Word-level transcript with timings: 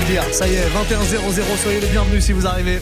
le 0.00 0.06
dire. 0.06 0.24
Ça 0.32 0.46
y 0.46 0.54
est, 0.54 0.66
21-0-0, 0.68 1.62
soyez 1.62 1.80
les 1.80 1.86
bienvenus 1.88 2.24
si 2.24 2.32
vous 2.32 2.46
arrivez. 2.46 2.80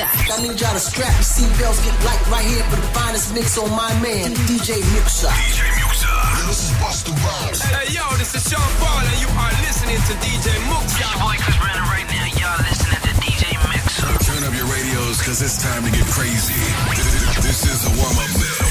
DJ 0.00 0.32
I 0.32 0.40
need 0.40 0.60
y'all 0.60 0.72
to 0.72 0.80
strap 0.80 1.12
your 1.12 1.28
seatbelts, 1.28 1.84
get 1.84 1.92
light 2.04 2.22
right 2.32 2.44
here 2.44 2.64
for 2.72 2.76
the 2.76 2.88
finest 2.96 3.34
mix 3.34 3.58
on 3.58 3.68
my 3.70 3.92
man, 4.00 4.32
DJ 4.48 4.80
Muxa. 4.96 5.28
DJ 5.28 5.68
Muxa. 5.76 6.08
This 6.48 6.64
is 6.64 6.72
Busta 6.80 7.12
Rhymes. 7.20 7.60
Hey, 7.60 7.92
yo, 7.92 8.04
this 8.16 8.34
is 8.34 8.48
Sean 8.48 8.64
Paul, 8.80 9.04
and 9.04 9.18
you 9.20 9.28
are 9.36 9.52
listening 9.60 10.00
to 10.08 10.14
DJ 10.24 10.56
Muxa. 10.72 11.04
This 11.04 11.12
boy 11.20 11.36
Chris 11.44 11.56
Brandon 11.60 11.84
right 11.84 12.08
now. 12.08 12.26
Y'all 12.32 12.60
listening 12.64 13.02
to 13.04 13.12
DJ 13.20 13.44
Muxa. 13.60 14.08
Turn 14.24 14.40
up 14.48 14.54
your 14.56 14.68
radios, 14.72 15.20
cause 15.20 15.42
it's 15.42 15.60
time 15.60 15.84
to 15.84 15.90
get 15.92 16.06
crazy. 16.08 16.56
This 17.44 17.68
is 17.68 17.84
a 17.84 17.92
warm-up 18.00 18.32
mix. 18.40 18.69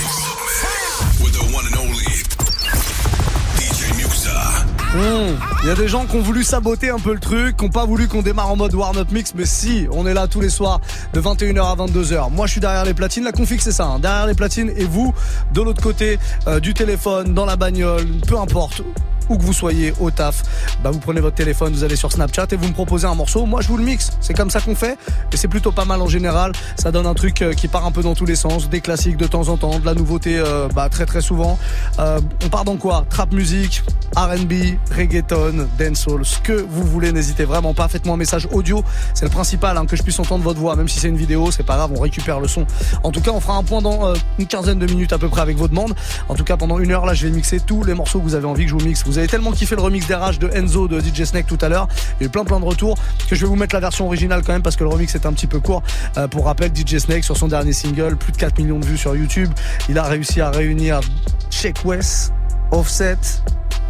Il 4.92 5.00
hmm. 5.00 5.68
y 5.68 5.70
a 5.70 5.76
des 5.76 5.88
gens 5.88 6.08
qui 6.08 6.16
ont 6.16 6.22
voulu 6.22 6.44
saboter 6.44 6.90
un 6.90 6.98
peu 6.98 7.14
le 7.14 7.20
truc, 7.20 7.58
qui 7.58 7.64
n'ont 7.64 7.70
pas 7.70 7.86
voulu 7.86 8.08
qu'on 8.08 8.24
démarre 8.24 8.50
en 8.50 8.56
mode 8.56 8.74
warm-up 8.74 9.12
mix, 9.12 9.36
mais 9.36 9.46
si, 9.46 9.88
on 9.92 10.08
est 10.08 10.16
là 10.16 10.28
tous 10.28 10.42
les 10.42 10.50
soirs 10.50 10.82
de 11.14 11.22
21h 11.22 11.62
à 11.62 11.76
22h. 11.76 12.32
Moi, 12.32 12.48
je 12.48 12.54
suis 12.54 12.62
derrière 12.62 12.86
les 12.86 12.96
platines. 12.96 13.24
La 13.24 13.32
config, 13.32 13.60
c'est 13.60 13.72
ça, 13.72 13.86
hein. 13.86 14.00
derrière 14.00 14.26
les 14.26 14.34
platines, 14.34 14.72
et 14.76 14.86
vous, 14.86 15.14
de 15.54 15.62
l'autre 15.62 15.84
côté 15.84 16.18
euh, 16.48 16.60
du 16.60 16.74
téléphone, 16.74 17.36
dans 17.36 17.46
la 17.46 17.56
bagnole, 17.56 18.08
peu 18.28 18.40
importe 18.40 18.82
où 19.30 19.38
que 19.38 19.44
vous 19.44 19.54
soyez 19.54 19.94
au 20.00 20.12
taf, 20.12 20.44
bah 20.84 20.92
vous 20.92 21.00
prenez 21.00 21.22
votre 21.22 21.36
téléphone, 21.36 21.74
vous 21.74 21.84
allez 21.84 21.96
sur 21.96 22.12
Snapchat 22.12 22.48
et 22.52 22.56
vous 22.56 22.68
me 22.68 22.74
proposez 22.74 23.08
un 23.08 23.16
morceau. 23.16 23.46
Moi, 23.46 23.62
je 23.62 23.68
vous 23.68 23.78
le 23.78 23.84
mixe. 23.84 24.12
C'est 24.22 24.34
comme 24.34 24.50
ça 24.50 24.60
qu'on 24.60 24.76
fait 24.76 24.98
et 25.32 25.38
c'est 25.38 25.48
plutôt 25.48 25.72
pas 25.72 25.86
mal 25.86 26.02
en 26.02 26.08
général. 26.08 26.52
Ça 26.76 26.92
donne 26.92 27.06
un 27.06 27.14
truc 27.14 27.42
euh, 27.42 27.54
qui 27.54 27.68
part 27.68 27.86
un 27.86 27.92
peu 27.92 28.02
dans 28.02 28.16
tous 28.16 28.26
les 28.26 28.36
sens, 28.36 28.70
des 28.70 28.82
classiques 28.82 29.18
de 29.18 29.28
temps 29.28 29.48
en 29.50 29.58
temps, 29.58 29.80
de 29.80 29.86
la 29.86 29.94
nouveauté 29.94 30.38
euh, 30.38 30.68
bah, 30.74 30.90
très 30.90 31.06
très 31.06 31.22
souvent. 31.22 31.58
Euh, 32.00 32.20
on 32.44 32.50
part 32.50 32.66
dans 32.66 32.78
quoi? 32.78 33.06
Trap 33.10 33.32
musique, 33.34 33.84
R&B, 34.16 34.78
reggaeton, 34.96 35.68
dancehall, 35.78 36.26
ce 36.26 36.40
que 36.40 36.54
vous 36.54 36.84
voulez. 36.84 37.12
N'hésitez 37.12 37.46
vraiment 37.46 37.74
pas. 37.74 37.88
Faites-moi 37.88 38.16
un 38.16 38.18
message 38.18 38.48
audio. 38.52 38.84
C'est 39.14 39.26
le 39.26 39.32
principal 39.32 39.78
hein, 39.78 39.86
que 39.86 39.96
je 39.96 40.04
puisse 40.04 40.20
entendre 40.20 40.44
votre 40.44 40.60
voix, 40.60 40.76
même 40.76 40.88
si 40.88 41.00
c'est 41.00 41.10
une 41.10 41.18
vidéo, 41.18 41.52
c'est 41.52 41.64
pas 41.64 41.76
grave. 41.76 41.92
On 41.96 42.02
récupère 42.02 42.40
le 42.40 42.48
son. 42.48 42.66
En 43.04 43.12
tout 43.12 43.22
cas, 43.22 43.32
on 43.32 43.40
fera 43.40 43.56
un 43.56 43.64
point 43.64 43.82
dans 43.82 44.14
une 44.38 44.48
quinzaine 44.48 44.80
de 44.80 44.86
minutes 44.86 45.14
à 45.14 45.18
peu 45.18 45.30
près 45.30 45.42
avec 45.42 45.58
vos 45.58 45.68
demandes. 45.68 45.96
En 46.28 46.36
tout 46.36 46.44
cas, 46.44 46.58
pendant 46.58 46.80
une 46.80 46.92
heure 46.92 47.06
là, 47.06 47.14
je 47.14 47.28
vais 47.28 47.34
mixer 47.34 47.60
tous 47.60 47.84
les 47.84 47.94
morceaux 47.94 48.20
que 48.20 48.24
vous 48.24 48.36
avez 48.36 48.46
envie 48.46 48.64
que 48.64 48.70
je 48.70 48.76
vous 48.76 48.86
mixe. 48.86 49.04
Avez 49.20 49.28
tellement 49.28 49.52
kiffé 49.52 49.76
le 49.76 49.82
remix 49.82 50.08
d'RH 50.08 50.40
de 50.40 50.50
Enzo 50.50 50.88
de 50.88 51.00
DJ 51.00 51.26
Snake 51.26 51.48
tout 51.48 51.58
à 51.62 51.70
l'heure. 51.70 51.88
Il 52.20 52.24
y 52.24 52.26
a 52.26 52.28
eu 52.28 52.30
plein 52.30 52.46
plein 52.46 52.60
de 52.60 52.66
retours 52.66 52.98
que 53.30 53.36
je 53.36 53.42
vais 53.42 53.48
vous 53.48 53.56
mettre 53.56 53.76
la 53.76 53.82
version 53.82 54.06
originale 54.06 54.42
quand 54.46 54.54
même 54.54 54.62
parce 54.62 54.76
que 54.76 54.84
le 54.84 54.90
remix 54.90 55.14
est 55.16 55.26
un 55.26 55.34
petit 55.34 55.48
peu 55.48 55.60
court. 55.60 55.84
Euh, 56.18 56.28
pour 56.28 56.46
rappel, 56.46 56.72
DJ 56.76 56.98
Snake 56.98 57.24
sur 57.24 57.38
son 57.38 57.48
dernier 57.48 57.74
single, 57.74 58.16
plus 58.16 58.32
de 58.32 58.38
4 58.38 58.58
millions 58.60 58.80
de 58.80 58.86
vues 58.86 58.98
sur 58.98 59.16
YouTube. 59.16 59.50
Il 59.90 59.98
a 59.98 60.04
réussi 60.04 60.42
à 60.42 60.50
réunir 60.50 61.02
Check 61.50 61.84
West, 61.86 62.34
Offset, 62.72 63.18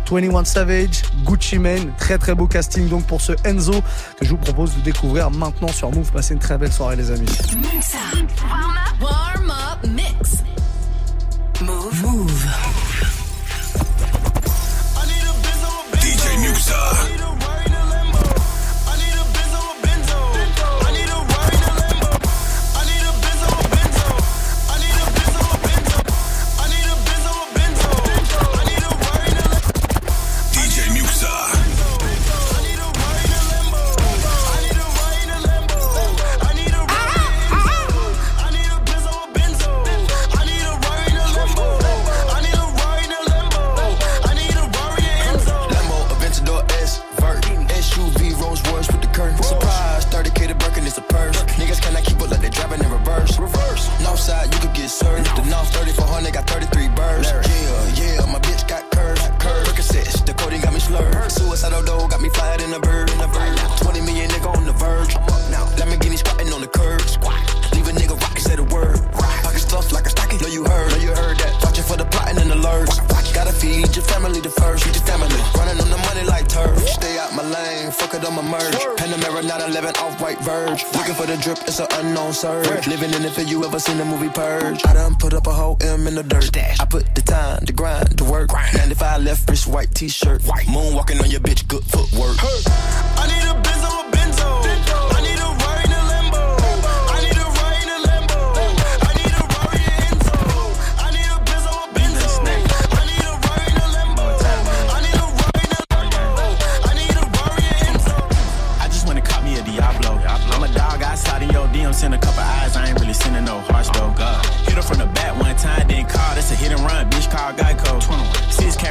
21 0.09 0.43
Savage, 0.43 1.03
Gucci 1.23 1.59
Mane, 1.59 1.91
très 1.97 2.17
très 2.17 2.33
beau 2.33 2.47
casting 2.47 2.87
donc 2.89 3.05
pour 3.05 3.21
ce 3.21 3.33
Enzo 3.45 3.81
que 4.19 4.25
je 4.25 4.31
vous 4.31 4.37
propose 4.37 4.75
de 4.75 4.81
découvrir 4.81 5.29
maintenant 5.29 5.67
sur 5.67 5.91
Move. 5.91 6.11
Passez 6.11 6.33
une 6.33 6.39
très 6.39 6.57
belle 6.57 6.71
soirée 6.71 6.95
les 6.95 7.11
amis. 7.11 7.27
Move. 11.61 12.88
Monster. 16.69 17.18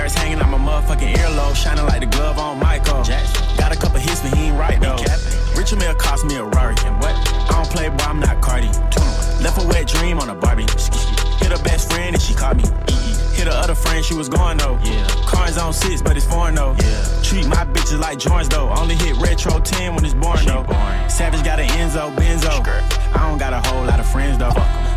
Birds 0.09 0.23
hanging 0.23 0.41
out 0.41 0.49
my 0.49 0.57
motherfucking 0.57 1.13
earlobe, 1.17 1.55
shining 1.55 1.85
like 1.85 2.01
the 2.01 2.07
glove 2.07 2.39
on 2.39 2.59
Michael. 2.59 3.05
Got 3.59 3.73
a 3.73 3.77
couple 3.77 4.01
hits, 4.01 4.23
but 4.23 4.35
he 4.35 4.45
ain't 4.45 4.59
right 4.59 4.81
though. 4.81 4.97
Richard 5.55 5.81
Mill 5.81 5.95
cost 5.97 6.25
me 6.25 6.37
a 6.37 6.45
Rari. 6.45 6.75
And 6.87 6.99
what? 6.99 7.13
I 7.13 7.49
don't 7.51 7.69
play, 7.69 7.91
but 7.91 8.07
I'm 8.09 8.19
not 8.19 8.41
Cardi. 8.41 8.69
Left 9.45 9.63
a 9.63 9.67
wet 9.67 9.87
dream 9.87 10.19
on 10.19 10.31
a 10.31 10.35
Barbie. 10.35 10.63
Hit 10.63 11.53
her 11.53 11.63
best 11.63 11.93
friend 11.93 12.15
and 12.15 12.23
she 12.23 12.33
caught 12.33 12.57
me. 12.57 12.65
Hit 13.37 13.49
her 13.49 13.53
other 13.53 13.75
friend, 13.75 14.03
she 14.03 14.15
was 14.15 14.31
going 14.31 14.57
though. 14.57 14.79
Yeah. 14.83 15.07
Carnes 15.27 15.59
on 15.59 15.75
six, 15.75 16.01
but 16.01 16.17
it's 16.17 16.25
foreign 16.25 16.55
though. 16.55 16.75
Yeah. 16.81 17.23
Treat 17.23 17.47
my 17.47 17.67
bitches 17.67 18.01
like 18.01 18.19
joints 18.19 18.49
though. 18.49 18.71
Only 18.71 18.95
hit 18.95 19.15
retro 19.19 19.61
10 19.61 19.95
when 19.95 20.05
it's 20.07 20.15
born 20.15 20.39
she 20.39 20.47
though. 20.47 20.63
Boring. 20.63 21.09
Savage 21.11 21.45
got 21.45 21.61
an 21.61 21.69
Enzo, 21.69 22.15
Benzo. 22.17 22.65
Skirt. 22.65 22.83
I 23.15 23.29
don't 23.29 23.39
got 23.39 23.53
a 23.53 23.61
whole 23.69 23.85
lot 23.85 24.01
of 24.01 24.09
friends 24.09 24.39
though. 24.39 24.57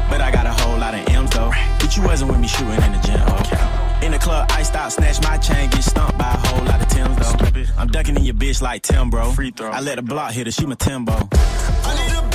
But 0.09 0.21
I 0.21 0.31
got 0.31 0.45
a 0.45 0.53
whole 0.53 0.77
lot 0.77 0.93
of 0.93 1.05
M's 1.09 1.31
though. 1.31 1.51
Bitch, 1.79 1.97
you 1.97 2.03
wasn't 2.03 2.31
with 2.31 2.39
me 2.39 2.47
shooting 2.47 2.81
in 2.81 2.93
the 2.93 2.99
gym. 2.99 3.19
Oh. 3.27 3.39
Okay. 3.41 3.80
In 4.01 4.11
the 4.11 4.19
club, 4.19 4.47
I 4.51 4.63
stop 4.63 4.91
snatch 4.91 5.21
my 5.21 5.37
chain, 5.37 5.69
get 5.69 5.83
stumped 5.83 6.17
by 6.17 6.33
a 6.33 6.37
whole 6.47 6.65
lot 6.65 6.81
of 6.81 6.87
Tim's 6.87 7.17
though. 7.17 7.45
Stupid. 7.45 7.69
I'm 7.77 7.87
ducking 7.87 8.15
in 8.15 8.23
your 8.23 8.33
bitch 8.33 8.61
like 8.61 8.81
Tim, 8.81 9.09
bro. 9.09 9.31
Free 9.31 9.51
throw. 9.51 9.69
I 9.69 9.79
let 9.79 9.95
the 9.95 10.01
block 10.01 10.33
hit 10.33 10.47
her, 10.47 10.51
she 10.51 10.65
my 10.65 10.75
Timbo. 10.75 11.13
I 11.13 11.95
need 11.95 12.17
a 12.17 12.30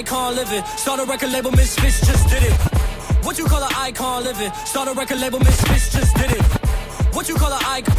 I 0.00 0.02
call 0.02 0.32
it 0.38 0.48
start 0.78 0.98
a 0.98 1.04
record 1.04 1.30
label, 1.30 1.50
Misfits 1.50 2.00
just 2.06 2.26
did 2.30 2.42
it. 2.42 2.52
What 3.22 3.38
you 3.38 3.44
call 3.44 3.62
an 3.62 3.70
icon 3.76 4.24
living? 4.24 4.50
Start 4.64 4.88
a 4.88 4.94
record 4.94 5.20
label, 5.20 5.38
Misfits 5.40 5.92
just 5.92 6.16
did 6.16 6.32
it. 6.32 6.42
What 7.14 7.28
you 7.28 7.34
call 7.34 7.52
an 7.52 7.60
icon? 7.66 7.96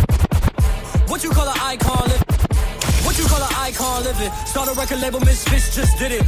What 1.07 1.24
you 1.24 1.30
call 1.30 1.48
an 1.48 1.59
icon 1.59 2.09
living? 2.09 2.30
You 3.21 3.27
call 3.27 3.44
an 3.44 3.53
icon 3.53 4.01
living? 4.01 4.31
Start 4.50 4.68
a 4.69 4.73
record 4.73 5.00
label, 5.00 5.19
Misfits 5.19 5.75
just 5.75 5.94
did 6.00 6.12
it. 6.12 6.25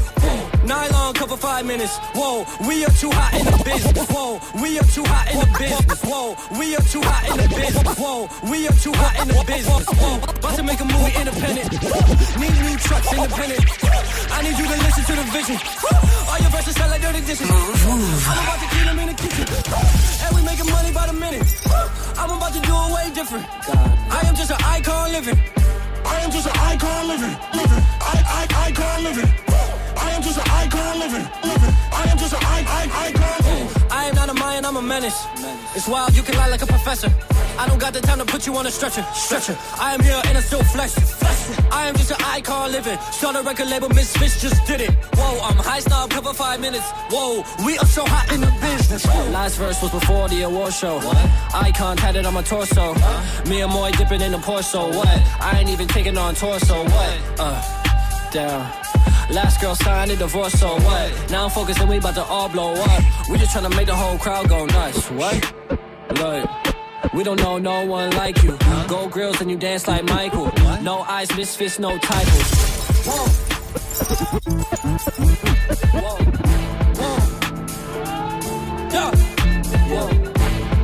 Nylon 0.69 1.15
cover 1.15 1.35
five 1.35 1.65
minutes. 1.65 1.97
Whoa, 2.13 2.45
we 2.69 2.85
are 2.85 2.93
too 3.01 3.09
hot 3.09 3.33
in 3.33 3.45
the 3.49 3.57
business. 3.65 4.05
Whoa, 4.13 4.37
we 4.61 4.77
are 4.77 4.85
too 4.93 5.01
hot 5.09 5.25
in 5.33 5.39
the 5.41 5.49
business. 5.57 6.01
Whoa, 6.05 6.37
we 6.53 6.77
are 6.77 6.85
too 6.93 7.01
hot 7.01 7.25
in 7.33 7.37
the 7.41 7.49
business. 7.49 7.97
Whoa, 7.97 8.29
we 8.45 8.67
are 8.69 8.77
too 8.77 8.93
hot 8.93 9.13
in 9.17 9.27
the 9.33 9.41
business. 9.41 9.89
Whoa, 9.89 10.21
about 10.21 10.53
to 10.53 10.61
make 10.61 10.79
a 10.85 10.85
movie 10.85 11.13
independent. 11.17 11.73
Need 12.37 12.53
new 12.61 12.77
trucks 12.77 13.09
independent. 13.09 13.65
I 14.29 14.37
need 14.45 14.53
you 14.53 14.67
to 14.69 14.77
listen 14.85 15.03
to 15.09 15.13
the 15.17 15.25
vision. 15.33 15.57
All 16.29 16.37
your 16.37 16.51
verses 16.53 16.77
sound 16.77 16.91
like 16.93 17.01
dirty 17.01 17.25
dishes. 17.25 17.49
I'm 17.49 18.37
about 18.37 18.61
to 18.61 18.67
clean 18.69 18.85
them 18.85 18.99
in 19.01 19.07
the 19.09 19.17
kitchen. 19.17 19.45
And 19.49 20.31
we 20.37 20.45
making 20.45 20.69
money 20.69 20.93
by 20.93 21.09
the 21.09 21.17
minute. 21.17 21.41
I'm 22.21 22.29
about 22.37 22.53
to 22.53 22.61
do 22.61 22.69
it 22.69 22.89
way 22.93 23.09
different. 23.17 23.49
I 24.13 24.29
am 24.29 24.37
just 24.37 24.53
an 24.53 24.61
icon 24.61 25.09
living. 25.09 25.41
I 26.05 26.19
am 26.23 26.31
just 26.31 26.47
an 26.47 26.57
icon 26.57 27.07
living, 27.07 27.35
living, 27.53 27.83
I, 28.01 28.15
I, 28.39 28.67
icon 28.67 29.03
living. 29.03 29.29
I 29.97 30.11
am 30.11 30.21
just 30.21 30.37
an 30.37 30.49
icon 30.51 30.99
living, 30.99 31.25
living. 31.43 31.73
I 31.91 32.03
am 32.09 32.17
just 32.17 32.33
an 32.33 32.39
I, 32.43 32.59
icon. 33.07 33.33
I 33.91 34.05
am 34.05 34.15
not 34.15 34.29
a 34.29 34.33
Mayan, 34.33 34.65
I'm 34.65 34.77
a 34.77 34.81
menace. 34.81 35.25
It's 35.75 35.87
wild, 35.87 36.15
you 36.15 36.23
can 36.23 36.35
lie 36.35 36.47
like 36.47 36.61
a 36.61 36.67
professor. 36.67 37.09
I 37.57 37.67
don't 37.67 37.79
got 37.79 37.93
the 37.93 38.01
time 38.01 38.19
to 38.19 38.25
put 38.25 38.45
you 38.47 38.55
on 38.55 38.65
a 38.65 38.71
stretcher, 38.71 39.03
stretcher. 39.13 39.57
I 39.79 39.93
am 39.93 40.01
here 40.01 40.19
and 40.25 40.37
I'm 40.37 40.43
still 40.43 40.63
flesh. 40.63 40.93
I 41.71 41.87
am 41.87 41.95
just 41.95 42.11
an 42.11 42.17
icon 42.21 42.71
living. 42.71 42.97
Start 43.11 43.35
a 43.35 43.41
record 43.41 43.69
label, 43.69 43.89
miss 43.89 44.17
Misfits 44.19 44.41
just 44.41 44.65
did 44.65 44.81
it. 44.81 44.91
Whoa, 45.15 45.39
I'm 45.41 45.57
high 45.57 45.79
snob, 45.79 46.09
cover 46.09 46.33
five 46.33 46.59
minutes. 46.59 46.89
Whoa, 47.11 47.43
we 47.65 47.77
are 47.77 47.85
so 47.85 48.05
hot 48.05 48.31
in 48.31 48.41
the 48.41 48.51
business. 48.61 49.05
Last 49.31 49.57
verse 49.57 49.81
was 49.81 49.91
before 49.91 50.29
the 50.29 50.43
award 50.43 50.73
show. 50.73 50.99
Icon 51.53 51.97
tatted 51.97 52.25
on 52.25 52.33
my 52.33 52.41
torso. 52.41 52.93
Me 53.47 53.61
and 53.61 53.71
Moy 53.71 53.91
dipping 53.91 54.21
in 54.21 54.31
the 54.31 54.39
torso. 54.39 54.87
What? 54.89 55.07
I 55.39 55.59
ain't 55.59 55.69
even 55.69 55.87
taking 55.87 56.17
on 56.17 56.35
torso. 56.35 56.83
What? 56.83 57.21
Uh, 57.39 58.29
down. 58.31 58.71
Last 59.29 59.61
girl 59.61 59.75
signed 59.75 60.11
a 60.11 60.15
divorce, 60.15 60.53
so 60.53 60.75
what? 60.75 61.31
Now 61.31 61.45
I'm 61.45 61.49
focused 61.49 61.79
and 61.79 61.89
we 61.89 61.97
about 61.97 62.15
to 62.15 62.23
all 62.23 62.49
blow 62.49 62.73
up. 62.73 63.29
We 63.29 63.37
just 63.37 63.51
trying 63.51 63.69
to 63.69 63.75
make 63.75 63.87
the 63.87 63.95
whole 63.95 64.17
crowd 64.17 64.49
go 64.49 64.65
nuts. 64.65 65.09
What? 65.11 65.53
Look. 66.19 66.62
We 67.13 67.23
don't 67.23 67.39
know 67.39 67.59
no 67.59 67.85
one 67.85 68.09
like 68.11 68.41
you. 68.43 68.57
Gold 68.87 69.11
grills 69.11 69.39
and 69.39 69.51
you 69.51 69.57
dance 69.57 69.87
like 69.87 70.03
Michael. 70.05 70.51
No 70.81 71.01
eyes, 71.01 71.29
misfits, 71.37 71.77
no 71.77 71.97
titles. 71.99 72.49
Whoa. 73.05 73.27
Whoa. 75.93 76.17
Whoa. 76.99 77.17
Yeah. 78.93 79.11
Whoa. 79.93 80.07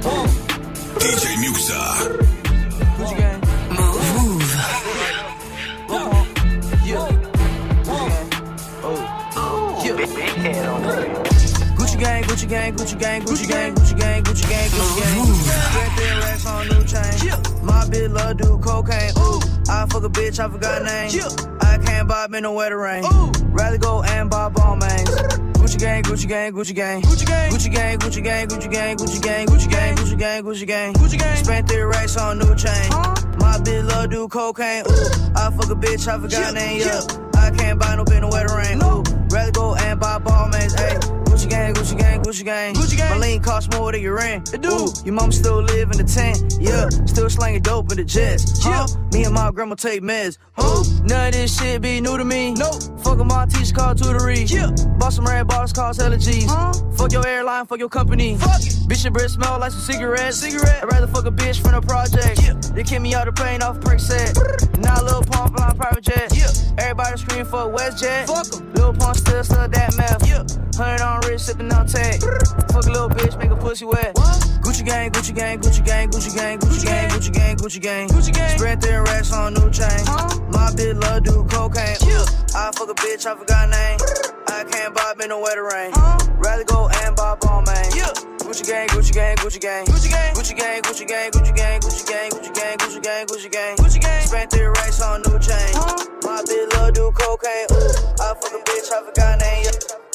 Whoa. 0.06 0.28
DJ 1.00 1.24
Muxa. 1.44 2.39
Gucci 12.50 12.56
gang, 12.57 12.74
Gucci 12.74 13.00
gang, 13.00 13.22
Gucci 13.22 13.48
gang, 13.48 13.75
Gucci 13.75 14.00
gang, 14.00 14.24
Gucci 14.24 14.50
gang, 14.50 14.69
Gucci 14.69 14.98
gang. 14.98 15.78
Red 15.78 15.92
thin 16.00 16.18
racks 16.18 16.46
on 16.48 16.68
new 16.68 16.84
chain. 16.84 17.63
My 17.63 17.86
bitch 17.86 18.12
love 18.12 18.38
do 18.38 18.57
cocaine. 18.57 19.12
Ooh, 19.19 19.40
I 19.69 19.86
fuck 19.86 20.04
a 20.04 20.10
bitch, 20.10 20.40
I 20.40 20.50
forgot 20.50 20.81
name. 20.81 21.12
I 21.62 21.78
can't 21.78 22.07
buy 22.07 22.28
me 22.28 22.42
no 22.42 22.54
wetter 22.54 22.80
rain. 22.80 23.04
Rather 23.51 23.78
go 23.78 24.01
and 24.01 24.31
buy 24.31 24.50
ball 24.50 24.75
mains. 24.78 25.10
Gucci 25.62 25.78
gang, 25.78 26.01
Gucci 26.01 26.28
gang, 26.28 26.51
Gucci 26.51 26.75
gang, 26.75 27.01
Gucci 27.04 27.25
gang, 27.25 27.51
Gucci 27.51 27.72
gang, 27.72 28.00
Gucci 28.00 28.24
gang, 28.24 28.48
Gucci 28.48 28.72
gang, 28.72 28.98
Gucci 28.98 29.22
gang, 29.22 29.45
Gucci 29.45 29.69
gang, 29.69 29.95
Gucci 29.95 30.18
gang, 30.18 30.44
Gucci 30.44 30.66
gang, 30.66 30.94
Gucci 30.95 31.19
gang. 31.19 31.44
Spent 31.44 31.69
three 31.69 31.81
racks 31.84 32.18
on 32.18 32.40
new 32.40 32.56
chain. 32.56 32.90
My 33.38 33.60
bitch 33.62 33.88
love 33.88 34.10
do 34.10 34.28
cocaine. 34.28 34.86
Ooh, 34.90 35.36
I 35.36 35.52
fuck 35.52 35.69
a 35.69 35.75
bitch, 35.75 36.07
I 36.07 36.19
forgot 36.19 36.56
name. 36.56 36.80
Yeah, 36.80 37.02
I 37.40 37.52
can't 37.52 37.80
buy 37.80 37.95
no 37.95 38.06
bitch 38.06 38.22
no 38.22 38.30
wetter 38.30 38.57
rain. 38.57 38.81
Ooh, 38.81 39.04
rather 39.30 39.52
go 39.52 39.75
and 39.75 40.00
buy 40.00 40.18
ball 40.18 40.50
mains. 40.50 40.74
Ayy. 40.74 41.29
Gucci 41.50 41.56
gang, 41.57 41.74
Gucci 41.74 41.98
gang, 41.98 42.22
Gucci 42.22 42.46
gang. 42.46 42.74
Gucci 42.75 42.98
gang. 42.98 43.19
My 43.19 43.25
lean 43.25 43.42
cost 43.42 43.72
more 43.74 43.92
than 43.92 44.01
your 44.01 44.16
rent. 44.16 44.54
It 44.54 44.62
do. 44.62 44.69
Ooh, 44.69 44.88
your 45.04 45.13
mom 45.13 45.31
still 45.31 45.62
live 45.62 45.90
in 45.92 45.98
the 45.98 46.04
tent. 46.04 46.57
Yeah, 46.60 46.90
still 47.06 47.30
slanging 47.30 47.63
dope 47.63 47.92
in 47.92 47.98
the 47.98 48.04
jets. 48.04 48.63
Huh? 48.63 48.88
Me 49.12 49.24
and 49.24 49.34
my 49.34 49.51
grandma 49.51 49.75
take 49.75 50.01
meds. 50.01 50.38
Huh? 50.54 50.84
None 51.04 51.28
of 51.28 51.34
this 51.34 51.57
shit 51.60 51.81
be 51.81 52.01
new 52.01 52.18
to 52.18 52.25
me. 52.25 52.54
Nope. 52.54 52.75
Fuck 53.04 53.18
my 53.25 53.46
teacher 53.48 53.74
called 53.74 53.98
tutory. 53.98 54.50
Yeah. 54.50 54.69
Bought 55.00 55.13
some 55.13 55.25
red 55.25 55.48
bottles 55.48 55.74
cost 55.74 56.00
hella 56.00 56.18
G's. 56.18 56.46
Huh? 56.46 56.74
Fuck 56.96 57.12
your 57.12 57.25
airline, 57.25 57.66
fuck 57.66 57.80
your 57.80 57.90
company. 57.90 58.38
Fuck 58.38 58.62
it. 58.62 58.74
Bitch, 58.88 59.04
your 59.04 59.12
breath 59.12 59.31
smell 59.31 59.60
like 59.60 59.72
some 59.72 59.81
cigarettes. 59.81 60.38
Cigarette. 60.38 60.84
I'd 60.84 60.92
rather 60.92 61.07
fuck 61.07 61.25
a 61.25 61.31
bitch 61.31 61.62
from 61.62 61.72
the 61.72 61.81
project. 61.81 62.42
Yeah. 62.44 62.54
They 62.75 62.84
kick 62.84 63.02
me 63.02 63.16
out 63.16 63.25
the 63.25 63.31
plane 63.31 63.62
off 63.63 63.81
perk 63.81 64.00
set. 64.00 64.38
now 64.78 65.02
Lil 65.02 65.24
Pump 65.24 65.56
flying 65.56 65.75
private 65.78 66.04
jet. 66.04 66.31
Yeah. 66.36 66.48
Everybody 66.78 67.18
scream 67.18 67.45
for 67.45 67.66
WestJet. 67.74 68.28
Fuck 68.28 68.62
'em. 68.62 68.74
Lil 68.74 68.94
Pump 68.94 69.18
still 69.18 69.44
still 69.44 69.68
that 69.68 69.98
meth. 69.98 70.28
Yeah. 70.28 70.45
Hundred 70.78 71.02
on 71.04 71.19
wrist, 71.28 71.39
sipping 71.40 71.72
on 71.72 71.88
tag. 71.88 72.22
Fuck 72.72 72.86
a 72.86 72.92
little 72.92 73.10
bitch, 73.10 73.38
make 73.40 73.52
a 73.52 73.56
pussy 73.56 73.86
wet. 73.86 74.16
Gucci 74.62 74.86
gang, 74.86 75.10
Gucci 75.12 75.34
gang, 75.34 75.60
Gucci 75.60 75.84
gang, 75.86 76.10
Gucci 76.10 76.36
gang, 76.36 76.60
Gucci 76.60 76.86
gang, 76.86 77.10
Gucci 77.10 77.32
gang, 77.34 77.58
Gucci 77.58 77.82
gang, 77.82 78.10
Gucci 78.10 78.34
gang. 78.34 78.58
Spread 78.58 78.82
thin 78.82 79.02
racks 79.04 79.34
on 79.34 79.54
new 79.54 79.70
chain. 79.72 80.04
My 80.52 80.70
bitch 80.76 81.00
love 81.02 81.24
do 81.24 81.46
cocaine. 81.50 81.98
I 82.56 82.72
fuck 82.76 82.90
a 82.90 82.94
bitch, 82.94 83.26
I 83.26 83.36
forgot 83.36 83.70
name. 83.70 83.98
I 84.48 84.64
can't 84.66 84.94
buy 84.94 85.14
me 85.18 85.28
no 85.28 85.40
wetter 85.40 85.64
rain. 85.64 85.92
Rather 86.38 86.64
go 86.66 86.90
and 87.04 87.16
buy 87.16 87.36
ball 87.42 87.62
man. 87.62 87.86
Gucci 88.50 88.66
gang, 88.68 88.88
Gucci 88.90 89.14
gang, 89.14 89.38
Gucci 89.38 89.60
gang, 89.62 89.86
Gucci 89.86 90.10
gang, 90.10 90.34
Gucci 90.34 90.58
gang, 90.58 90.82
Gucci 90.82 91.08
gang, 91.08 91.32
Gucci 91.32 91.56
gang, 91.56 91.80
Gucci 91.82 92.06
gang, 92.06 92.30
Gucci 92.32 92.54
gang, 92.56 92.78
Gucci 92.78 93.02
gang, 93.02 93.28
Gucci 93.28 93.52
gang, 93.52 93.76
Gucci 93.78 94.02
gang. 94.02 94.28
Spent 94.28 94.52
three 94.52 94.66
racks 94.66 95.02
on 95.02 95.22
new 95.22 95.40
chain. 95.40 95.74
My 96.24 96.42
bitch 96.44 96.74
love 96.74 96.94
do 96.94 97.12
cocaine. 97.12 97.68
Ooh, 97.72 98.22
I 98.22 98.34
fuck 98.34 98.54
a 98.54 98.64
bitch, 98.66 98.92
I 98.92 99.06
forgot 99.06 99.40
name. 99.40 100.09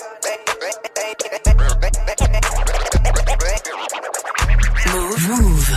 The 0.65 0.71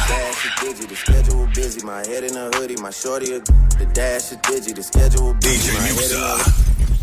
dash 0.07 0.45
is 0.45 0.51
digi, 0.51 0.88
the 0.88 0.95
schedule 0.95 1.48
busy. 1.54 1.86
My 1.86 2.06
head 2.07 2.24
in 2.24 2.38
a 2.38 2.50
hoodie, 2.56 2.78
my 2.81 2.92
shorty. 2.92 3.34
A, 3.34 3.39
the 3.39 3.89
dash 3.94 4.31
is 4.31 4.38
digi, 4.38 4.74
the 4.74 4.84
schedule 4.84 5.34
busy. 5.34 5.72
DJ 5.72 5.75
My 5.75 6.97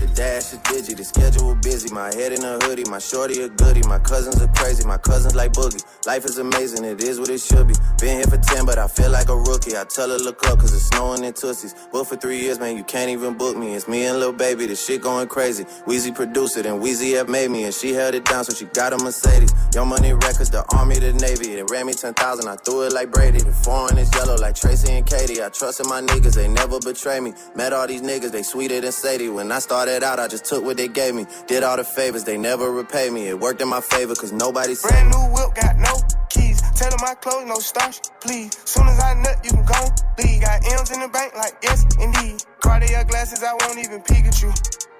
the 0.00 0.06
dash 0.14 0.52
is 0.52 0.58
digi, 0.60 0.96
the 0.96 1.04
schedule 1.04 1.54
busy. 1.56 1.92
My 1.94 2.12
head 2.14 2.32
in 2.32 2.44
a 2.44 2.58
hoodie, 2.64 2.84
my 2.90 2.98
shorty 2.98 3.42
a 3.42 3.48
goodie. 3.48 3.82
My 3.86 3.98
cousins 3.98 4.40
are 4.42 4.48
crazy, 4.54 4.86
my 4.86 4.98
cousins 4.98 5.34
like 5.34 5.52
boogie. 5.52 5.84
Life 6.06 6.24
is 6.24 6.38
amazing, 6.38 6.84
it 6.84 7.02
is 7.02 7.20
what 7.20 7.28
it 7.28 7.40
should 7.40 7.68
be. 7.68 7.74
Been 8.00 8.16
here 8.16 8.26
for 8.26 8.38
10, 8.38 8.66
but 8.66 8.78
I 8.78 8.88
feel 8.88 9.10
like 9.10 9.28
a 9.28 9.36
rookie. 9.36 9.76
I 9.76 9.84
tell 9.84 10.08
her 10.10 10.18
look 10.18 10.46
up, 10.48 10.58
cause 10.58 10.72
it's 10.74 10.86
snowing 10.86 11.24
in 11.24 11.34
Tussies. 11.34 11.74
Booked 11.92 12.08
for 12.10 12.16
three 12.16 12.40
years, 12.40 12.58
man, 12.58 12.76
you 12.76 12.84
can't 12.84 13.10
even 13.10 13.34
book 13.36 13.56
me. 13.56 13.74
It's 13.74 13.88
me 13.88 14.06
and 14.06 14.18
Lil 14.18 14.32
Baby, 14.32 14.66
the 14.66 14.76
shit 14.76 15.02
going 15.02 15.28
crazy. 15.28 15.64
Weezy 15.86 16.14
produced 16.14 16.56
it, 16.56 16.66
and 16.66 16.82
Weezy 16.82 17.16
have 17.16 17.28
made 17.28 17.50
me, 17.50 17.64
and 17.64 17.74
she 17.74 17.92
held 17.92 18.14
it 18.14 18.24
down, 18.24 18.44
so 18.44 18.54
she 18.54 18.64
got 18.66 18.92
a 18.92 18.98
Mercedes. 18.98 19.52
Your 19.74 19.84
Money 19.86 20.12
Records, 20.14 20.50
the 20.50 20.64
Army, 20.76 20.98
the 20.98 21.12
Navy. 21.14 21.56
They 21.56 21.64
ran 21.70 21.86
me 21.86 21.92
10,000, 21.92 22.48
I 22.48 22.56
threw 22.56 22.82
it 22.82 22.92
like 22.92 23.10
Brady. 23.12 23.38
The 23.40 23.52
foreign 23.52 23.98
is 23.98 24.10
yellow 24.14 24.36
like 24.36 24.54
Tracy 24.54 24.92
and 24.92 25.06
Katie. 25.06 25.42
I 25.42 25.50
trusted 25.50 25.86
my 25.86 26.00
niggas, 26.00 26.34
they 26.34 26.48
never 26.48 26.78
betray 26.80 27.20
me. 27.20 27.34
Met 27.54 27.72
all 27.72 27.86
these 27.86 28.02
niggas, 28.02 28.32
they 28.32 28.42
sweeter 28.42 28.80
than 28.80 28.92
Sadie. 28.92 29.28
When 29.28 29.52
I 29.52 29.58
started 29.58 29.89
out, 30.02 30.18
I 30.18 30.28
just 30.28 30.44
took 30.44 30.64
what 30.64 30.76
they 30.76 30.88
gave 30.88 31.14
me. 31.14 31.26
Did 31.46 31.62
all 31.62 31.76
the 31.76 31.84
favors, 31.84 32.24
they 32.24 32.38
never 32.38 32.70
repay 32.70 33.10
me. 33.10 33.28
It 33.28 33.38
worked 33.38 33.60
in 33.60 33.68
my 33.68 33.80
favor, 33.80 34.14
cause 34.14 34.32
nobody 34.32 34.74
Brand 34.82 35.10
new 35.10 35.24
whip, 35.34 35.54
got 35.54 35.76
no 35.76 35.94
keys. 36.30 36.60
Tell 36.76 36.90
my 37.00 37.14
clothes, 37.14 37.46
no 37.46 37.56
starch, 37.56 38.00
please. 38.20 38.50
Soon 38.64 38.86
as 38.88 39.00
I 39.00 39.14
nut, 39.14 39.36
you 39.44 39.50
can 39.50 39.64
go 39.64 39.80
leave. 40.22 40.40
Got 40.42 40.64
M's 40.72 40.90
in 40.92 41.00
the 41.00 41.08
bank, 41.08 41.34
like 41.34 41.54
yes, 41.62 41.84
indeed. 42.00 42.42
Cartier 42.60 43.04
glasses, 43.04 43.42
I 43.42 43.52
won't 43.54 43.78
even 43.78 44.02
peek 44.02 44.26
at 44.26 44.42
you. 44.42 44.52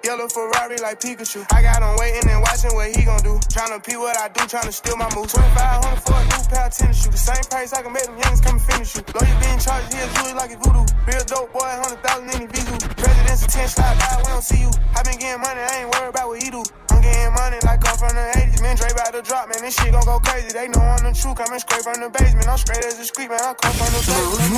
Yellow 0.03 0.27
Ferrari 0.27 0.77
like 0.81 0.99
Pikachu. 0.99 1.45
I 1.53 1.61
got 1.61 1.77
him 1.77 1.93
waiting 2.01 2.25
and 2.25 2.41
watching 2.41 2.73
what 2.73 2.89
he 2.89 3.05
gon' 3.05 3.21
do. 3.21 3.37
Tryna 3.53 3.85
pee 3.85 3.97
what 3.97 4.17
I 4.17 4.29
do, 4.33 4.41
tryna 4.49 4.73
steal 4.73 4.97
my 4.97 5.05
moves. 5.13 5.33
2500 5.37 6.01
for 6.01 6.17
a 6.17 6.23
new 6.25 6.41
pair 6.49 6.65
of 6.65 6.73
tennis 6.73 7.05
shoes. 7.05 7.13
The 7.13 7.21
same 7.21 7.45
price 7.53 7.73
I 7.73 7.85
can 7.85 7.93
make 7.93 8.09
them 8.09 8.17
youngins 8.17 8.41
come 8.41 8.57
and 8.57 8.65
finish 8.65 8.97
you. 8.97 9.05
Lawyer 9.13 9.37
being 9.37 9.61
charged, 9.61 9.93
he'll 9.93 10.09
do 10.09 10.33
it 10.33 10.35
like 10.35 10.49
it's 10.49 10.61
voodoo. 10.65 10.85
Real 11.05 11.21
dope 11.29 11.53
boy, 11.53 11.69
100,000 11.85 12.33
in 12.33 12.39
the 12.41 12.49
Vizu. 12.49 12.75
President's 12.97 13.45
attention, 13.45 13.69
slide 13.77 13.97
by, 14.01 14.17
we 14.17 14.29
don't 14.33 14.41
see 14.41 14.61
you. 14.65 14.71
I 14.97 15.05
been 15.05 15.21
getting 15.21 15.37
money, 15.37 15.61
I 15.61 15.85
ain't 15.85 15.89
worried 15.93 16.09
about 16.17 16.27
what 16.33 16.41
he 16.41 16.49
do. 16.49 16.65
I'm 16.89 16.99
getting 17.05 17.33
money 17.37 17.59
like 17.61 17.81
I'm 17.85 17.97
from 18.01 18.13
the 18.17 18.25
80s. 18.41 18.61
Man, 18.65 18.73
Dre 18.81 18.89
about 18.89 19.13
to 19.13 19.21
drop, 19.21 19.53
man, 19.53 19.61
this 19.61 19.77
shit 19.77 19.93
gon' 19.93 20.01
go 20.09 20.17
crazy. 20.25 20.49
They 20.49 20.65
know 20.65 20.81
I'm 20.81 21.05
the 21.05 21.13
truth, 21.13 21.37
coming 21.37 21.61
straight 21.61 21.85
from 21.85 22.01
the 22.01 22.09
basement. 22.09 22.49
I'm 22.49 22.57
straight 22.57 22.81
as 22.89 22.97
a 22.97 23.05
street, 23.05 23.29
man, 23.29 23.37
I 23.37 23.53
come 23.53 23.69
from 23.77 23.89
the 23.93 24.01
basement. 24.01 24.49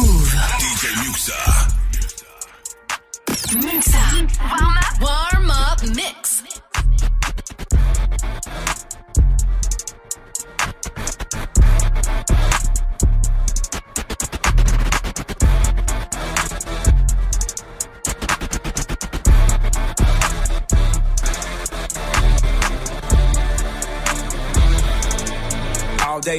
DJ 0.55 0.83
Muxa. 1.03 1.35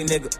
nigga. 0.06 0.30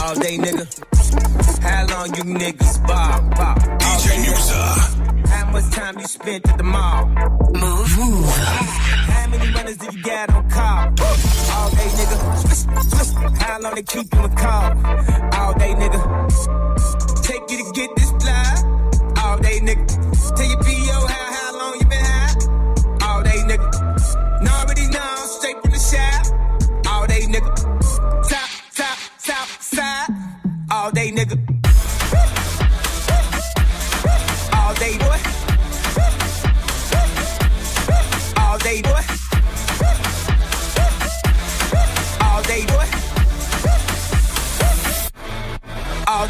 All 0.00 0.14
day, 0.16 0.36
nigga. 0.38 0.64
How 1.62 1.86
long 1.86 2.14
you 2.16 2.24
niggas 2.24 2.86
bob, 2.86 3.30
bob? 3.36 3.58
DJ 3.80 4.20
Musa. 4.22 4.62
How 5.28 5.50
much 5.52 5.70
time 5.70 5.98
you 5.98 6.06
spent 6.06 6.48
at 6.48 6.58
the 6.58 6.64
mall? 6.64 7.06
Move. 7.06 7.98
Move. 7.98 8.26
How 8.26 9.28
many 9.28 9.52
runners 9.52 9.76
did 9.76 9.94
you 9.94 10.02
get 10.02 10.30
on 10.30 10.50
call? 10.50 10.88
All 11.54 11.70
day, 11.70 11.90
nigga. 11.98 12.18
How 13.40 13.60
long 13.60 13.74
they 13.74 13.82
keep 13.82 14.12
you 14.12 14.24
in 14.24 14.36
call? 14.36 14.70
All 15.38 15.54
day, 15.54 15.74
nigga. 15.74 17.22
Take 17.22 17.50
you 17.50 17.64
to 17.64 17.72
get 17.72 17.90
this 17.96 18.03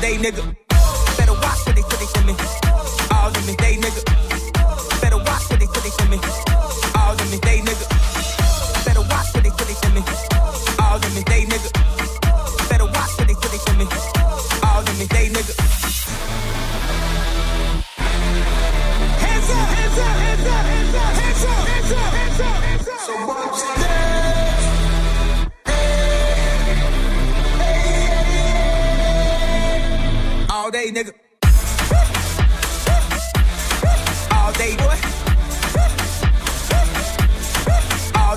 day, 0.04 0.18
nigga. 0.18 0.63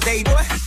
day, 0.07 0.23
boy. 0.23 0.66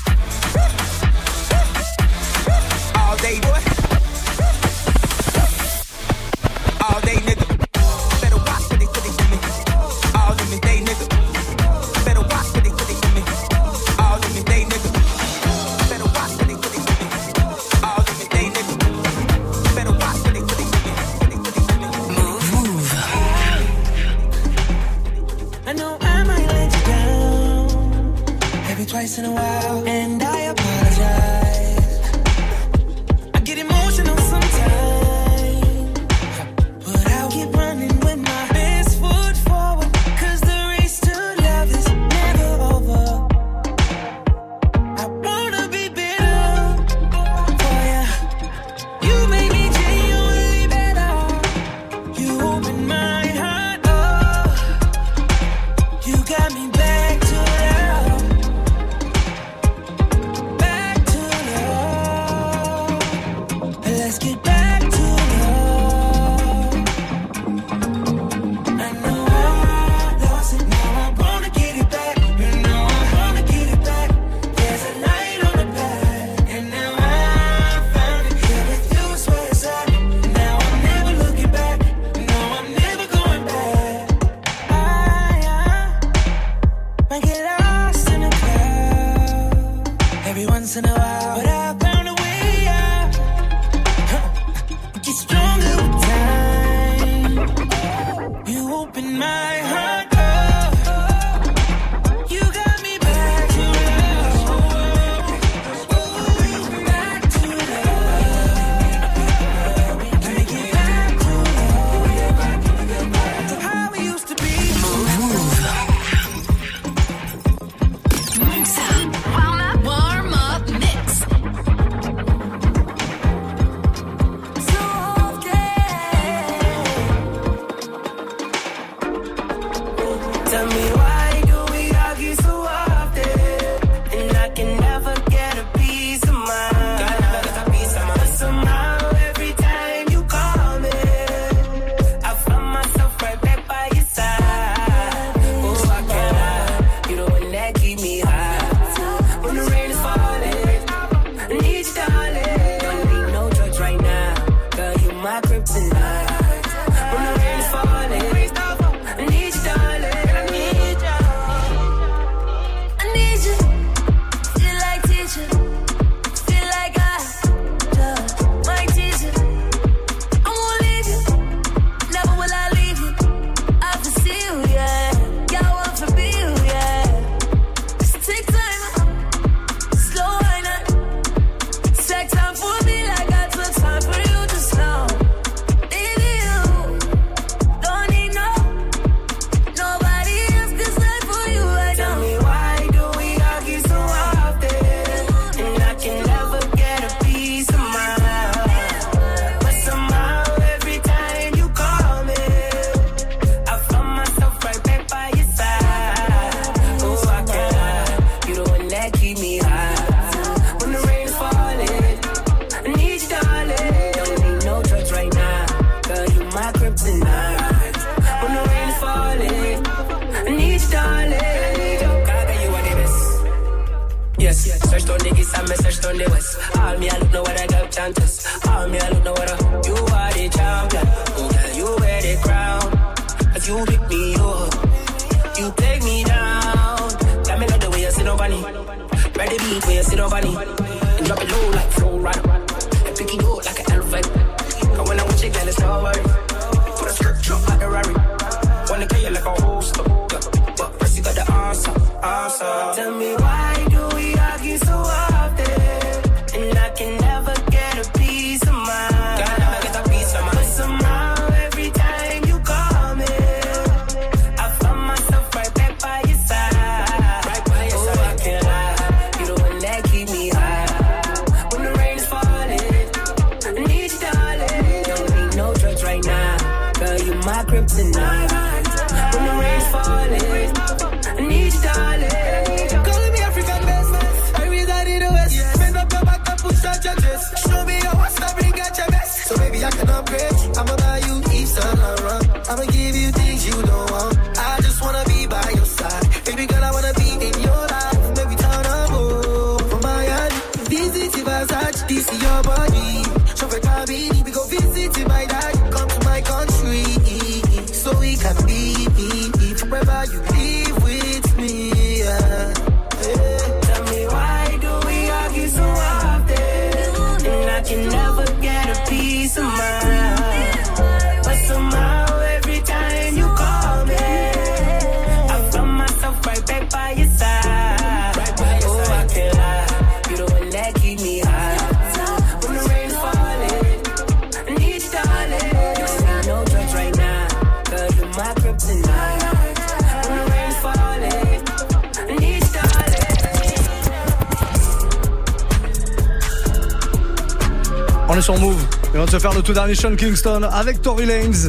On 348.33 348.38
est 348.38 348.43
sur 348.43 348.57
Move. 348.61 348.81
Et 349.12 349.19
on 349.19 349.25
va 349.25 349.27
se 349.29 349.40
faire 349.40 349.53
le 349.53 349.61
tout 349.61 349.73
dernier 349.73 349.97
Sean 349.97 350.14
Kingston 350.14 350.62
avec 350.62 351.03
Tory 351.03 351.27
Lanez 351.27 351.69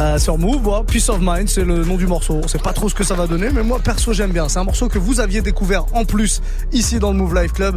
euh, 0.00 0.18
sur 0.18 0.38
Move. 0.38 0.60
Voilà, 0.60 0.82
Peace 0.82 1.08
of 1.08 1.20
Mind, 1.20 1.48
c'est 1.48 1.62
le 1.62 1.84
nom 1.84 1.96
du 1.96 2.08
morceau. 2.08 2.40
On 2.42 2.48
sait 2.48 2.58
pas 2.58 2.72
trop 2.72 2.88
ce 2.88 2.96
que 2.96 3.04
ça 3.04 3.14
va 3.14 3.28
donner, 3.28 3.50
mais 3.50 3.62
moi 3.62 3.78
perso 3.78 4.12
j'aime 4.12 4.32
bien. 4.32 4.48
C'est 4.48 4.58
un 4.58 4.64
morceau 4.64 4.88
que 4.88 4.98
vous 4.98 5.20
aviez 5.20 5.40
découvert 5.40 5.84
en 5.92 6.04
plus 6.04 6.42
ici 6.72 6.98
dans 6.98 7.12
le 7.12 7.16
Move 7.16 7.40
Life 7.40 7.52
Club 7.52 7.76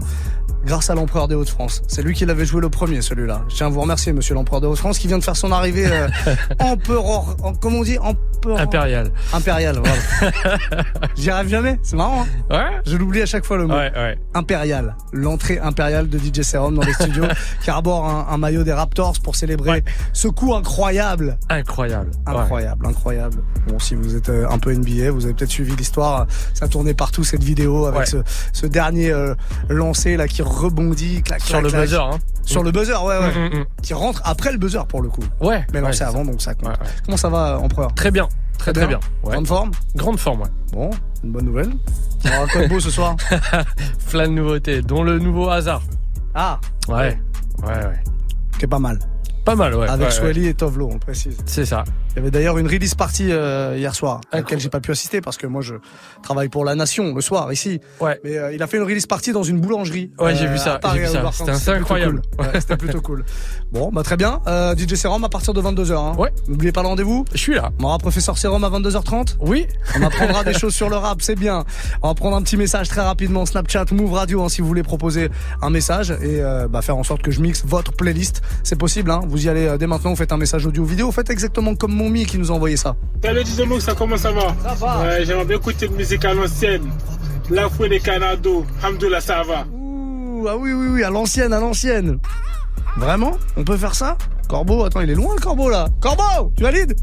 grâce 0.66 0.90
à 0.90 0.96
l'empereur 0.96 1.28
des 1.28 1.36
Hauts-de-France. 1.36 1.82
C'est 1.88 2.02
lui 2.04 2.14
qui 2.14 2.26
l'avait 2.26 2.46
joué 2.46 2.62
le 2.62 2.70
premier, 2.70 3.02
celui-là. 3.02 3.42
Je 3.50 3.56
tiens 3.56 3.68
à 3.68 3.70
vous 3.70 3.82
remercier, 3.82 4.14
monsieur 4.14 4.34
l'empereur 4.36 4.62
des 4.62 4.68
Hauts-de-France, 4.68 4.98
qui 5.00 5.08
vient 5.08 5.18
de 5.18 5.24
faire 5.24 5.36
son 5.36 5.52
arrivée 5.52 5.88
euh, 5.88 6.08
empereur, 6.60 7.36
en, 7.44 7.54
comment 7.54 7.80
on 7.80 7.84
dit, 7.84 7.98
empereur... 7.98 8.60
Impérial. 8.60 9.12
Impérial, 9.34 9.78
voilà. 9.80 10.32
J'y 11.16 11.30
arrive 11.30 11.50
jamais, 11.50 11.80
c'est 11.82 11.96
marrant. 11.96 12.26
Hein 12.50 12.54
Ouais. 12.72 12.82
Je 12.86 12.98
l'oublie 12.98 13.22
à 13.22 13.26
chaque 13.26 13.46
fois 13.46 13.58
le 13.58 13.68
mot. 13.68 13.74
Ouais, 13.74 13.92
ouais. 13.96 14.18
Impérial, 14.34 14.96
l'entrée 15.14 15.60
impériale 15.60 16.10
de 16.10 16.18
DJ 16.18 16.42
Serum 16.42 16.76
dans 16.76 16.82
les 16.82 16.94
studios, 16.94 17.24
qui 17.64 17.70
arbore 17.70 18.06
un, 18.06 18.28
un 18.30 18.38
maillot 18.38 18.64
des 18.64 18.74
Raptors 18.74 19.14
pour 19.24 19.36
célébrer 19.36 19.70
Ouais. 19.70 19.84
ce 20.12 20.28
coup 20.28 20.54
incroyable. 20.54 21.38
Incroyable. 21.50 22.12
Incroyable, 22.26 22.86
incroyable. 22.86 23.44
Bon, 23.68 23.80
si 23.80 23.96
vous 23.96 24.16
êtes 24.16 24.30
euh, 24.30 24.46
un 24.50 24.60
peu 24.60 24.74
NBA, 24.74 25.12
vous 25.12 25.24
avez 25.26 25.34
peut-être 25.34 25.50
suivi 25.52 25.76
l'histoire. 25.76 26.28
Ça 26.54 26.68
tournait 26.68 26.94
partout 26.94 27.24
cette 27.24 27.44
vidéo 27.44 27.86
avec 27.86 28.08
ce, 28.08 28.18
ce 28.52 28.66
dernier 28.66 29.12
euh, 29.12 29.36
lancé 29.70 30.18
là 30.18 30.28
qui 30.28 30.42
rebondit, 30.54 31.22
clac, 31.24 31.42
Sur 31.42 31.62
le 31.62 31.70
clac. 31.70 31.82
buzzer, 31.82 32.02
hein. 32.04 32.20
Sur 32.44 32.64
le 32.64 32.72
buzzer, 32.72 33.02
ouais, 33.04 33.18
ouais. 33.18 33.32
Mm, 33.50 33.56
mm, 33.56 33.60
mm. 33.60 33.66
Qui 33.82 33.94
rentre 33.94 34.22
après 34.26 34.52
le 34.52 34.58
buzzer 34.58 34.86
pour 34.88 35.02
le 35.02 35.10
coup. 35.10 35.24
Ouais. 35.42 35.66
Mais 35.74 35.80
ouais, 35.80 35.86
lancé 35.88 36.00
c'est 36.00 36.04
avant, 36.06 36.24
donc 36.26 36.42
ça 36.42 36.54
compte. 36.56 36.70
Ouais. 36.70 36.76
Comment 37.06 37.18
ça 37.18 37.30
va, 37.30 37.60
empereur? 37.60 37.94
Très 37.94 38.12
bien. 38.12 38.28
Très 38.58 38.72
très 38.74 38.88
bien. 38.88 39.00
Grande 39.24 39.48
forme? 39.48 39.72
Grande 39.96 40.20
forme, 40.20 40.42
ouais. 40.42 40.48
Bon, 40.72 40.90
une 41.24 41.32
bonne 41.32 41.46
nouvelle. 41.46 41.72
On 42.26 42.30
aura 42.38 42.48
quoi 42.48 42.62
de 42.64 42.68
beau 42.68 42.80
ce 42.80 42.90
soir? 42.92 43.16
Plein 44.10 44.28
de 44.28 44.34
nouveautés, 44.34 44.82
dont 44.82 45.04
le 45.04 45.20
nouveau 45.20 45.50
hasard. 45.50 45.82
Ah, 46.34 46.60
Ouais. 46.88 47.20
Ouais, 47.64 47.68
ouais. 47.70 48.04
qui 48.58 48.66
est 48.66 48.68
pas 48.68 48.80
mal. 48.80 49.00
Pas 49.46 49.56
mal, 49.56 49.76
ouais. 49.76 49.88
Avec. 49.90 50.12
Swelly 50.12 50.48
et 50.48 50.54
Tovlo, 50.54 50.88
on 50.90 50.94
le 50.94 51.00
précise. 51.00 51.38
C'est 51.46 51.66
ça. 51.66 51.84
Il 52.14 52.18
y 52.18 52.20
avait 52.20 52.32
d'ailleurs 52.32 52.60
une 52.60 52.68
release 52.68 52.94
party 52.94 53.32
euh, 53.32 53.76
hier 53.76 53.96
soir, 53.96 54.22
à 54.32 54.38
laquelle 54.38 54.60
j'ai 54.60 54.70
pas 54.70 54.80
pu 54.80 54.92
assister 54.92 55.20
parce 55.20 55.38
que 55.38 55.48
moi 55.48 55.62
je 55.62 55.76
travaille 56.22 56.50
pour 56.50 56.64
La 56.64 56.76
Nation 56.76 57.14
le 57.16 57.22
soir 57.22 57.52
ici. 57.52 57.80
Ouais. 58.00 58.20
Mais 58.24 58.38
euh, 58.38 58.54
il 58.54 58.62
a 58.62 58.68
fait 58.68 58.78
une 58.78 58.84
release 58.84 59.08
party 59.08 59.32
dans 59.32 59.42
une 59.42 59.60
boulangerie. 59.60 60.12
Ouais, 60.20 60.36
j'ai 60.36 60.46
vu 60.48 60.58
ça, 60.58 60.80
à 60.84 61.32
ça. 61.32 61.54
C'était 61.56 61.72
incroyable. 61.72 62.22
cool. 62.38 62.46
Ouais, 62.46 62.60
C'était 62.60 62.78
plutôt 62.78 63.02
cool. 63.02 63.26
Bon, 63.72 63.90
bah 63.92 64.04
très 64.04 64.16
bien. 64.16 64.42
Euh, 64.46 64.76
DJ 64.76 64.94
Serum 64.94 65.24
à 65.24 65.30
partir 65.30 65.54
de 65.54 65.62
22h. 65.62 65.94
Hein. 65.94 66.16
Ouais. 66.18 66.32
N'oubliez 66.48 66.72
pas 66.72 66.84
le 66.84 66.90
rendez-vous. 66.90 67.26
Je 67.32 67.38
suis 67.40 67.56
là. 67.56 67.72
On 67.80 67.86
aura 67.86 67.98
professeur 67.98 68.38
Serum 68.38 68.64
à 68.64 68.70
22h30. 68.70 69.38
Oui. 69.40 69.66
On 69.98 70.04
apprendra 70.04 70.44
des 70.44 70.54
choses 70.54 70.76
sur 70.76 70.90
le 70.90 70.96
rap, 70.98 71.22
c'est 71.22 71.36
bien. 71.36 71.66
On 72.04 72.10
va 72.10 72.14
prendre 72.14 72.36
un 72.36 72.42
petit 72.44 72.58
message 72.58 72.90
très 72.90 73.02
rapidement 73.02 73.46
Snapchat, 73.46 73.86
Move 73.92 74.14
Radio, 74.14 74.44
hein, 74.44 74.50
si 74.50 74.62
vous 74.62 74.68
voulez 74.68 74.84
proposer 74.84 75.30
un 75.62 75.70
message 75.70 76.12
et 76.12 76.42
euh, 76.42 76.68
bah, 76.68 76.82
faire 76.82 76.98
en 76.98 77.04
sorte 77.04 77.22
que 77.22 77.32
je 77.32 77.42
mixe 77.42 77.64
votre 77.66 77.92
playlist. 77.94 78.42
C'est 78.64 78.78
possible, 78.78 79.10
hein. 79.12 79.22
vous 79.28 79.46
y 79.46 79.50
allez 79.50 79.68
euh, 79.68 79.78
dès 79.78 79.88
maintenant, 79.88 80.12
vous 80.12 80.16
faites 80.16 80.32
un 80.32 80.38
message 80.38 80.66
audio-vidéo, 80.66 81.12
faites 81.12 81.30
exactement 81.30 81.76
comme 81.76 81.94
Momi 82.04 82.26
qui 82.26 82.38
nous 82.38 82.52
a 82.52 82.56
envoyé 82.56 82.76
ça. 82.76 82.96
Salut 83.24 83.44
Mouk, 83.66 83.82
ça 83.82 83.94
comment 83.96 84.18
ça 84.18 84.32
va? 84.32 84.54
Ça 84.62 84.74
va. 84.76 85.02
Ouais, 85.04 85.26
J'aimerais 85.26 85.46
bien 85.46 85.58
écouter 85.58 85.88
de 85.88 85.94
musique 85.94 86.26
à 86.26 86.34
l'ancienne. 86.34 86.92
La 87.50 87.70
fouine 87.70 87.90
des 87.90 88.00
Canado, 88.00 88.66
Hamdoullah, 88.84 89.22
ça 89.22 89.42
va. 89.44 89.66
Ouh, 89.72 90.46
ah 90.50 90.58
oui, 90.58 90.74
oui, 90.74 90.88
oui, 90.90 91.04
à 91.04 91.10
l'ancienne, 91.10 91.54
à 91.54 91.60
l'ancienne. 91.60 92.20
Vraiment 92.98 93.34
On 93.58 93.64
peut 93.64 93.78
faire 93.78 93.96
ça 93.96 94.18
Corbeau, 94.50 94.84
attends, 94.86 95.02
il 95.02 95.10
est 95.10 95.16
loin 95.16 95.34
le 95.36 95.42
corbeau 95.42 95.70
là. 95.70 95.88
Corbeau, 96.02 96.52
tu 96.56 96.64
valides 96.64 96.96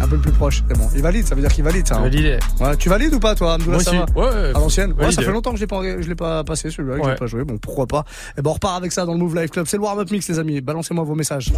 Un 0.00 0.08
peu 0.08 0.16
plus 0.18 0.32
proche, 0.32 0.62
c'est 0.68 0.78
bon. 0.78 0.88
Il 0.94 1.02
valide, 1.02 1.26
ça 1.26 1.34
veut 1.34 1.42
dire 1.42 1.52
qu'il 1.52 1.64
valide 1.64 1.86
ça. 1.86 1.96
hein. 1.96 2.02
Validé. 2.02 2.38
Ouais, 2.60 2.76
tu 2.76 2.88
valides 2.88 3.12
ou 3.12 3.18
pas 3.20 3.34
toi, 3.34 3.54
Abdoullah, 3.54 3.76
Moi 3.76 3.84
ça 3.84 3.90
aussi. 3.90 4.12
va 4.14 4.20
Ouais. 4.20 4.50
À 4.50 4.58
l'ancienne 4.58 4.92
Ouais, 4.92 5.12
ça 5.12 5.20
fait 5.22 5.30
longtemps 5.32 5.50
que 5.50 5.56
je 5.56 5.62
l'ai 5.62 5.66
pas, 5.66 5.82
je 5.82 6.08
l'ai 6.08 6.14
pas 6.14 6.42
passé 6.44 6.70
celui-là, 6.70 6.94
que 6.96 7.02
je 7.02 7.06
Ouais. 7.06 7.12
l'ai 7.12 7.18
pas 7.18 7.26
joué. 7.26 7.44
Bon, 7.44 7.58
pourquoi 7.58 7.86
pas 7.86 8.04
Et 8.38 8.42
ben 8.42 8.50
on 8.50 8.54
repart 8.54 8.76
avec 8.76 8.92
ça 8.92 9.04
dans 9.04 9.12
le 9.12 9.18
Move 9.18 9.36
Life 9.36 9.50
Club. 9.50 9.66
C'est 9.68 9.76
le 9.76 9.82
warm-up 9.82 10.10
mix, 10.10 10.26
les 10.28 10.38
amis. 10.38 10.60
Balancez-moi 10.60 11.04
vos 11.04 11.14
messages. 11.14 11.52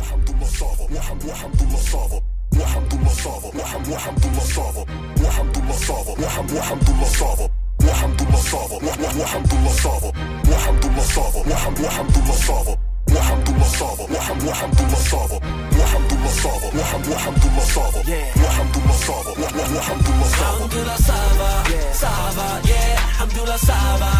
Hamdoullah 20.65 20.97
ça 20.99 21.13
va, 21.39 21.51
ça 21.93 22.07
va, 22.37 22.61
yeah, 22.69 23.23
Hamdoullah 23.23 23.59
ça 23.59 23.79
va. 24.01 24.13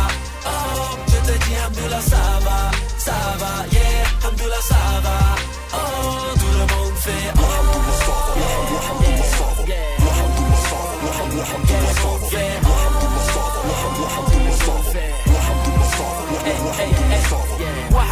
Oh, 0.47 0.97
je 1.09 1.33
te 1.33 1.39
dis 1.45 1.57
Hamdoullah 1.57 2.01
ça 2.01 2.23
va, 2.45 2.71
ça 2.99 3.13
va, 3.39 3.67
yeah, 3.73 4.29
Hamdoullah 4.29 4.63
ça 4.69 4.83
va. 5.03 5.19
Oh, 5.73 6.35
tout 6.39 6.53
le 6.53 6.65
monde 6.75 6.97
fait 6.97 7.11
oh. 7.11 7.15
Yeah, 7.15 7.34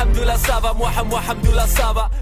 Hamdoullah 0.03 0.37
ça 0.37 0.61
moi. 0.77 0.91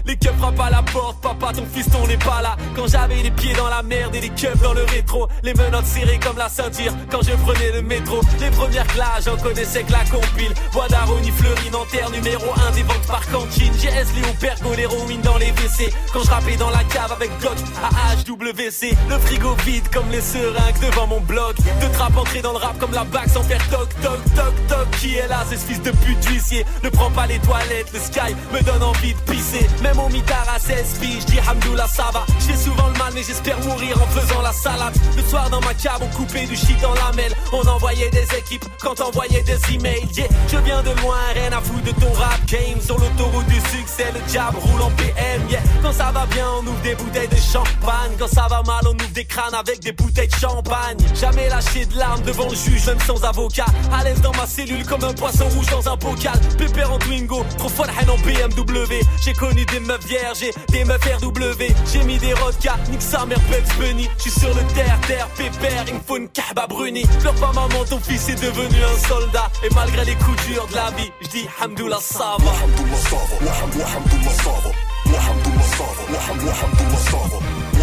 Les 0.05 0.15
keufs 0.15 0.37
frappent 0.37 0.59
à 0.59 0.69
la 0.69 0.83
porte, 0.83 1.21
papa, 1.21 1.51
ton 1.53 1.65
fiston 1.65 2.05
n'est 2.07 2.17
pas 2.17 2.41
là. 2.41 2.55
Quand 2.75 2.87
j'avais 2.87 3.21
les 3.23 3.31
pieds 3.31 3.53
dans 3.53 3.69
la 3.69 3.81
merde 3.81 4.15
et 4.15 4.21
les 4.21 4.29
keufs 4.29 4.61
dans 4.61 4.73
le 4.73 4.83
rétro, 4.83 5.27
les 5.43 5.53
menottes 5.53 5.85
serrées 5.85 6.19
comme 6.19 6.37
la 6.37 6.49
ceinture. 6.49 6.91
Quand 7.09 7.21
je 7.21 7.31
prenais 7.43 7.71
le 7.71 7.81
métro, 7.81 8.21
les 8.39 8.51
premières 8.51 8.87
classes, 8.87 9.25
j'en 9.25 9.37
connaissais 9.37 9.83
que 9.83 9.91
la 9.91 10.03
compile. 10.05 10.53
Bois 10.73 10.87
d'Aroni, 10.89 11.31
Fleury, 11.31 11.69
Nanterre, 11.71 12.09
numéro 12.11 12.45
1 12.67 12.71
des 12.71 12.83
ventes 12.83 13.07
par 13.07 13.25
cantine. 13.31 13.71
GS, 13.73 14.13
Léo, 14.15 14.73
l'héroïne 14.75 15.21
dans 15.21 15.37
les 15.37 15.51
WC. 15.51 15.93
Quand 16.13 16.23
je 16.23 16.29
rappais 16.29 16.57
dans 16.57 16.69
la 16.69 16.83
cave 16.83 17.11
avec 17.11 17.31
Glock 17.39 17.57
à 17.83 18.15
HWC. 18.15 18.95
Le 19.09 19.17
frigo 19.19 19.55
vide 19.65 19.87
comme 19.93 20.09
les 20.11 20.21
seringues 20.21 20.79
devant 20.81 21.07
mon 21.07 21.21
bloc. 21.21 21.55
De 21.57 21.93
trap 21.93 22.15
entrer 22.17 22.41
dans 22.41 22.51
le 22.51 22.57
rap 22.57 22.77
comme 22.79 22.93
la 22.93 23.03
bague 23.03 23.29
sans 23.29 23.43
faire 23.43 23.61
toc 23.69 23.89
toc 24.01 24.19
toc 24.35 24.53
toc. 24.67 24.87
Qui 24.99 25.15
est 25.17 25.27
là, 25.27 25.43
c'est 25.49 25.57
ce 25.57 25.65
fils 25.65 25.81
de 25.81 25.91
pute 25.91 26.19
d'huissier. 26.19 26.65
Ne 26.83 26.89
prends 26.89 27.11
pas 27.11 27.27
les 27.27 27.39
toilettes, 27.39 27.70
le 27.93 27.99
sky 27.99 28.35
me 28.53 28.61
donne 28.63 28.83
envie 28.83 29.13
de 29.13 29.31
pisser. 29.31 29.67
Même 29.81 29.99
au 29.99 30.09
mitard 30.09 30.45
à 30.53 30.59
16 30.59 30.99
piges, 30.99 31.21
je 31.21 31.25
dis 31.27 31.39
Hamdoullah 31.39 31.87
ça 31.87 32.09
va. 32.13 32.25
J'ai 32.45 32.55
souvent 32.55 32.87
le 32.87 32.97
mal, 32.97 33.11
mais 33.13 33.23
j'espère 33.23 33.59
mourir 33.61 34.01
en 34.01 34.07
faisant 34.07 34.41
la 34.41 34.53
salade. 34.53 34.95
Le 35.15 35.23
soir 35.23 35.49
dans 35.49 35.61
ma 35.61 35.73
cave, 35.73 35.99
on 36.01 36.07
coupait 36.15 36.45
du 36.45 36.55
shit 36.55 36.79
dans 36.81 36.93
la 36.93 37.11
mêle. 37.15 37.33
On 37.53 37.67
envoyait 37.67 38.09
des 38.09 38.27
équipes 38.37 38.65
quand 38.81 38.99
on 38.99 39.05
envoyait 39.05 39.43
des 39.43 39.59
emails. 39.73 40.07
Yeah, 40.15 40.27
je 40.51 40.57
viens 40.57 40.83
de 40.83 40.91
loin, 41.01 41.17
rien 41.33 41.51
à 41.51 41.61
foutre 41.61 41.83
de 41.83 41.91
ton 41.91 42.11
rap 42.13 42.39
game. 42.47 42.79
Sur 42.81 42.97
l'autoroute 42.97 43.47
du 43.47 43.59
succès, 43.59 44.11
le 44.13 44.19
diable 44.27 44.57
roule 44.57 44.81
en 44.81 44.91
PM. 44.91 45.41
Yeah, 45.49 45.61
quand 45.81 45.93
ça 45.93 46.11
va 46.11 46.25
bien, 46.27 46.47
on 46.59 46.67
ouvre 46.67 46.81
des 46.81 46.95
bouteilles 46.95 47.27
de 47.27 47.35
champagne. 47.35 48.13
Quand 48.19 48.27
ça 48.27 48.47
va 48.49 48.61
mal, 48.63 48.83
on 48.85 48.93
ouvre 48.93 49.13
des 49.13 49.25
crânes 49.25 49.53
avec 49.53 49.79
des 49.81 49.91
bouteilles 49.91 50.27
de 50.27 50.35
champagne. 50.35 50.97
Jamais 51.19 51.49
lâché 51.49 51.85
de 51.85 51.97
larmes 51.97 52.21
devant 52.23 52.49
le 52.49 52.55
juge, 52.55 52.85
même 52.87 52.99
sans 53.05 53.23
avocat. 53.23 53.65
À 53.91 54.03
l'aise 54.03 54.21
dans 54.21 54.33
ma 54.33 54.47
cellule 54.47 54.85
comme 54.85 55.03
un 55.03 55.13
poisson 55.13 55.45
rouge 55.49 55.67
dans 55.67 55.87
un 55.89 55.95
bocal. 55.95 56.39
Pépère 56.57 56.91
en 56.91 56.99
Twingo, 56.99 57.45
trop 57.69 57.85
haine 57.85 58.09
en 58.09 58.17
BMW. 58.17 59.01
J'ai 59.23 59.33
connu 59.33 59.65
des 59.65 59.79
meufs 59.79 60.05
vierges 60.05 60.43
et 60.43 60.53
des 60.71 60.83
meufs 60.85 61.03
RW. 61.03 61.63
J'ai 61.91 62.03
mis 62.03 62.17
des 62.17 62.33
rodkas, 62.33 62.77
nique 62.89 63.01
sa 63.01 63.25
mère 63.25 63.39
Bugs 63.49 63.73
Bunny. 63.79 64.09
J'suis 64.17 64.31
sur 64.31 64.49
le 64.49 64.61
terre, 64.73 64.99
terre, 65.07 65.27
pépère, 65.37 65.83
il 65.87 65.95
me 65.95 65.99
faut 66.05 66.17
une 66.17 66.29
kahba 66.29 66.67
bruni. 66.67 67.03
Pleure 67.19 67.35
pas 67.35 67.51
maman, 67.53 67.83
ton 67.89 67.99
fils 67.99 68.29
est 68.29 68.41
devenu 68.41 68.77
un 68.83 69.07
soldat. 69.07 69.49
Et 69.63 69.73
malgré 69.73 70.05
les 70.05 70.15
coups 70.15 70.45
durs 70.47 70.67
de 70.67 70.75
la 70.75 70.91
vie, 70.91 71.11
j'dis 71.21 71.47
Hamdoullah 71.61 71.99
ça 72.01 72.37
va. 72.39 72.51
Hamdoullah 72.51 72.97
ça 72.97 73.15
va, 73.41 73.51
Hamdoullah 73.61 74.35
ça 74.43 74.51
va. 74.63 74.71
Hamdoullah 75.11 75.67
ça 75.77 75.83
va, 76.09 76.19
Hamdoullah 76.31 76.97
ça 76.97 77.17
va. 77.31 77.39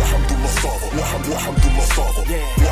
Hamdoullah 0.08 0.52
ça 0.60 0.72
va, 0.88 1.06
Hamdoullah 1.46 1.86
ça 1.86 2.02
va. 2.02 2.22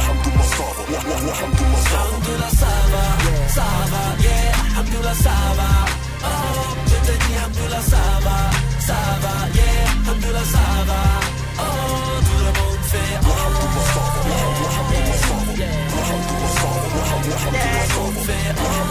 Hamdoullah 0.07 0.47
ça 0.47 0.66
va, 0.79 1.01
Hamdoullah 1.07 1.83
ça 1.83 1.92
va. 1.92 2.05
Hamdoullah 2.16 2.51
ça 2.51 2.73
va, 2.90 3.05
ça 3.49 3.66
va, 3.90 4.03
yeah. 4.23 4.47
Oh, 6.27 6.75
je 6.87 6.97
te 7.07 7.15
dis 7.25 7.37
ça 7.91 8.03
ça 8.81 8.97
va, 9.23 9.35
yeah. 9.55 9.87
Ça. 10.47 10.59
Oh, 11.59 11.62
fait 12.83 13.21
oh. 13.23 13.37
Oh. 18.59 18.87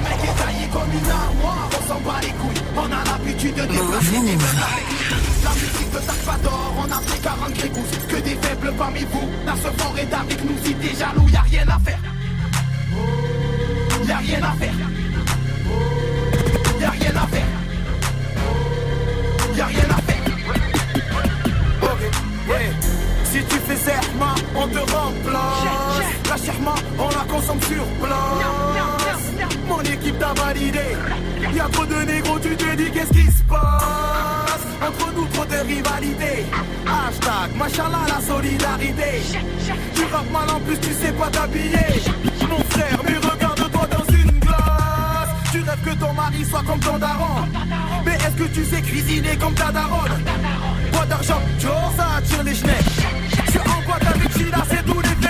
Mec 0.00 0.22
est 0.24 0.72
comme 0.72 0.92
une 0.92 1.10
les 2.20 2.28
couilles, 2.28 2.62
on 2.76 2.84
a 2.84 3.04
l'habitude 3.04 3.54
de 3.54 3.60
La 3.60 5.50
musique 5.50 5.90
de 5.90 5.98
Salvador, 5.98 6.74
on 6.78 6.90
a 6.90 7.00
fait 7.00 7.22
40 7.22 7.52
grégouses, 7.54 7.98
que 8.08 8.16
des 8.16 8.36
faibles 8.36 8.72
parmi 8.78 9.04
vous, 9.04 9.28
la 9.46 9.54
se 9.54 9.82
forêt 9.82 10.08
avec 10.12 10.44
nous, 10.44 10.56
si 10.64 10.74
t'es 10.74 10.94
jaloux, 10.94 11.28
y'a 11.32 11.42
rien 11.42 11.66
à 11.68 11.78
faire. 11.80 12.17
Y'a 14.06 14.18
rien 14.18 14.42
à 14.42 14.52
faire. 14.52 14.74
Y'a 16.80 16.90
rien 16.90 17.16
à 17.16 17.26
faire. 17.26 17.52
Y'a 19.56 19.66
rien 19.66 19.90
à 19.90 20.00
faire. 20.02 20.24
Ok, 21.82 22.00
ouais. 22.48 22.70
Si 23.24 23.38
tu 23.44 23.56
fais 23.66 23.76
serment, 23.76 24.34
on 24.56 24.66
te 24.68 24.78
remplace. 24.78 25.98
La 26.30 26.36
serment, 26.36 26.74
on 26.98 27.08
la 27.08 27.24
consomme 27.32 27.60
sur 27.62 27.84
place. 28.02 29.22
Mon 29.66 29.80
équipe 29.80 30.18
t'a 30.18 30.32
validé. 30.34 30.96
Y'a 31.54 31.68
trop 31.72 31.86
de 31.86 32.02
négros, 32.04 32.38
tu 32.38 32.56
te 32.56 32.76
dis 32.76 32.90
qu'est-ce 32.90 33.12
qui 33.12 33.26
se 33.26 33.42
passe? 33.42 34.64
Entre 34.80 35.12
nous, 35.14 35.26
trop 35.26 35.44
de 35.44 35.56
rivalité. 35.66 36.46
Hashtag, 36.86 37.54
machallah, 37.56 38.06
la 38.08 38.20
solidarité. 38.26 39.22
Tu 39.94 40.04
rappes 40.12 40.30
mal 40.30 40.48
en 40.50 40.60
plus, 40.60 40.78
tu 40.78 40.92
sais 40.94 41.12
pas 41.12 41.28
t'habiller. 41.28 42.27
Mais 42.78 43.16
regarde-toi 43.16 43.86
dans 43.90 44.12
une 44.14 44.38
glace. 44.38 45.30
Tu 45.52 45.60
rêves 45.60 45.82
que 45.84 45.94
ton 45.98 46.12
mari 46.12 46.44
soit 46.44 46.62
comme 46.62 46.80
ton 46.80 46.98
daron. 46.98 47.46
Mais 48.04 48.14
est-ce 48.14 48.36
que 48.36 48.48
tu 48.54 48.64
sais 48.64 48.82
cuisiner 48.82 49.36
comme 49.36 49.54
ta 49.54 49.70
daronne? 49.72 50.22
Bois 50.92 51.06
d'argent, 51.06 51.40
tu 51.58 51.66
ça 51.96 52.16
attire 52.16 52.42
les 52.44 52.54
schnecks. 52.54 52.98
Je 53.52 53.58
en 53.58 53.82
boîte 53.86 54.06
avec 54.06 54.36
Gina, 54.36 54.62
c'est 54.70 54.84
tous 54.86 55.00
les 55.00 55.27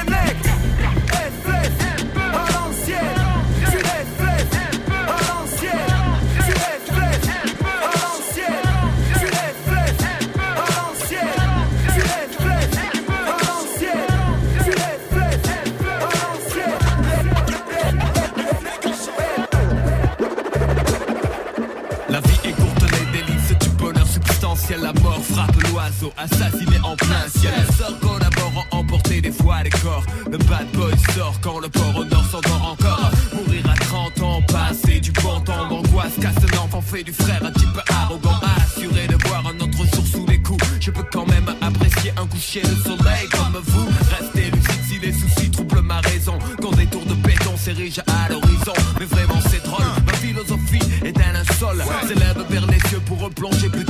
substantiel. 24.68 24.80
La 24.80 24.92
mort 25.00 25.22
frappe 25.22 25.62
l'oiseau, 25.70 26.12
assassiné 26.16 26.78
en 26.82 26.96
plein 26.96 27.28
ciel. 27.28 27.52
Sœurs 27.76 27.98
collaborent 28.00 28.66
à 28.70 28.76
emporter 28.76 29.20
des 29.20 29.32
fois 29.32 29.62
les 29.62 29.70
corps. 29.70 30.04
Le 30.30 30.38
bad 30.38 30.66
boy 30.72 30.92
sort 31.14 31.34
quand 31.40 31.58
le 31.60 31.68
port 31.68 31.96
au 31.96 32.04
nord 32.04 32.24
s'endort 32.30 32.76
encore. 32.78 33.10
Mourir 33.34 33.64
à 33.70 33.74
30 33.74 34.22
ans, 34.22 34.42
passer 34.42 35.00
du 35.00 35.10
bon 35.12 35.40
temps 35.40 35.68
d'angoisse. 35.68 36.14
Casse 36.20 36.36
un 36.36 36.58
enfant, 36.58 36.80
fait 36.80 37.02
du 37.02 37.12
frère 37.12 37.44
un 37.44 37.52
type 37.52 37.80
arrogant. 37.88 38.40
Assuré 38.56 39.06
de 39.06 39.16
voir 39.28 39.46
un 39.46 39.56
autre 39.60 39.78
jour 39.94 40.06
sous 40.06 40.26
les 40.26 40.40
coups. 40.40 40.64
Je 40.80 40.90
peux 40.90 41.04
quand 41.12 41.26
même 41.26 41.48
apprécier 41.60 42.12
un 42.16 42.26
coucher 42.26 42.62
de 42.62 42.74
soleil 42.82 43.28
comme 43.30 43.60
vous. 43.64 43.88
Restez 44.18 44.50
lucide 44.50 44.82
si 44.88 44.98
les 45.00 45.12
soucis 45.12 45.50
troublent 45.50 45.82
ma 45.82 46.00
raison. 46.00 46.38
Quand 46.62 46.72
des 46.72 46.86
tours 46.86 47.04
de 47.06 47.14
béton 47.14 47.56
s'érigent 47.56 48.02
à 48.06 48.28
l'horizon. 48.30 48.74
Mais 48.98 49.06
vraiment 49.06 49.40
c'est 49.50 49.62
drôle, 49.64 49.86
ma 50.06 50.12
philosophie 50.14 50.82
est 51.04 51.16
un 51.18 51.32
linceul. 51.32 51.84
S'élève 52.06 52.44
vers 52.48 52.66
les 52.66 52.80
cieux 52.88 53.00
pour 53.06 53.20
replonger 53.20 53.68
plus 53.68 53.84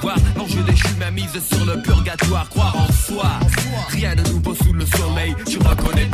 Voir 0.00 0.16
l'enjeu 0.36 0.62
déchu, 0.62 0.86
ma 0.98 1.10
mise 1.10 1.38
sur 1.40 1.64
le 1.64 1.80
purgatoire. 1.82 2.48
Croire 2.50 2.76
en 2.76 2.92
soi, 2.92 3.38
rien 3.88 4.14
de 4.14 4.22
nouveau 4.30 4.54
sous 4.54 4.72
le 4.72 4.84
soleil. 4.86 5.34
Tu 5.46 5.58
reconnais 5.58 6.06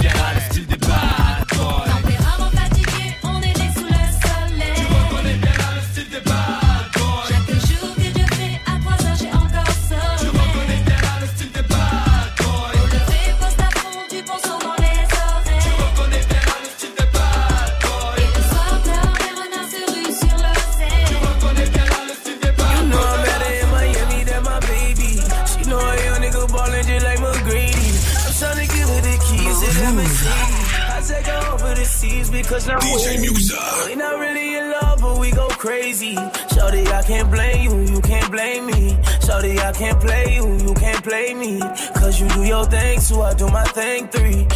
can't 39.81 39.99
play 39.99 40.35
you, 40.35 40.47
you 40.59 40.75
can't 40.75 41.03
play 41.03 41.33
me. 41.33 41.59
Cause 41.95 42.21
you 42.21 42.29
do 42.29 42.45
your 42.45 42.67
thing, 42.67 43.01
so 43.01 43.23
I 43.23 43.33
do 43.33 43.49
my 43.49 43.65
thing 43.65 44.09
three. 44.09 44.47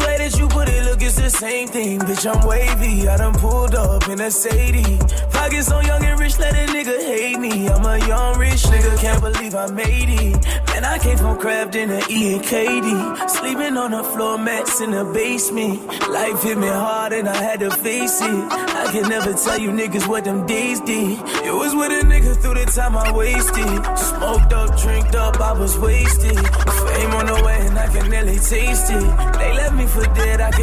Way 0.00 0.18
that 0.18 0.38
you 0.38 0.48
put 0.48 0.68
it, 0.68 0.84
look, 0.84 1.02
it's 1.02 1.16
the 1.16 1.30
same 1.30 1.68
thing. 1.68 1.98
Bitch, 2.00 2.24
I'm 2.30 2.46
wavy, 2.46 3.08
I 3.08 3.16
done 3.16 3.34
pulled 3.34 3.74
up 3.74 4.08
in 4.08 4.20
a 4.20 4.30
Sadie. 4.30 4.98
Pockets 5.30 5.68
so 5.68 5.80
young 5.80 6.04
and 6.04 6.18
rich, 6.18 6.38
let 6.38 6.54
a 6.54 6.72
nigga 6.72 6.98
hate 7.00 7.38
me. 7.38 7.68
I'm 7.68 7.84
a 7.84 7.98
young 8.06 8.38
rich 8.38 8.62
nigga, 8.72 8.98
can't 9.00 9.20
believe 9.20 9.54
I 9.54 9.70
made 9.70 10.08
it. 10.08 10.44
Man, 10.66 10.84
I 10.84 10.98
came 10.98 11.18
from 11.18 11.38
Craft 11.38 11.74
in 11.74 11.88
the 11.88 12.00
E 12.10 12.34
and 12.34 12.44
KD. 12.44 13.28
Sleeping 13.28 13.76
on 13.76 13.90
the 13.90 14.02
floor 14.02 14.38
mats 14.38 14.80
in 14.80 14.92
the 14.92 15.04
basement. 15.04 15.86
Life 16.08 16.42
hit 16.42 16.56
me 16.58 16.68
hard 16.68 17.12
and 17.12 17.28
I 17.28 17.36
had 17.36 17.60
to 17.60 17.70
face 17.70 18.20
it. 18.22 18.44
I 18.52 18.90
can 18.92 19.08
never 19.08 19.32
tell 19.34 19.58
you 19.58 19.70
niggas 19.70 20.06
what 20.06 20.24
them 20.24 20.46
days 20.46 20.80
did. 20.80 21.18
It 21.44 21.52
was 21.52 21.74
with 21.74 21.92
a 21.92 22.04
nigga 22.06 22.40
through 22.40 22.54
the 22.54 22.66
time 22.66 22.96
I 22.96 23.12
wasted. 23.12 23.98
Smoked 23.98 24.52
up, 24.52 24.80
drinked 24.80 25.14
up, 25.14 25.40
I 25.40 25.52
was 25.52 25.76
wasted. 25.78 26.36
Fame 26.36 27.12
on 27.12 27.26
the 27.26 27.42
way, 27.44 27.58
and 27.66 27.78
I 27.78 27.88
can 27.88 28.10
nearly 28.10 28.38
taste 28.38 28.90
it. 28.90 29.38
They 29.38 29.52
left 29.52 29.69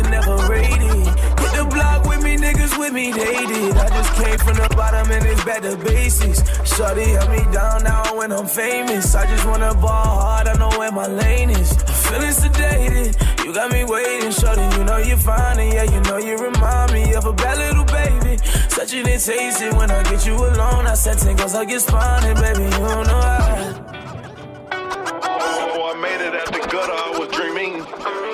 can 0.01 0.11
never 0.11 0.35
rate 0.51 0.81
it. 0.81 1.07
Hit 1.39 1.51
the 1.57 1.67
block 1.69 2.05
with 2.05 2.21
me, 2.23 2.37
niggas 2.37 2.77
with 2.77 2.93
me, 2.93 3.11
they 3.11 3.45
did. 3.45 3.77
I 3.77 3.89
just 3.89 4.13
came 4.21 4.37
from 4.37 4.55
the 4.57 4.69
bottom 4.75 5.11
and 5.11 5.25
it's 5.25 5.43
to 5.43 5.77
basics. 5.77 6.41
Shorty 6.75 7.03
held 7.11 7.31
me 7.31 7.43
down 7.51 7.83
now 7.83 8.15
when 8.15 8.31
I'm 8.31 8.47
famous. 8.47 9.15
I 9.15 9.25
just 9.27 9.45
wanna 9.45 9.73
ball 9.73 10.21
hard, 10.21 10.47
I 10.47 10.53
know 10.53 10.69
where 10.77 10.91
my 10.91 11.07
lane 11.07 11.49
is. 11.49 11.71
Feeling 12.07 12.35
sedated, 12.41 13.45
you 13.45 13.53
got 13.53 13.71
me 13.71 13.83
waiting, 13.83 14.31
shorty. 14.31 14.65
You 14.77 14.83
know 14.83 14.97
you're 14.97 15.17
fine, 15.17 15.59
and 15.59 15.73
yeah, 15.73 15.83
you 15.83 15.99
know 16.01 16.17
you 16.17 16.37
remind 16.37 16.93
me 16.93 17.13
of 17.15 17.25
a 17.25 17.33
bad 17.33 17.57
little 17.57 17.85
baby. 17.85 18.37
Touching 18.69 19.07
and 19.07 19.21
tasting 19.21 19.75
when 19.75 19.89
I 19.89 20.03
get 20.03 20.25
you 20.25 20.35
alone. 20.35 20.85
I 20.85 20.93
said 20.93 21.17
ten 21.17 21.35
tingles, 21.35 21.55
I 21.55 21.65
get 21.65 21.81
spawning, 21.81 22.35
baby. 22.35 22.63
You 22.63 22.69
don't 22.69 23.07
know 23.07 23.21
how. 23.21 23.85
Oh, 24.71 25.67
Before 25.67 25.91
I 25.93 25.99
made 26.01 26.21
it 26.27 26.33
at 26.35 26.47
the 26.53 26.59
gutter, 26.71 26.93
I 26.93 27.19
was 27.19 27.29
dreaming. 27.29 28.26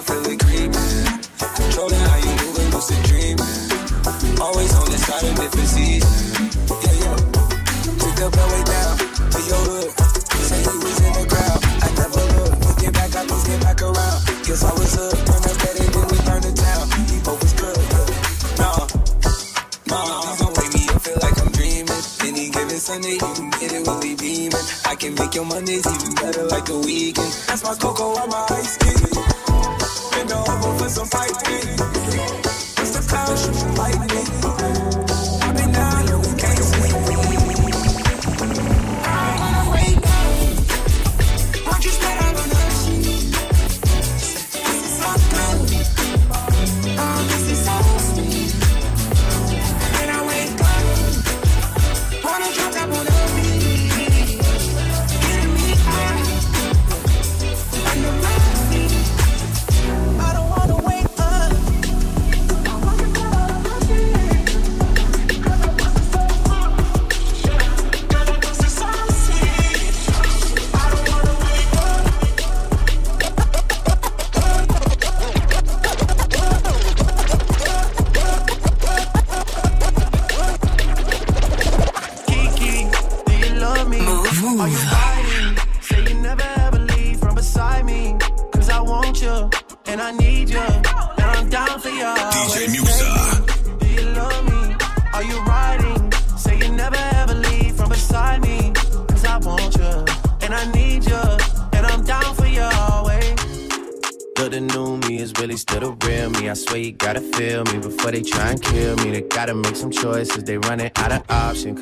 Feel 0.00 0.24
it 0.24 0.40
creeping. 0.40 0.72
Controlling 1.36 2.00
how 2.00 2.16
you 2.16 2.32
moving, 2.40 2.70
lucid 2.72 3.02
dreaming. 3.04 4.40
Always 4.40 4.72
on 4.72 4.88
the 4.88 4.96
side 4.96 5.24
of 5.28 5.36
different 5.36 5.68
seasons. 5.68 6.56
Yeah, 6.80 6.96
yeah. 7.02 8.22
Up 8.22 8.32
and 8.32 8.52
way 8.54 8.62
down 8.62 8.94
to 9.34 9.40
your 9.50 9.62
hood. 9.66 9.90
Say 10.46 10.62
he 10.62 10.74
was 10.78 10.98
in 11.02 11.12
the 11.12 11.26
crowd. 11.26 11.60
I 11.82 11.88
never 11.98 12.22
looked. 12.38 12.62
Looking 12.70 12.92
back, 12.92 13.10
I 13.18 13.26
just 13.26 13.46
get 13.46 13.60
back 13.60 13.82
around. 13.82 14.18
Guess 14.46 14.62
I 14.62 14.72
was 14.78 14.94
up. 14.96 15.18
Turn 15.26 15.42
up 15.42 15.58
and 15.58 15.74
then 15.76 15.90
we 16.06 16.18
burn 16.22 16.42
the 16.46 16.52
town. 16.54 16.86
Both 17.26 17.42
was 17.42 17.52
good. 17.58 17.82
Nah, 18.62 18.86
nah. 19.90 20.36
Don't 20.38 20.54
wake 20.56 20.72
me 20.72 20.86
up, 20.88 21.02
feel 21.02 21.18
like 21.20 21.36
I'm 21.42 21.50
dreaming. 21.50 22.02
Any 22.22 22.48
given 22.48 22.78
Sunday, 22.78 23.18
you 23.18 23.32
can 23.34 23.50
get 23.58 23.72
it, 23.74 23.82
we'll 23.84 24.00
be 24.00 24.14
beaming. 24.14 24.64
I 24.86 24.94
can 24.94 25.14
make 25.18 25.34
your 25.34 25.44
Mondays 25.44 25.84
even 25.84 26.14
better 26.14 26.44
like 26.46 26.64
the 26.64 26.78
weekend. 26.78 27.32
That's 27.50 27.62
my 27.66 27.74
cocoa 27.74 28.14
on 28.22 28.30
my 28.30 28.46
ice 28.54 28.81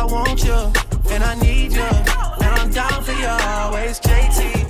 I 0.00 0.04
want 0.04 0.42
you, 0.42 0.54
and 1.10 1.22
I 1.22 1.34
need 1.42 1.74
you, 1.74 1.82
and 1.82 2.54
I'm 2.58 2.70
down 2.70 3.04
for 3.04 3.12
you 3.12 3.26
always. 3.26 4.00
JT, 4.00 4.69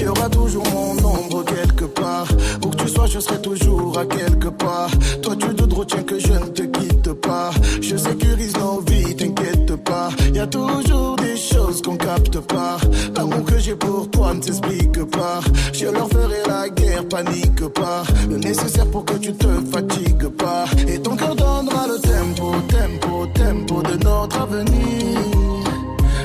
Il 0.00 0.06
y 0.06 0.08
aura 0.08 0.30
toujours 0.30 0.64
mon 0.72 0.92
ombre 1.04 1.44
quelque 1.44 1.84
part. 1.84 2.26
Où 2.64 2.70
que 2.70 2.76
tu 2.76 2.88
sois, 2.88 3.06
je 3.06 3.20
serai 3.20 3.40
toujours 3.42 3.98
à 3.98 4.06
quelque 4.06 4.48
part. 4.48 4.90
Toi, 5.22 5.36
tu 5.36 5.54
te 5.54 5.74
retiens 5.74 6.02
que 6.02 6.18
je 6.18 6.32
ne 6.32 6.46
te 6.46 6.62
quitte 6.62 7.12
pas. 7.12 7.50
Je 7.82 7.96
sécurise 7.96 8.56
nos 8.56 8.80
vies, 8.80 9.14
t'inquiète 9.14 9.76
pas. 9.84 10.08
Il 10.28 10.36
y 10.36 10.38
a 10.38 10.46
toujours 10.46 11.16
des 11.16 11.36
choses 11.36 11.82
qu'on 11.82 11.98
capte 11.98 12.40
pas. 12.40 12.78
L'amour 13.14 13.44
que 13.44 13.58
j'ai 13.58 13.74
pour 13.74 14.10
toi 14.10 14.32
ne 14.32 14.40
s'explique 14.40 15.04
pas. 15.10 15.40
Je 15.74 15.86
leur 15.86 16.08
ferai 16.08 16.40
la 16.46 16.70
guerre, 16.70 17.06
panique 17.06 17.68
pas. 17.68 18.02
Le 18.30 18.38
nécessaire 18.38 18.86
pour 18.86 19.04
que 19.04 19.18
tu 19.18 19.34
te 19.34 19.48
fatigues 19.70 20.28
pas. 20.28 20.64
Et 20.88 20.98
ton 20.98 21.14
cœur 21.14 21.36
donnera 21.36 21.86
le 21.86 21.98
tempo, 22.00 22.54
tempo, 22.68 23.26
tempo 23.34 23.82
de 23.82 24.02
notre 24.02 24.40
avenir. 24.40 25.18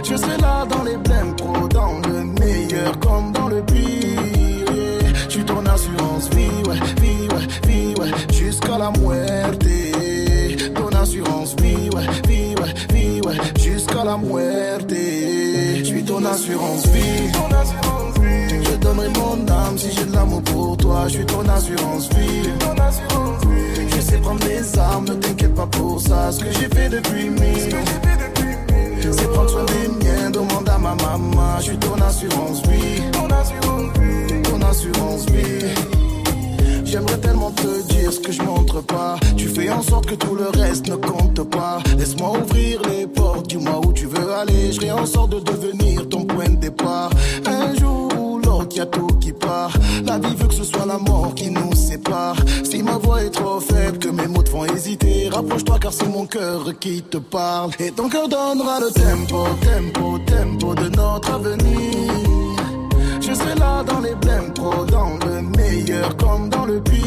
Je 0.02 0.16
serai 0.16 0.38
là 0.38 0.66
dans 0.66 0.84
les 0.84 0.96
blèmes 0.96 1.36
comme 2.94 3.32
dans 3.32 3.48
le 3.48 3.62
pire. 3.64 4.22
yeah. 4.74 5.14
Je 5.28 5.30
suis 5.30 5.44
ton 5.44 5.66
assurance 5.66 6.30
vie, 6.30 6.64
ouais, 6.68 6.80
vie, 7.02 7.28
ouais, 7.30 7.48
vie, 7.68 7.94
ouais, 8.00 8.12
jusqu'à 8.34 8.78
la 8.78 8.92
muerte. 8.92 9.66
Ton 10.76 10.90
assurance 10.98 11.56
vie, 11.62 11.90
ouais, 11.96 12.08
vie, 12.28 12.56
ouais, 12.56 12.74
vie, 12.94 13.22
ouais, 13.22 13.36
jusqu'à 13.60 14.04
la 14.04 14.18
muerte. 14.18 14.90
Je 14.90 15.84
suis 15.84 16.04
ton 16.04 16.24
assurance 16.26 16.88
vie. 16.88 17.32
Je 18.64 18.76
donnerai 18.78 19.10
mon 19.10 19.48
âme 19.52 19.78
si 19.78 19.92
j'ai 19.92 20.06
de 20.06 20.14
l'amour 20.14 20.42
pour 20.44 20.78
toi. 20.78 21.06
Je 21.08 21.14
suis 21.16 21.26
ton 21.26 21.48
assurance 21.50 22.10
vie. 22.10 22.50
Je 23.96 24.02
sais 24.02 24.18
prendre 24.18 24.46
les 24.48 24.80
armes, 24.80 25.06
ne 25.06 25.14
t'inquiète 25.14 25.56
pas 25.56 25.68
pour 25.68 26.00
ça. 26.02 26.32
Ce 26.32 26.40
que 26.40 26.52
j'ai 26.52 26.68
fait 26.70 26.90
depuis 26.90 27.30
mille. 27.30 27.76
C'est 29.12 29.32
prendre 29.32 29.50
soin 29.50 29.66
des 29.66 30.06
miens, 30.06 30.30
demande 30.30 30.70
à 30.70 30.78
ma 30.78 30.96
maman. 30.96 31.58
Je 31.60 31.64
suis 31.64 31.78
ton 31.78 31.96
assurance 31.96 32.62
vie. 32.64 33.02
Ton 33.12 34.62
assurance 34.62 35.26
vie. 35.28 35.66
J'aimerais 36.84 37.18
tellement 37.18 37.52
te 37.52 37.82
dire 37.94 38.14
ce 38.14 38.20
que 38.20 38.32
je 38.32 38.42
montre 38.42 38.82
pas. 38.82 39.18
Tu 39.36 39.48
fais 39.48 39.70
en 39.70 39.82
sorte 39.82 40.06
que 40.06 40.16
tout 40.16 40.36
le 40.36 40.48
reste 40.48 40.88
ne 40.88 40.96
compte 40.96 41.44
pas. 41.50 41.80
Laisse-moi 41.98 42.40
ouvrir 42.40 42.82
les 42.90 43.06
portes, 43.06 43.48
dis-moi 43.48 43.82
où 43.86 43.92
tu 43.92 44.06
veux 44.06 44.34
aller. 44.34 44.72
Je 44.72 44.90
en 44.92 45.06
sorte 45.06 45.32
de 45.32 45.40
devenir 45.40 46.08
ton 46.08 46.24
point 46.26 46.50
de 46.50 46.56
départ. 46.56 47.10
Un 47.46 47.76
jour 47.76 48.15
a 48.80 48.86
tout 48.86 49.08
qui 49.20 49.32
part. 49.32 49.72
La 50.06 50.18
vie 50.18 50.36
veut 50.36 50.48
que 50.48 50.54
ce 50.54 50.64
soit 50.64 50.86
la 50.86 50.98
mort 50.98 51.34
qui 51.36 51.50
nous 51.50 51.74
sépare. 51.76 52.36
Si 52.64 52.84
ma 52.84 52.98
voix 52.98 53.24
est 53.24 53.30
trop 53.30 53.60
faible, 53.60 53.98
que 54.00 54.10
mes 54.10 54.28
mots 54.28 54.44
te 54.44 54.50
font 54.50 54.66
hésiter, 54.66 55.30
rapproche-toi 55.32 55.78
car 55.80 55.94
c'est 55.94 56.08
mon 56.08 56.26
cœur 56.26 56.78
qui 56.80 57.02
te 57.02 57.18
parle. 57.18 57.72
Et 57.80 57.92
ton 57.92 58.10
cœur 58.10 58.28
donnera 58.28 58.80
le 58.80 58.92
tempo, 58.92 59.48
tempo, 59.62 60.20
tempo 60.26 60.76
de 60.76 60.90
notre 60.96 61.32
avenir. 61.32 62.12
Je 63.22 63.34
serai 63.34 63.56
là 63.56 63.84
dans 63.84 64.00
les 64.02 64.16
blèmes 64.16 64.54
pro, 64.54 64.86
dans 64.86 65.18
le 65.26 65.42
meilleur 65.58 66.16
comme 66.18 66.50
dans 66.50 66.66
le 66.66 66.82
pire. 66.82 67.02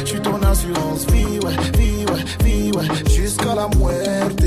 Je 0.00 0.10
suis 0.10 0.20
ton 0.20 0.40
assurance 0.42 1.06
vie, 1.10 1.38
ouais, 1.44 1.56
vie, 1.78 2.04
ouais, 2.12 2.24
vie, 2.44 2.70
ouais, 2.72 3.10
jusqu'à 3.10 3.54
la 3.54 3.68
muerte. 3.76 4.44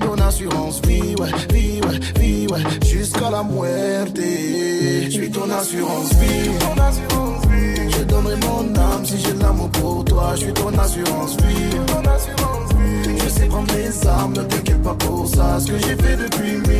Ton 0.00 0.14
assurance 0.22 0.80
vie, 0.86 1.14
ouais, 1.18 1.30
vie, 1.52 1.71
jusqu'à 2.84 3.30
la 3.30 3.42
muerte. 3.42 4.16
Je 4.16 5.10
suis 5.10 5.30
ton 5.30 5.50
assurance 5.50 6.12
vie. 6.14 6.50
Je 7.90 8.04
donnerai 8.04 8.36
mon 8.36 8.74
âme 8.74 9.04
si 9.04 9.18
j'ai 9.18 9.32
de 9.32 9.40
l'amour 9.40 9.70
pour 9.70 10.04
toi. 10.04 10.32
Je 10.34 10.40
suis 10.42 10.52
ton 10.52 10.76
assurance 10.78 11.36
vie. 11.36 11.76
Je 13.24 13.28
sais 13.28 13.46
prendre 13.46 13.72
les 13.74 14.06
armes, 14.06 14.32
ne 14.34 14.42
t'inquiète 14.42 14.82
pas 14.82 14.94
pour 14.94 15.28
ça. 15.28 15.58
Ce 15.60 15.66
que 15.66 15.78
j'ai 15.78 15.96
fait 15.96 16.16
depuis 16.16 16.71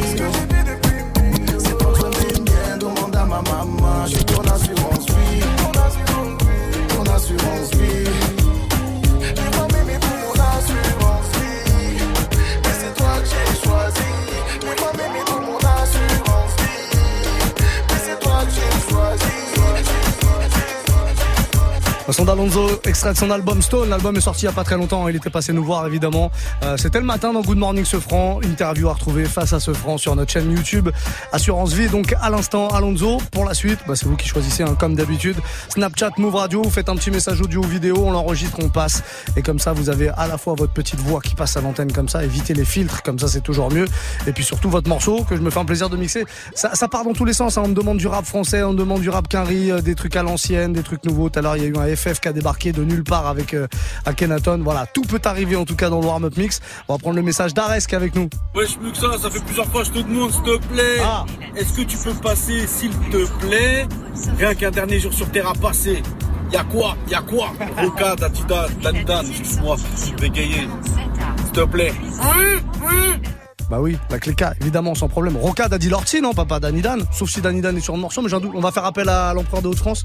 son 22.23 22.27
d'Alonso, 22.27 22.81
extrait 22.85 23.13
de 23.15 23.19
son 23.19 23.31
album 23.33 23.61
Stone. 23.63 23.89
L'album 23.89 24.17
est 24.17 24.21
sorti 24.21 24.43
il 24.43 24.49
n'y 24.49 24.53
a 24.53 24.55
pas 24.55 24.63
très 24.63 24.77
longtemps. 24.77 25.09
Il 25.09 25.17
était 25.17 25.29
passé 25.31 25.53
nous 25.53 25.65
voir, 25.65 25.85
évidemment. 25.89 26.31
Euh, 26.63 26.77
C'était 26.77 27.01
le 27.01 27.05
matin 27.05 27.33
dans 27.33 27.41
Good 27.41 27.59
Morning 27.59 27.85
Sefran. 27.85 28.39
Interview 28.45 28.89
à 28.89 28.93
retrouver 28.93 29.25
face 29.25 29.53
à 29.53 29.59
Sefran 29.59 29.99
sur 29.99 30.15
notre 30.15 30.31
chaîne 30.31 30.53
YouTube. 30.53 30.89
Assurance 31.33 31.73
Vie. 31.73 31.89
Donc, 31.89 32.15
à 32.21 32.31
l'instant, 32.31 32.69
Alonso. 32.69 33.19
Pour 33.33 33.45
la 33.45 33.55
suite, 33.55 33.81
bah, 33.89 33.95
c'est 33.97 34.07
vous 34.07 34.15
qui 34.17 34.29
choisissez, 34.29 34.63
hein, 34.63 34.77
comme 34.79 34.95
d'habitude. 34.95 35.37
Snapchat, 35.71 36.11
Move 36.19 36.37
Radio. 36.37 36.63
Vous 36.63 36.71
faites 36.71 36.89
un 36.89 36.95
petit 36.95 37.11
message 37.11 37.41
audio 37.41 37.61
ou 37.61 37.67
vidéo. 37.67 37.97
On 38.07 38.13
l'enregistre, 38.13 38.59
on 38.63 38.69
passe. 38.69 39.03
Et 39.37 39.43
comme 39.43 39.59
ça, 39.59 39.73
vous 39.73 39.91
avez 39.91 40.11
à 40.11 40.29
la 40.29 40.39
fois 40.39 40.55
votre 40.57 40.73
petite 40.73 41.01
voix 41.01 41.21
qui 41.21 41.35
passe 41.35 41.57
à 41.57 41.61
l'antenne 41.61 41.91
comme 41.91 42.09
ça. 42.09 42.23
Évitez 42.23 42.55
les 42.55 42.65
filtres. 42.65 43.03
Comme 43.03 43.19
ça, 43.19 43.27
c'est 43.27 43.41
toujours 43.41 43.73
mieux. 43.73 43.87
Et 44.29 44.33
puis 44.33 44.45
surtout, 44.45 44.71
votre 44.71 44.89
morceau 44.89 45.25
que 45.25 45.35
je 45.35 45.41
me 45.41 45.51
fais 45.51 45.59
un 45.59 45.65
plaisir 45.65 45.91
de 45.91 45.97
mixer. 45.97 46.25
Ça, 46.55 46.71
part 46.87 47.03
dans 47.05 47.15
tous 47.15 47.25
les 47.25 47.33
sens. 47.33 47.59
hein. 47.59 47.63
On 47.65 47.69
me 47.69 47.75
demande 47.75 47.99
du 47.99 48.07
rap 48.07 48.25
français, 48.27 48.63
on 48.63 48.75
me 48.75 48.79
demande 48.79 49.01
du 49.01 49.11
rap 49.11 49.27
quinri, 49.27 49.73
euh, 49.73 49.81
des 49.81 49.97
trucs 49.97 50.15
à 50.15 50.23
l'ancienne, 50.23 50.73
des 50.73 50.85
trucs 50.85 51.05
nouveaux. 51.05 51.29
Tout 51.31 51.41
à 51.41 51.43
l'heure, 51.43 51.57
il 51.57 51.63
y 51.65 51.67
a 51.67 51.69
eu 51.69 51.77
un 51.77 51.87
Qui 52.21 52.29
a 52.29 52.33
débarqué 52.33 52.73
de 52.73 52.85
nulle 52.85 53.05
part 53.05 53.27
avec 53.27 53.55
euh, 53.55 53.67
Akhenaton. 54.05 54.61
Voilà, 54.63 54.87
tout 54.87 55.03
peut 55.03 55.21
arriver 55.25 55.57
en 55.57 55.65
tout 55.65 55.75
cas 55.75 55.91
dans 55.91 56.01
le 56.01 56.07
warm-up 56.07 56.37
mix. 56.37 56.61
On 56.87 56.95
va 56.95 56.99
prendre 56.99 57.17
le 57.17 57.23
message 57.23 57.55
d'Ares 57.55 57.79
qui 57.79 57.95
est 57.95 57.97
avec 57.97 58.15
nous. 58.15 58.29
Wesh 58.55 58.79
Muxa, 58.79 59.19
ça 59.19 59.31
fait 59.31 59.43
plusieurs 59.45 59.67
fois 59.67 59.81
que 59.81 59.89
je 59.89 59.93
te 59.93 59.99
demande 59.99 60.31
s'il 60.31 60.43
te 60.43 60.59
plaît. 60.69 61.01
Est-ce 61.57 61.73
que 61.73 61.83
tu 61.83 61.97
peux 61.97 62.15
passer 62.15 62.67
s'il 62.67 62.91
te 62.91 63.27
plaît? 63.47 63.89
Rien 64.39 64.55
qu'un 64.55 64.71
dernier 64.71 65.01
jour 65.01 65.13
sur 65.13 65.29
terre 65.31 65.49
à 65.49 65.55
passer. 65.55 66.03
Y'a 66.53 66.65
quoi? 66.65 66.97
Y'a 67.09 67.23
quoi? 67.23 67.53
Roca, 67.79 68.15
Datidan, 68.15 68.67
Danidan, 68.83 69.23
excuse-moi, 69.23 69.77
je 69.97 70.03
suis 70.05 70.15
bégayé. 70.17 70.69
S'il 71.45 71.53
te 71.53 71.65
plaît. 71.65 71.93
Bah 73.71 73.81
oui, 73.81 73.97
la 74.11 74.19
Cléca, 74.19 74.53
évidemment, 74.61 74.95
sans 74.95 75.09
problème. 75.09 75.39
Roca 75.39 75.67
Daddy 75.67 75.89
Lorty, 75.89 76.21
non, 76.21 76.35
papa 76.35 76.61
Danny 76.61 76.83
Dan. 76.83 77.05
Sauf 77.11 77.31
si 77.31 77.41
Danny 77.41 77.63
Dan 77.63 77.75
est 77.77 77.81
sur 77.81 77.95
le 77.95 78.01
morceau, 78.01 78.21
mais 78.21 78.29
j'ai 78.29 78.37
un 78.37 78.41
doute. 78.41 78.53
On 78.55 78.61
va 78.61 78.71
faire 78.71 78.85
appel 78.85 79.09
à 79.09 79.33
l'empereur 79.33 79.63
de 79.63 79.69
Haute-France. 79.69 80.05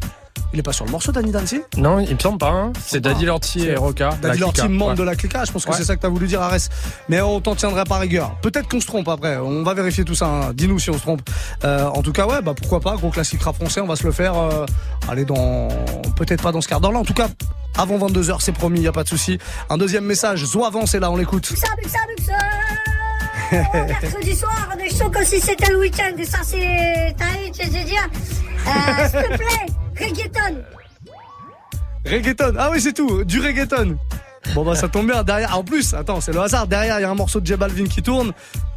Il 0.53 0.59
est 0.59 0.63
pas 0.63 0.71
sur 0.73 0.85
le 0.85 0.91
morceau, 0.91 1.11
Danny 1.11 1.31
Dan, 1.31 1.45
si 1.45 1.61
Non, 1.77 1.99
il 1.99 2.13
me 2.13 2.19
semble 2.19 2.37
pas. 2.37 2.49
hein. 2.49 2.73
C'est 2.85 2.99
Daddy 2.99 3.25
Lorty 3.25 3.65
et 3.67 3.75
Roca. 3.75 4.11
Daddy 4.21 4.39
Clica, 4.39 4.67
membre 4.67 4.91
ouais. 4.91 4.95
de 4.95 5.03
la 5.03 5.15
Cléca. 5.15 5.43
Je 5.45 5.51
pense 5.51 5.65
que 5.65 5.71
Ouais. 5.71 5.77
c'est 5.77 5.83
ça 5.83 5.95
que 5.95 6.01
t'as 6.01 6.07
voulu 6.07 6.27
dire, 6.27 6.41
Arès. 6.41 6.69
Mais 7.09 7.19
on 7.21 7.41
t'en 7.41 7.55
tiendra 7.55 7.83
par 7.85 7.99
rigueur. 7.99 8.35
Peut-être 8.41 8.67
qu'on 8.69 8.79
se 8.79 8.87
trompe 8.87 9.07
après. 9.09 9.37
On 9.37 9.63
va 9.63 9.73
vérifier 9.73 10.05
tout 10.05 10.15
ça. 10.15 10.25
hein. 10.27 10.51
Dis-nous 10.53 10.79
si 10.79 10.89
on 10.89 10.93
se 10.93 11.01
trompe. 11.01 11.21
Euh, 11.63 11.85
en 11.87 12.01
tout 12.01 12.11
cas, 12.13 12.25
ouais, 12.25 12.41
bah 12.41 12.53
pourquoi 12.55 12.79
pas. 12.79 12.95
Gros 12.95 13.09
classique 13.09 13.41
rap 13.43 13.55
français. 13.55 13.81
On 13.81 13.87
va 13.87 13.95
se 13.95 14.03
le 14.05 14.11
faire. 14.11 14.37
euh, 14.37 14.65
allez, 15.09 15.25
dans. 15.25 15.67
Peut-être 16.15 16.41
pas 16.43 16.51
dans 16.51 16.61
ce 16.61 16.67
quart 16.67 16.79
d'heure-là. 16.81 16.99
En 16.99 17.05
tout 17.05 17.13
cas, 17.13 17.27
avant 17.77 17.97
22h, 18.07 18.37
c'est 18.39 18.51
promis, 18.53 18.81
y 18.81 18.87
a 18.87 18.91
pas 18.91 19.03
de 19.03 19.09
souci. 19.09 19.37
Un 19.69 19.77
deuxième 19.77 20.05
message. 20.05 20.45
Zoavant, 20.45 20.85
c'est 20.85 20.99
là, 20.99 21.11
on 21.11 21.17
l'écoute. 21.17 21.45
Ça, 21.45 21.67
ça, 21.87 21.99
ça. 22.25 22.33
Mercredi 23.51 24.35
soir, 24.35 24.69
on 24.75 24.79
est 24.79 24.89
chaud 24.89 25.09
comme 25.09 25.23
si 25.23 25.39
c'était 25.39 25.71
le 25.71 25.79
week-end. 25.79 26.11
Et 26.17 26.25
ça, 26.25 26.39
c'est. 26.43 27.15
T'as 27.17 27.25
eu, 27.45 27.51
tu 27.51 27.63
sais 27.69 27.83
dire. 27.83 28.09
Euh, 28.67 29.07
S'il 29.09 29.21
te 29.21 29.37
plaît, 29.37 29.65
reggaeton. 29.99 30.63
Reggaeton. 32.05 32.53
Ah 32.57 32.69
oui, 32.71 32.81
c'est 32.81 32.93
tout. 32.93 33.23
Du 33.23 33.39
reggaeton. 33.41 33.97
Bon, 34.53 34.63
bah, 34.63 34.75
ça 34.75 34.87
tombe 34.87 35.07
bien. 35.07 35.23
Derrière, 35.23 35.57
en 35.57 35.63
plus, 35.63 35.93
attends, 35.93 36.21
c'est 36.21 36.31
le 36.31 36.39
hasard. 36.39 36.67
Derrière, 36.67 36.99
il 36.99 37.01
y 37.01 37.05
a 37.05 37.09
un 37.09 37.15
morceau 37.15 37.39
de 37.41 37.45
J 37.45 37.55
Balvin 37.55 37.85
qui 37.85 38.01
tourne 38.01 38.31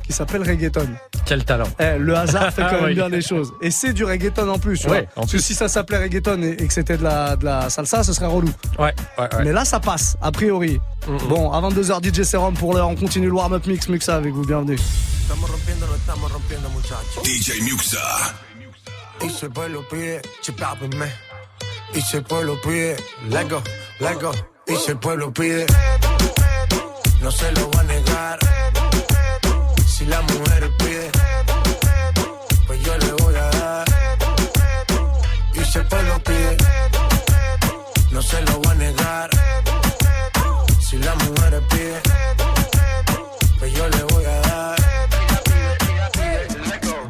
qui 0.05 0.13
s'appelle 0.13 0.43
reggaeton. 0.43 0.89
Quel 1.25 1.45
talent. 1.45 1.69
Eh, 1.79 1.97
le 1.97 2.17
hasard 2.17 2.53
fait 2.53 2.63
quand 2.71 2.73
même 2.81 2.85
oui. 2.87 2.95
bien 2.95 3.09
les 3.09 3.21
choses. 3.23 3.53
Et 3.63 3.71
c'est 3.71 3.93
du 3.93 4.03
reggaeton 4.05 4.49
en 4.49 4.59
plus. 4.59 4.81
tu 4.81 4.89
Ouais, 4.89 5.03
vois. 5.03 5.09
Parce 5.15 5.31
que 5.33 5.39
si 5.39 5.55
ça 5.55 5.69
s'appelait 5.69 5.99
reggaeton 5.99 6.43
et, 6.43 6.51
et 6.59 6.67
que 6.67 6.73
c'était 6.73 6.97
de 6.97 7.05
la, 7.05 7.37
de 7.37 7.45
la 7.45 7.71
salsa, 7.71 8.03
ce 8.03 8.13
serait 8.13 8.27
relou. 8.27 8.49
Ouais, 8.81 8.93
ouais, 9.19 9.29
ouais. 9.37 9.45
Mais 9.45 9.53
là, 9.53 9.65
ça 9.65 9.79
passe, 9.79 10.17
a 10.21 10.33
priori. 10.33 10.81
Bon, 11.29 11.53
à 11.53 11.61
22h, 11.61 12.03
DJ 12.03 12.23
Serum 12.25 12.55
pour 12.55 12.75
l'heure. 12.75 12.89
On 12.89 12.97
continue 12.97 13.27
le 13.29 13.33
warm-up 13.35 13.65
mix. 13.69 13.89
Muxa 13.89 14.17
avec 14.17 14.33
vous. 14.35 14.45
Bienvenue. 14.45 14.79
DJ 17.25 17.61
Muxa. 17.63 17.99
Y 19.23 19.29
se 19.29 19.49
lo 19.49 19.89
pide, 19.89 20.23
chipápeme. 20.41 21.13
Y 21.93 22.01
se 22.01 22.23
lo 22.23 22.61
pide, 22.61 22.97
lego, 23.29 23.63
lego. 23.99 24.33
Y 24.67 24.77
se 24.77 24.95
lo 24.95 25.33
pide. 25.33 25.67
No 27.21 27.31
se 27.31 27.53
lo 27.53 27.71
va 27.71 27.81
a 27.81 27.83
negar. 27.85 28.39
Si 29.87 30.07
la 30.07 30.23
mujer 30.23 30.71
pide, 30.79 31.11
pues 32.67 32.83
yo 32.83 32.97
le 32.97 33.13
voy 33.13 33.35
a 33.35 33.51
dar. 33.51 33.89
Y 35.55 35.65
se 35.65 35.81
lo 35.81 36.23
pide. 36.23 36.57
No 38.11 38.23
se 38.23 38.41
lo 38.43 38.63
va 38.63 38.71
a 38.71 38.75
negar. 38.75 39.31
Si 40.81 40.97
la 40.97 41.15
mujer 41.15 41.63
pide, 41.69 42.01
pues 43.59 43.73
yo 43.75 43.89
le 43.89 44.03
voy 44.05 44.25
a 44.25 44.41
dar. 44.41 44.77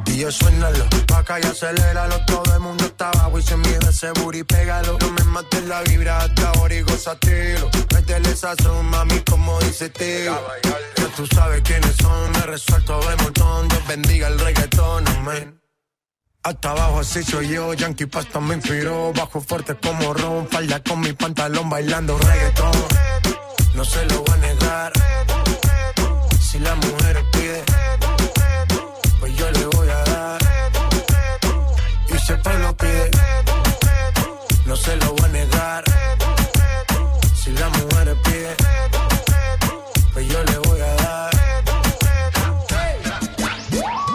Y 0.06 0.16
yo 0.18 0.30
suénalo, 0.32 0.89
acá 1.30 1.46
y 1.46 1.50
aceléralo. 1.50 2.24
Todo 2.26 2.54
el 2.54 2.60
mundo 2.60 2.84
está 2.84 3.10
abajo 3.10 3.38
y 3.38 3.42
se 3.42 3.56
mide 3.56 3.78
ese 3.88 4.10
booty, 4.12 4.42
pégalo. 4.44 4.98
No 5.00 5.10
me 5.12 5.24
mates 5.24 5.64
la 5.66 5.82
vibra 5.82 6.18
hasta 6.18 6.50
ahora 6.50 6.74
y 6.74 6.82
gozatelo. 6.82 7.70
Métele 7.94 8.30
esa 8.30 8.54
mami, 8.82 9.20
como 9.20 9.58
dice 9.60 9.88
tío. 9.90 10.36
Ya 10.96 11.06
tú 11.16 11.26
sabes 11.26 11.62
quiénes 11.62 11.96
son, 11.96 12.32
me 12.32 12.42
resuelto 12.46 13.00
de 13.08 13.16
montón. 13.16 13.68
Dios 13.68 13.86
bendiga 13.86 14.28
el 14.28 14.38
reggaetón. 14.38 15.04
Hasta 16.42 16.70
abajo 16.70 17.00
así 17.00 17.22
soy 17.22 17.48
yo, 17.48 17.74
Yankee 17.74 18.06
Pasta 18.06 18.40
me 18.40 18.54
inspiró. 18.54 19.12
Bajo 19.12 19.40
fuerte 19.40 19.76
como 19.76 20.14
Ron, 20.14 20.48
falda 20.48 20.82
con 20.82 21.00
mi 21.00 21.12
pantalón 21.12 21.68
bailando 21.68 22.18
reggaetón. 22.18 22.72
No 23.74 23.84
se 23.84 24.04
lo 24.06 24.22
voy 24.22 24.34
a 24.34 24.36
negar. 24.38 24.92
Si 26.40 26.58
la 26.58 26.74
mujer 26.74 27.09
Se 32.30 32.58
lo 32.58 32.76
pide, 32.76 33.10
no 34.64 34.76
se 34.76 34.94
lo 34.98 35.14
voy 35.14 35.24
a 35.24 35.28
negar. 35.30 35.84
Si 37.34 37.50
la 37.50 37.68
mujer 37.70 38.16
pide, 38.22 38.54
pues 40.12 40.28
yo 40.28 40.44
le 40.44 40.58
voy 40.58 40.80
a 40.80 40.94
dar. 40.94 41.30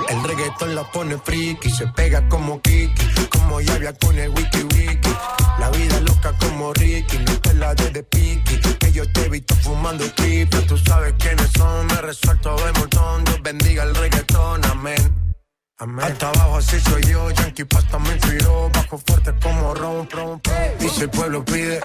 El 0.08 0.24
reggaetón 0.24 0.76
la 0.76 0.90
pone 0.94 1.18
friki, 1.18 1.70
se 1.70 1.88
pega 1.88 2.26
como 2.30 2.62
Kiki, 2.62 3.28
como 3.28 3.60
Yavia 3.60 3.92
con 3.92 4.18
el 4.18 4.30
wiki 4.30 4.64
wiki. 4.64 5.14
La 5.60 5.70
vida 5.72 6.00
loca 6.00 6.32
como 6.40 6.72
Ricky, 6.74 7.18
no 7.18 7.38
te 7.42 7.54
la 7.56 7.76
de 7.76 7.90
de 7.92 8.04
piqui, 8.04 8.60
que 8.80 8.92
yo 8.94 9.12
te 9.12 9.26
he 9.26 9.30
visto 9.30 9.56
fumando 9.56 10.10
triple. 10.14 10.62
Tú 10.62 10.78
sabes 10.78 11.14
quiénes 11.20 11.52
son, 11.52 11.86
me 11.88 12.02
resuelto 12.02 12.56
de 12.56 12.72
montón. 12.80 13.26
Dios 13.26 13.42
bendiga 13.44 13.84
el 13.84 13.94
reggaetón, 13.94 14.64
amén. 14.64 15.25
Amén. 15.78 16.06
Hasta 16.06 16.30
abajo 16.30 16.58
así 16.58 16.80
soy 16.80 17.04
yo, 17.04 17.30
Yankee 17.32 17.66
Pasta 17.66 18.00
me 18.00 18.14
inspiró. 18.14 18.70
Bajo 18.74 18.98
fuerte 18.98 19.34
como 19.44 19.74
Ron, 19.74 20.10
Ron, 20.10 20.42
Ron. 20.44 20.78
Y 20.80 20.88
si 20.88 21.02
el 21.02 21.10
pueblo 21.10 21.44
pide, 21.44 21.82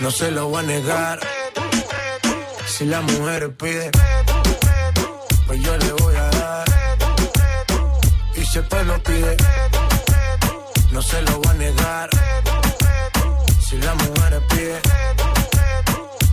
no 0.00 0.10
se 0.10 0.30
lo 0.32 0.48
voy 0.48 0.64
a 0.64 0.66
negar. 0.66 1.20
Si 2.66 2.84
la 2.86 3.00
mujer 3.00 3.56
pide, 3.56 3.90
pues 5.46 5.62
yo 5.62 5.76
le 5.76 5.92
voy 5.92 6.16
a 6.16 6.30
dar. 6.30 6.64
Y 8.34 8.44
si 8.44 8.58
el 8.58 8.66
pueblo 8.66 9.00
pide, 9.04 9.36
no 10.90 11.00
se 11.00 11.22
lo 11.22 11.38
voy 11.38 11.48
a 11.48 11.54
negar. 11.54 12.10
Si 13.68 13.78
la 13.78 13.94
mujer 13.94 14.42
pide, 14.48 14.80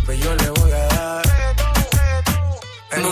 pues 0.06 0.20
yo 0.20 0.34
le 0.34 0.50
voy 0.50 0.72
a 0.72 0.88
dar. 0.88 1.24
El 2.94 3.06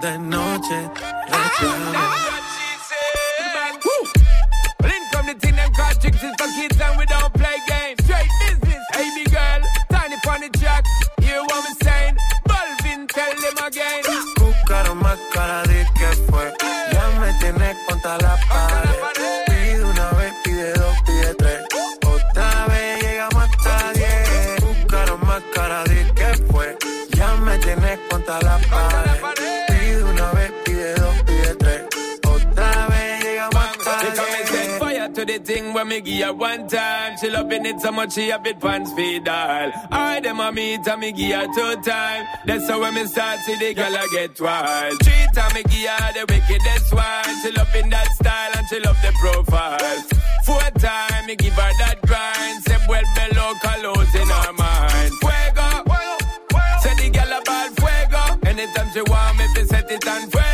de 0.00 0.18
noche 0.18 0.70
in 5.10 5.26
the 5.26 5.34
thing 5.40 5.56
them 5.56 5.72
call 5.72 5.92
chicks 5.94 6.22
is 6.22 6.34
for 6.38 6.48
kids 6.54 6.80
and 6.80 6.98
we 6.98 7.04
don't 7.06 7.32
play 7.34 7.56
games. 7.66 7.98
Straight 8.04 8.30
business, 8.40 8.84
hey 8.94 9.08
me 9.16 9.24
girl, 9.24 9.60
tiny 9.90 10.16
pon 10.24 10.40
the 10.40 10.48
track. 10.58 10.84
Hear 11.20 11.40
what 11.42 11.64
me 11.64 11.74
saying? 11.82 12.16
Balvin, 12.46 13.08
tell 13.08 13.34
them 13.34 13.66
again. 13.66 14.02
Buscaron 14.36 14.98
más 15.02 15.18
cara 15.32 15.62
de 15.64 15.86
que 15.96 16.08
fue. 16.30 16.52
Ya 16.92 17.20
me 17.20 17.32
tienes 17.40 17.76
contra 17.86 18.18
la 18.18 18.36
pared. 18.48 18.67
Thing 35.58 35.74
when 35.74 35.88
me 35.88 36.00
give 36.00 36.26
her 36.26 36.32
one 36.32 36.68
time. 36.68 37.16
She 37.18 37.30
loving 37.30 37.66
it 37.66 37.80
so 37.80 37.90
much 37.92 38.12
she 38.12 38.28
have 38.28 38.46
it 38.46 38.60
pants 38.60 38.92
feed 38.92 39.28
all. 39.28 39.72
I 39.90 40.20
them 40.20 40.40
a 40.40 40.52
meet 40.52 40.86
and 40.86 41.00
me 41.00 41.12
give 41.12 41.34
her 41.36 41.46
two 41.46 41.80
time. 41.82 42.26
That's 42.46 42.68
how 42.68 42.80
when 42.80 42.94
me 42.94 43.06
start 43.06 43.38
see 43.40 43.56
the 43.56 43.74
girl 43.74 43.96
I 43.96 44.06
get 44.12 44.40
wild. 44.40 45.02
Three 45.02 45.26
time 45.34 45.54
me 45.54 45.62
give 45.64 45.90
her 45.90 46.12
the 46.14 46.24
wickedest 46.32 46.94
one. 46.94 47.34
She 47.42 47.50
loving 47.52 47.90
that 47.90 48.08
style 48.12 48.52
and 48.56 48.66
she 48.68 48.78
love 48.80 48.98
the 49.02 49.12
profile. 49.20 49.98
Four 50.46 50.70
time 50.78 51.26
me 51.26 51.36
give 51.36 51.54
her 51.54 51.72
that 51.82 51.98
grind. 52.02 52.62
Say 52.64 52.78
well 52.88 53.08
below 53.16 53.52
colors 53.62 54.14
in 54.14 54.28
her 54.28 54.52
mind. 54.52 55.12
Fuego. 55.22 55.68
Say 56.82 56.94
the 57.00 57.10
girl 57.10 57.32
about 57.40 57.70
fuego. 57.80 58.22
Anytime 58.50 58.88
she 58.92 59.02
want 59.02 59.38
me 59.38 59.44
to 59.54 59.66
set 59.66 59.90
it 59.90 60.06
on 60.06 60.30
fuego. 60.30 60.47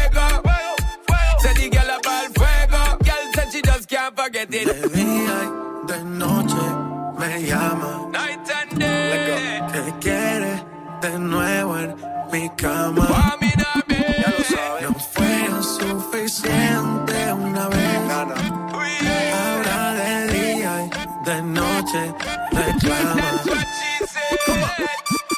Día 5.14 5.36
y 5.46 5.92
de 5.92 6.04
noche 6.04 6.64
me 7.18 7.42
llama. 7.42 7.90
Night 8.12 8.48
and 8.58 8.78
day. 8.78 9.60
Que 9.72 9.82
quiere 10.00 10.52
de 11.02 11.18
nuevo 11.18 11.78
en 11.78 11.96
mi 12.32 12.48
cama. 12.56 13.06
Ya 14.22 14.30
lo 14.36 14.44
sabes. 14.52 14.82
No 14.82 14.94
fue 15.14 15.62
suficiente 15.62 17.32
una 17.32 17.68
vez. 17.68 17.84
Ahora 19.42 19.92
de 20.00 20.12
día 20.32 20.72
y 20.86 20.90
de 21.28 21.42
noche 21.42 22.14
reclama. 22.52 23.28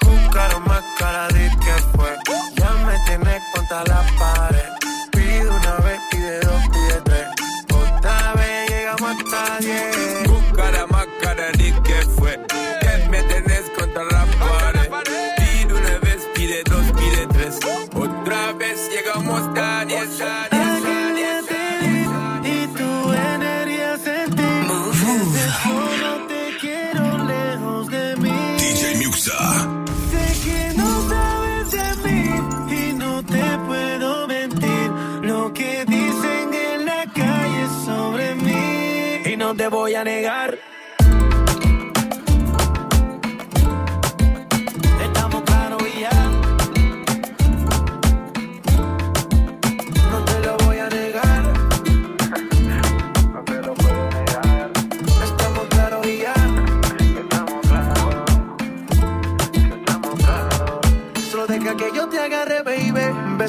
Buscaron 0.04 0.62
más 0.64 0.84
cara 0.98 1.28
de 1.28 1.50
que 1.64 1.74
fue. 1.94 2.10
Ya 2.56 2.70
me 2.86 2.94
tienes 3.06 3.42
contra 3.54 3.84
la 3.84 4.00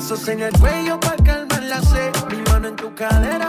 Besos 0.10 0.30
en 0.30 0.42
el 0.42 0.54
cuello 0.58 0.98
pa' 1.02 1.18
calmar 1.18 1.64
la 1.64 1.82
sed. 1.82 2.14
Mi 2.30 2.42
mano 2.50 2.70
en 2.70 2.78
tu 2.78 2.96
cadera 2.96 3.47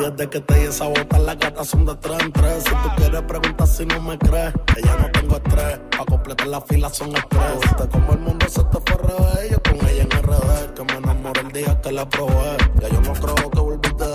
desde 0.00 0.30
que 0.30 0.40
te 0.40 0.54
di 0.54 0.66
esa 0.66 0.88
bota, 0.88 1.18
las 1.18 1.38
gatas 1.38 1.68
son 1.68 1.84
de 1.84 1.94
tres 1.96 2.18
en 2.20 2.32
tres. 2.32 2.64
Si 2.64 2.70
tú 2.70 2.88
quieres 2.96 3.22
preguntar 3.22 3.66
si 3.66 3.86
no 3.86 4.00
me 4.00 4.18
crees, 4.18 4.52
que 4.74 4.82
ya 4.82 4.96
no 4.96 5.10
tengo 5.12 5.36
estrés. 5.36 5.80
Pa' 5.96 6.04
completar 6.04 6.46
la 6.46 6.60
fila 6.62 6.88
son 6.90 7.14
estrés. 7.16 7.60
Viste 7.62 7.88
como 7.88 8.12
el 8.12 8.18
mundo 8.20 8.46
se 8.48 8.64
te 8.64 8.78
fue 8.80 8.92
al 8.92 8.98
revés. 8.98 9.50
Yo 9.50 9.62
con 9.62 9.88
ella 9.88 10.02
en 10.02 10.10
RD, 10.10 10.74
que 10.74 10.84
me 10.84 10.92
enamoré 10.94 11.40
el 11.40 11.52
día 11.52 11.80
que 11.80 11.92
la 11.92 12.08
probé. 12.08 12.56
Ya 12.80 12.88
yo 12.88 13.00
no 13.00 13.12
creo 13.12 13.50
que 13.50 13.60
volviste 13.60 14.04
de 14.04 14.12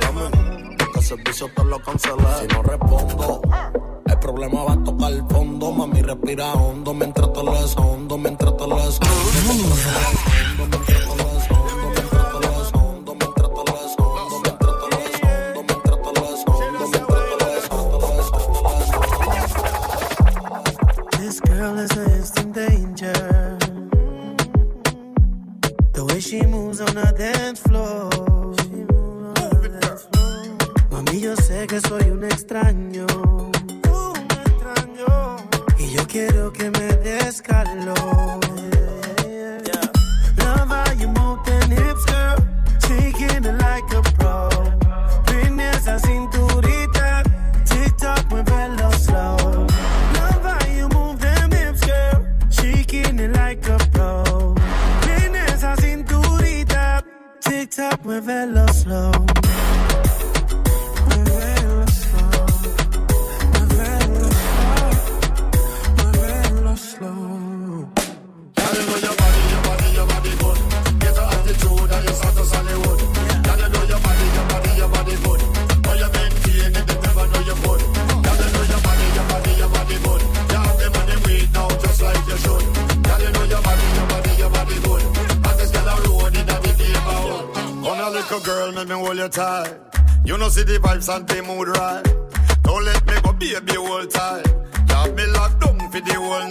Dame, 0.00 0.76
porque 0.78 0.98
el 0.98 1.04
servicio 1.04 1.50
te 1.54 1.64
lo 1.64 1.78
cancelé. 1.80 2.24
Si 2.40 2.46
no 2.54 2.62
respondo, 2.62 3.40
el 4.06 4.18
problema 4.18 4.64
va 4.64 4.72
a 4.74 4.84
tocar 4.84 5.12
el 5.12 5.24
fondo. 5.28 5.72
Mami, 5.72 6.02
respira 6.02 6.52
hondo 6.52 6.94
mientras 6.94 7.32
te 7.32 7.42
lo 7.42 7.52
hondo, 7.52 8.18
mientras 8.18 8.56
te 8.56 8.66
lo 8.66 8.76
moves 8.76 9.00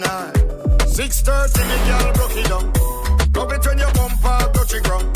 night. 0.04 0.34
6.30, 0.94 1.58
me 1.68 1.76
girl, 1.88 2.12
broke 2.14 2.36
it 2.36 2.46
down. 2.48 2.66
Love 3.34 3.52
it 3.52 3.66
when 3.66 3.78
you 3.78 3.90
bump 3.94 4.24
out, 4.24 4.54
touch 4.54 4.70
the 4.70 4.80
ground. 4.86 5.08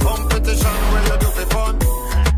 Competition 0.00 0.76
when 0.92 1.04
you 1.10 1.16
do 1.20 1.28
for 1.36 1.46
fun. 1.52 1.74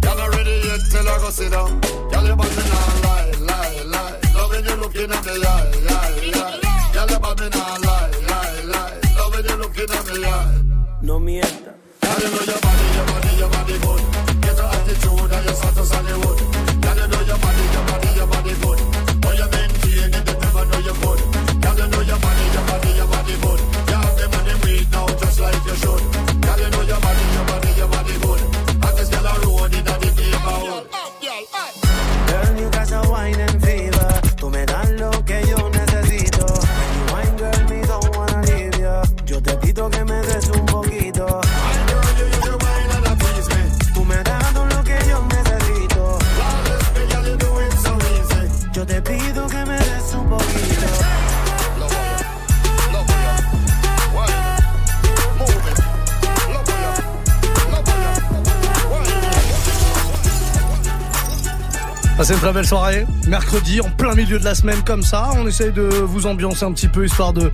You're 0.03 0.16
not 0.18 0.28
ready 0.34 0.57
yet 0.66 0.80
till 0.90 1.09
I 1.09 1.16
go 1.22 1.30
sit 1.30 1.51
down. 1.53 1.80
Girl, 2.11 2.26
you 2.26 2.36
body 2.36 2.57
not 2.57 2.95
lie, 3.07 3.30
lie, 3.49 3.82
lie. 3.86 4.16
Love 4.34 4.51
when 4.51 4.64
you 4.64 4.76
looking 4.82 5.11
at 5.12 5.24
me, 5.24 5.32
eye, 5.32 5.70
eye, 5.88 6.32
eye. 6.34 6.90
Girl, 6.93 7.09
you 7.09 7.18
body 7.22 7.49
not 7.55 7.80
lie, 7.86 8.11
lie, 8.30 8.62
lie. 8.72 8.95
Love 9.16 9.30
when 9.32 9.45
you 9.47 9.57
looking 9.62 9.90
at 9.95 10.05
me, 10.11 10.24
eye. 10.26 10.62
No 11.03 11.14
mientas. 11.20 11.76
Girl, 12.03 12.18
you 12.18 12.28
know 12.34 12.43
your 12.51 12.61
body, 12.66 12.86
your 12.99 13.07
body, 13.07 13.30
your 13.38 13.51
body 13.55 13.76
good. 13.78 14.03
Get 14.43 14.57
your 14.59 14.68
attitude 14.74 15.32
and 15.32 15.45
your 15.47 15.55
status 15.55 15.93
on 15.95 16.05
the 16.05 16.14
wood. 16.18 16.38
Girl, 16.82 16.99
you 16.99 17.07
know 17.12 17.22
your 17.30 17.38
body, 17.38 17.64
your 17.72 17.84
body, 17.86 18.11
your 18.18 18.26
body 18.26 18.55
good. 18.62 18.78
But 19.22 19.34
you 19.38 19.47
maintain 19.55 20.12
it, 20.18 20.26
never 20.43 20.64
know 20.66 20.80
you 20.82 20.95
could. 20.99 21.41
the 23.33 23.47
boat. 23.47 23.72
Passez 62.23 62.35
une 62.35 62.39
très 62.39 62.53
belle 62.53 62.68
soirée. 62.68 63.05
Mercredi, 63.27 63.81
en 63.81 63.91
plein 63.91 64.14
milieu 64.14 64.39
de 64.39 64.45
la 64.45 64.55
semaine 64.55 64.81
comme 64.87 65.03
ça. 65.03 65.31
On 65.35 65.45
essaye 65.49 65.73
de 65.73 65.83
vous 65.83 66.29
ambiancer 66.29 66.64
un 66.64 66.70
petit 66.70 66.87
peu, 66.87 67.05
histoire 67.05 67.33
de 67.33 67.51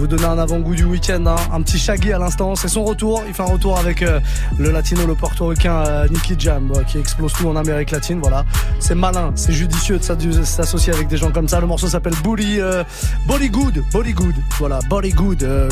vous 0.00 0.08
donner 0.08 0.24
un 0.24 0.36
avant-goût 0.36 0.74
du 0.74 0.82
week-end. 0.82 1.24
hein. 1.26 1.36
Un 1.52 1.62
petit 1.62 1.78
Shaggy 1.78 2.12
à 2.12 2.18
l'instant. 2.18 2.56
C'est 2.56 2.66
son 2.66 2.82
retour. 2.82 3.22
Il 3.28 3.34
fait 3.34 3.44
un 3.44 3.52
retour 3.52 3.78
avec 3.78 4.02
euh, 4.02 4.18
le 4.58 4.72
latino, 4.72 5.06
le 5.06 5.14
portoricain 5.14 5.84
euh, 5.86 6.08
Nicky 6.08 6.34
Jam, 6.36 6.72
qui 6.88 6.98
explose 6.98 7.32
tout 7.34 7.48
en 7.48 7.54
Amérique 7.54 7.92
latine. 7.92 8.18
Voilà. 8.20 8.44
C'est 8.80 8.96
malin, 8.96 9.30
c'est 9.36 9.52
judicieux 9.52 10.00
de 10.00 10.42
s'associer 10.42 10.92
avec 10.92 11.06
des 11.06 11.16
gens 11.16 11.30
comme 11.30 11.46
ça. 11.46 11.60
Le 11.60 11.68
morceau 11.68 11.86
s'appelle 11.86 12.14
Body, 12.24 12.58
euh. 12.58 12.82
Body 13.28 13.48
Good. 13.48 13.84
Voilà. 14.58 14.80
Body 14.88 15.10
Good. 15.10 15.44
euh, 15.44 15.68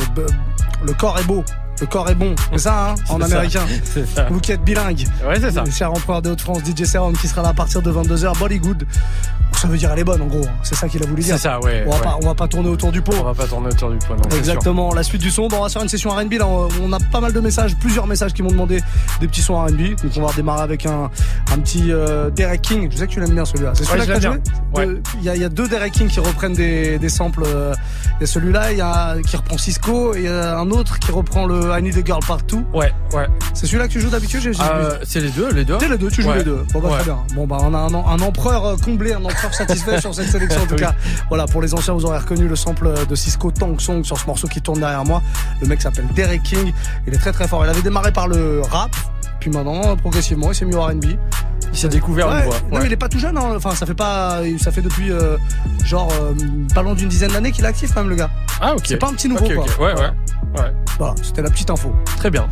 le 0.87 0.93
corps 0.93 1.19
est 1.19 1.25
beau. 1.27 1.43
Le 1.81 1.87
corps 1.87 2.11
est 2.11 2.15
bon. 2.15 2.35
C'est 2.53 2.59
ça, 2.59 2.91
hein, 2.91 2.95
en 3.09 3.21
américain. 3.21 3.63
C'est 3.85 4.07
ça. 4.07 4.27
Vous 4.31 4.41
qui 4.41 4.53
êtes 4.53 4.63
bilingue. 4.63 5.07
Ouais, 5.27 5.39
c'est 5.41 5.53
ça. 5.53 5.63
Le 5.65 5.71
cher 5.71 5.93
empereur 5.93 6.23
des 6.23 6.31
Hauts-de-France, 6.31 6.61
DJ 6.65 6.85
Serum, 6.85 7.17
qui 7.17 7.29
sera 7.29 7.43
là 7.43 7.51
à 7.51 7.55
partir 7.55 7.83
de 7.83 7.93
22h. 7.93 8.37
Bollywood. 8.39 8.87
Ça 9.61 9.67
veut 9.69 9.77
dire 9.77 9.91
elle 9.93 9.99
est 9.99 10.05
bonne, 10.05 10.23
en 10.23 10.27
gros. 10.27 10.45
hein. 10.47 10.51
C'est 10.63 10.75
ça 10.75 10.89
qu'il 10.89 11.03
a 11.03 11.07
voulu 11.07 11.23
dire. 11.23 11.35
C'est 11.37 11.43
ça, 11.43 11.59
ouais, 11.61 11.85
On 11.87 11.91
va, 11.91 11.97
ouais. 11.97 12.03
Pas, 12.03 12.19
on 12.23 12.27
va 12.27 12.35
pas 12.35 12.47
tourner 12.49 12.69
autour 12.69 12.93
du 12.93 13.03
pot. 13.03 13.13
On 13.21 13.25
va 13.25 13.35
pas 13.35 13.47
tourner 13.47 13.69
autour 13.69 13.91
du 13.91 13.99
pot, 13.99 14.15
non. 14.15 14.37
Exactement, 14.37 14.95
la 14.95 15.03
suite 15.03 15.21
du 15.21 15.31
son. 15.31 15.49
Bon, 15.49 15.59
on 15.59 15.63
va 15.63 15.69
faire 15.69 15.83
une 15.83 15.89
session 15.89 16.11
RB. 16.11 16.33
Là, 16.35 16.47
on 16.47 16.93
a 16.93 16.99
pas 17.11 17.21
mal 17.21 17.33
de 17.33 17.41
messages, 17.41 17.77
plusieurs 17.77 18.07
messages 18.07 18.33
qui 18.33 18.43
m'ont 18.43 18.51
demandé 18.51 18.81
des 19.21 19.27
petits 19.29 19.43
sons 19.43 19.57
RB. 19.61 19.97
Donc, 20.03 20.13
on 20.17 20.23
va 20.27 20.33
démarrer 20.33 20.63
avec 20.63 20.87
un, 20.87 21.11
un 21.53 21.59
petit 21.59 21.91
euh, 21.93 22.31
Derek 22.31 22.63
King. 22.63 22.89
Je 22.91 22.97
sais 22.99 23.07
que 23.07 23.13
tu 23.13 23.21
l'aimes 23.21 23.35
bien 23.35 23.45
celui-là. 23.45 23.73
C'est 23.75 23.81
Ouais, 23.83 23.87
celui-là 23.99 24.05
je 24.05 24.13
que 24.13 24.39
t'as 24.75 24.85
joué 24.85 25.01
Il 25.19 25.25
y, 25.25 25.29
a, 25.29 25.35
il 25.35 25.41
y 25.41 25.45
a 25.45 25.49
deux 25.49 25.67
Derek 25.69 25.93
King 25.93 26.09
qui 26.09 26.21
reprennent 26.21 26.53
des, 26.55 26.99
des 26.99 27.09
samples. 27.09 27.43
euh, 27.47 27.75
Il 28.19 28.21
y 28.21 28.25
a 28.25 28.27
celui-là, 28.27 28.73
il 28.73 28.79
y 28.79 28.81
a 28.81 29.17
qui 29.27 29.37
reprend 29.37 29.59
Cisco, 29.59 30.15
et 30.15 30.19
il 30.19 30.25
y 30.25 30.29
a 30.29 30.57
un 30.59 30.71
autre 30.71 30.99
qui 30.99 31.11
reprend 31.11 31.47
le 31.47 31.71
I 31.79 31.83
Need 31.83 31.99
a 31.99 32.05
Girl 32.05 32.21
Partout. 32.27 32.65
Ouais, 32.73 32.93
ouais. 33.13 33.27
C'est 33.55 33.67
celui-là 33.67 33.89
que 33.89 33.93
tu 33.93 34.01
joues 34.01 34.11
d'habitude 34.11 34.53
Euh, 34.61 34.99
c'est 35.05 35.21
les 35.21 35.31
deux, 35.31 35.51
les 35.53 35.65
deux. 35.65 35.77
C'est 35.81 35.89
les 35.89 35.99
deux, 35.99 36.11
tu 36.11 36.23
joues 36.23 36.29
Ouais. 36.29 36.39
les 36.39 36.45
deux. 36.45 36.65
Bon 36.73 36.81
bah 36.81 36.89
Ouais. 36.89 36.95
très 36.97 37.05
bien. 37.05 37.19
Bon 37.35 37.47
bah 37.47 37.59
on 37.61 37.75
a 37.75 37.79
un, 37.79 37.95
un 37.95 38.21
empereur 38.21 38.65
euh, 38.67 38.77
comblé, 38.77 39.13
un 39.15 39.25
empereur 39.25 39.48
satisfait 39.55 40.01
sur 40.01 40.15
cette 40.15 40.29
sélection 40.31 40.63
en 40.63 40.67
tout 40.67 40.75
Oui. 40.79 40.81
cas. 40.81 40.95
Voilà, 41.29 41.47
pour 41.47 41.61
les 41.63 41.75
anciens, 41.75 41.95
vous 41.95 42.05
aurez 42.05 42.19
reconnu 42.19 42.47
le 42.49 42.57
sample 42.57 42.93
de 43.09 43.15
Cisco 43.15 43.51
Tang 43.51 43.79
Song 43.81 44.05
sur 44.05 44.19
ce 44.19 44.27
morceau 44.27 44.49
qui 44.49 44.61
tourne 44.61 44.81
derrière 44.81 45.05
moi. 45.05 45.23
Le 45.61 45.67
mec 45.67 45.81
s'appelle 45.83 46.07
Derek 46.15 46.43
King. 46.43 46.73
Il 47.07 47.15
est 47.15 47.19
très 47.19 47.33
très 47.33 47.49
fort. 47.49 47.65
Il 47.65 47.69
avait 47.71 47.83
démarré 47.83 48.13
par 48.13 48.29
le 48.29 48.63
rap, 48.63 48.91
puis 49.41 49.51
maintenant 49.51 49.97
progressivement 49.97 50.51
il 50.53 50.55
s'est 50.55 50.65
mis 50.65 50.75
au 50.75 50.83
R&B. 50.83 51.05
Il 51.73 51.79
s'est 51.79 51.89
découvert 51.89 52.29
Ouais, 52.29 52.39
une 52.39 52.45
voix. 52.45 52.55
Non 52.73 52.79
mais 52.81 52.87
il 52.87 52.93
est 52.93 52.97
pas 52.97 53.09
tout 53.09 53.19
jeune. 53.19 53.37
hein. 53.37 53.53
Enfin 53.57 53.73
ça 53.73 53.87
fait 53.87 53.95
pas, 53.95 54.41
ça 54.59 54.71
fait 54.73 54.83
depuis 54.83 55.11
euh, 55.13 55.37
genre 55.85 56.11
euh, 56.21 56.35
pas 56.75 56.83
loin 56.83 56.95
d'une 56.95 57.09
dizaine 57.09 57.31
d'années 57.33 57.53
qu'il 57.53 57.65
est 57.65 57.69
actif 57.69 57.93
quand 57.95 58.01
même 58.01 58.11
le 58.11 58.17
gars. 58.17 58.31
Ah 58.61 58.73
ok. 58.75 58.83
C'est 58.87 58.97
pas 58.97 59.09
un 59.09 59.13
petit 59.15 59.29
nouveau 59.29 59.45
Ok, 59.47 59.55
quoi. 59.55 59.65
ok. 59.65 59.79
Ouais, 59.81 59.95
ouais. 60.01 60.11
Ouais. 60.61 60.73
Voilà, 60.99 61.15
c'était 61.23 61.43
la 61.43 61.51
petite 61.51 61.71
info. 61.71 61.95
Très 62.17 62.31
bien. 62.31 62.49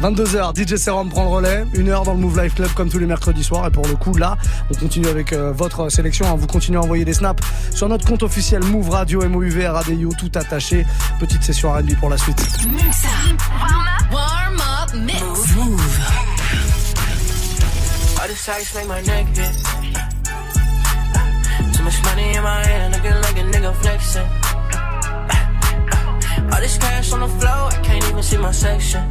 22h, 0.00 0.54
DJ 0.54 0.76
Serum 0.76 1.08
prend 1.08 1.24
le 1.24 1.28
relais, 1.30 1.64
une 1.74 1.88
heure 1.88 2.04
dans 2.04 2.12
le 2.12 2.20
Move 2.20 2.40
Life 2.40 2.54
Club 2.54 2.68
comme 2.74 2.88
tous 2.88 3.00
les 3.00 3.06
mercredis 3.06 3.42
soirs. 3.42 3.66
Et 3.66 3.70
pour 3.70 3.84
le 3.84 3.96
coup, 3.96 4.14
là, 4.16 4.36
on 4.70 4.74
continue 4.78 5.08
avec 5.08 5.32
euh, 5.32 5.50
votre 5.50 5.88
sélection. 5.88 6.26
hein. 6.26 6.36
Vous 6.38 6.46
continuez 6.46 6.78
à 6.78 6.82
envoyer 6.82 7.04
des 7.04 7.14
snaps 7.14 7.42
sur 7.74 7.88
notre 7.88 8.06
compte 8.06 8.22
officiel 8.22 8.62
Move 8.62 8.90
Radio, 8.90 9.28
MOUV, 9.28 9.66
RADIO, 9.66 10.10
tout 10.16 10.30
attaché. 10.36 10.86
Petite 11.18 11.42
session 11.42 11.72
R&B 11.72 11.96
pour 11.98 12.10
la 12.10 12.16
suite. 12.16 12.40
Muxa. 12.68 13.08
Warm 13.58 13.88
up. 13.88 14.12
Warm 14.12 14.56
up 14.60 14.94
mix. 15.04 15.56
Move. 15.56 15.97
Sights 18.48 18.74
make 18.76 18.88
my 18.88 19.02
neck 19.02 19.26
hit. 19.26 19.54
Too 21.74 21.82
much 21.82 22.02
money 22.02 22.34
in 22.34 22.42
my 22.42 22.64
hand, 22.64 22.94
looking 22.94 23.20
like 23.20 23.36
a 23.36 23.44
nigga 23.52 23.74
flexing. 23.76 24.28
All 26.50 26.60
this 26.62 26.78
cash 26.78 27.12
on 27.12 27.20
the 27.20 27.28
floor, 27.28 27.68
I 27.68 27.80
can't 27.84 28.04
even 28.08 28.22
see 28.22 28.38
my 28.38 28.50
section. 28.50 29.04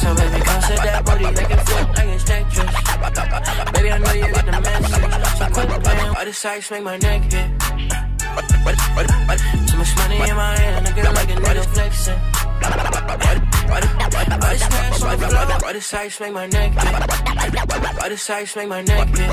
So 0.00 0.14
baby, 0.14 0.40
come 0.46 0.62
sit 0.62 0.80
that 0.80 1.04
booty, 1.04 1.24
make 1.24 1.50
it 1.50 1.60
flip 1.60 1.88
like 1.98 2.08
it's 2.08 2.24
Tetris. 2.24 3.72
Baby, 3.74 3.90
I 3.90 3.98
know 3.98 4.12
you 4.12 4.32
get 4.32 4.46
the 4.46 4.52
message. 4.52 5.36
So 5.36 5.46
quit 5.52 5.84
playing. 5.84 6.16
All 6.16 6.24
the 6.24 6.32
sights 6.32 6.70
make 6.70 6.84
my 6.84 6.96
neck 6.96 7.30
hit. 7.30 8.05
Too 8.36 9.76
much 9.78 9.96
money 9.96 10.16
in 10.28 10.36
my 10.36 10.58
hand, 10.58 10.86
looking 10.86 11.04
like 11.04 11.30
a 11.30 11.34
nigga 11.34 11.64
flexing. 11.72 12.20
All 12.66 14.50
this 14.50 14.66
cash 14.68 15.02
on 15.02 15.18
the 15.18 15.26
floor, 15.26 15.66
all 15.66 15.72
the 15.72 15.80
sights 15.80 16.20
make 16.20 16.32
my 16.32 16.46
neck 16.46 16.72
hit. 16.72 18.02
All 18.02 18.08
the 18.08 18.16
sights 18.16 18.56
make 18.56 18.68
my 18.68 18.82
neck 18.82 19.08
hit. 19.08 19.30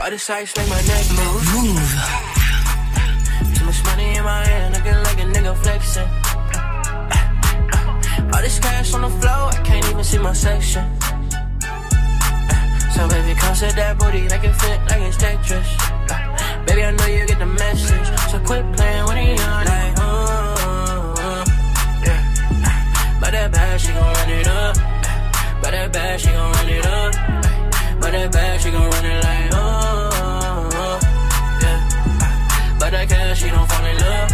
All 0.00 0.10
the 0.10 0.18
sights 0.18 0.56
make 0.56 0.68
my 0.68 0.82
neck 0.82 1.06
move. 1.16 1.44
Move. 1.54 1.92
Too 3.56 3.64
much 3.64 3.84
money 3.84 4.16
in 4.16 4.24
my 4.24 4.44
hand, 4.46 4.74
looking 4.74 5.00
like 5.06 5.18
a 5.18 5.26
nigga 5.34 5.54
flexing. 5.62 6.08
All 8.34 8.42
this 8.42 8.58
cash 8.58 8.94
on 8.94 9.02
the 9.02 9.08
floor, 9.08 9.50
I 9.52 9.62
can't 9.64 9.86
even 9.90 10.04
see 10.04 10.18
my 10.18 10.32
section. 10.32 10.84
So 12.96 13.06
baby, 13.08 13.34
come 13.38 13.54
sit 13.54 13.76
that 13.76 13.98
booty 13.98 14.22
make 14.22 14.42
it 14.42 14.54
fit, 14.56 14.80
like 14.88 15.02
it's 15.02 15.18
Tetris. 15.18 15.68
Like, 16.08 16.66
baby, 16.66 16.82
I 16.82 16.90
know 16.92 17.04
you 17.04 17.26
get 17.26 17.38
the 17.38 17.44
message. 17.44 18.08
So 18.30 18.38
quit 18.40 18.64
playing 18.72 19.04
with 19.04 19.18
you 19.20 19.36
young, 19.36 19.64
like, 19.68 19.94
oh, 20.00 21.14
oh, 21.20 21.44
yeah. 22.08 22.22
But 23.20 23.32
that 23.32 23.52
bad, 23.52 23.80
she 23.82 23.92
gon' 23.92 24.14
run 24.16 24.30
it 24.30 24.48
up. 24.48 24.76
But 25.60 25.70
that 25.76 25.92
bad, 25.92 26.20
she 26.22 26.32
gon' 26.32 26.52
run 26.52 26.68
it 26.70 26.86
up. 26.86 27.12
But 28.00 28.12
that 28.12 28.32
bad, 28.32 28.60
she 28.62 28.70
gon' 28.70 28.88
run 28.88 29.04
it 29.04 29.24
like, 29.24 29.50
oh, 29.52 30.98
yeah. 31.60 32.78
But 32.80 32.90
that 32.92 33.08
cash, 33.10 33.42
she 33.42 33.48
don't 33.50 33.68
fall 33.68 33.84
in 33.84 33.96
love. 33.98 34.30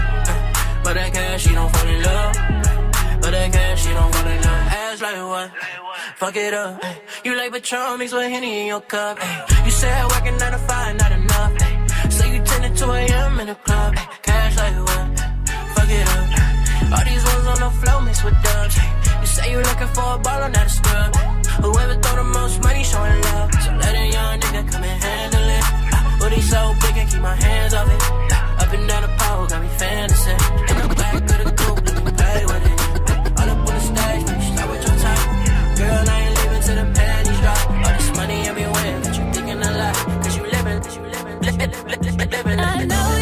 But 0.84 0.94
that 0.94 1.12
cash, 1.12 1.42
she 1.42 1.52
don't 1.52 1.70
fall 1.74 1.88
in 1.88 2.02
love. 2.02 2.34
But 3.22 3.30
that 3.32 3.52
cash, 3.52 3.82
she 3.82 3.90
don't 3.90 4.14
fall 4.14 4.28
in 4.28 4.40
love. 4.40 4.70
Ass 4.70 5.02
like 5.02 5.18
what? 5.18 5.50
fuck 6.22 6.36
it 6.36 6.54
up. 6.54 6.78
Ay. 6.84 6.96
You 7.24 7.36
like 7.36 7.50
Patron 7.52 7.98
mixed 7.98 8.14
with 8.14 8.30
Henny 8.30 8.60
in 8.60 8.66
your 8.72 8.80
cup. 8.80 9.18
Ay. 9.20 9.64
You 9.66 9.72
said 9.72 10.04
working 10.12 10.36
9 10.38 10.52
to 10.52 10.58
5, 10.58 10.96
not 11.02 11.12
enough. 11.20 11.52
Ay. 11.66 12.08
So 12.16 12.22
you 12.32 12.38
10 12.44 12.62
to 12.66 12.70
2 12.78 12.90
a.m. 13.00 13.40
in 13.40 13.46
the 13.52 13.58
club. 13.66 13.90
Cash 14.26 14.56
like 14.62 14.76
what? 14.88 15.06
Fuck 15.74 15.90
it 15.98 16.06
up. 16.14 16.26
All 16.94 17.04
these 17.10 17.24
ones 17.30 17.46
on 17.52 17.58
the 17.64 17.70
flow 17.80 17.98
mixed 18.06 18.24
with 18.24 18.38
dubs. 18.44 18.76
You 19.22 19.28
say 19.34 19.46
you 19.52 19.58
looking 19.68 19.90
for 19.96 20.08
a 20.16 20.18
baller, 20.26 20.50
not 20.56 20.66
a 20.70 20.74
scrub. 20.78 21.10
Whoever 21.64 21.94
throw 22.02 22.14
the 22.22 22.28
most 22.38 22.56
money 22.62 22.84
showing 22.84 23.20
love. 23.28 23.50
So 23.64 23.70
let 23.82 23.94
a 24.02 24.06
young 24.16 24.34
nigga 24.42 24.62
come 24.70 24.84
and 24.90 24.98
handle 25.02 25.46
it. 25.58 25.64
Uh, 25.94 26.18
booty 26.20 26.40
so 26.52 26.60
big, 26.82 26.94
I 27.02 27.04
keep 27.10 27.22
my 27.30 27.34
hands 27.34 27.74
off 27.74 27.88
it. 27.94 28.02
Up 28.62 28.72
and 28.76 28.84
down 28.90 29.02
the 29.06 29.12
pole, 29.20 29.46
got 29.50 29.60
me 29.60 29.70
fantasy. 29.82 30.34
In 30.70 30.76
the 30.82 30.94
back 30.94 31.14
of 31.14 31.38
the 31.44 31.54
coupe, 31.60 31.91
baby. 42.32 42.50
I 42.58 42.84
know 42.86 43.21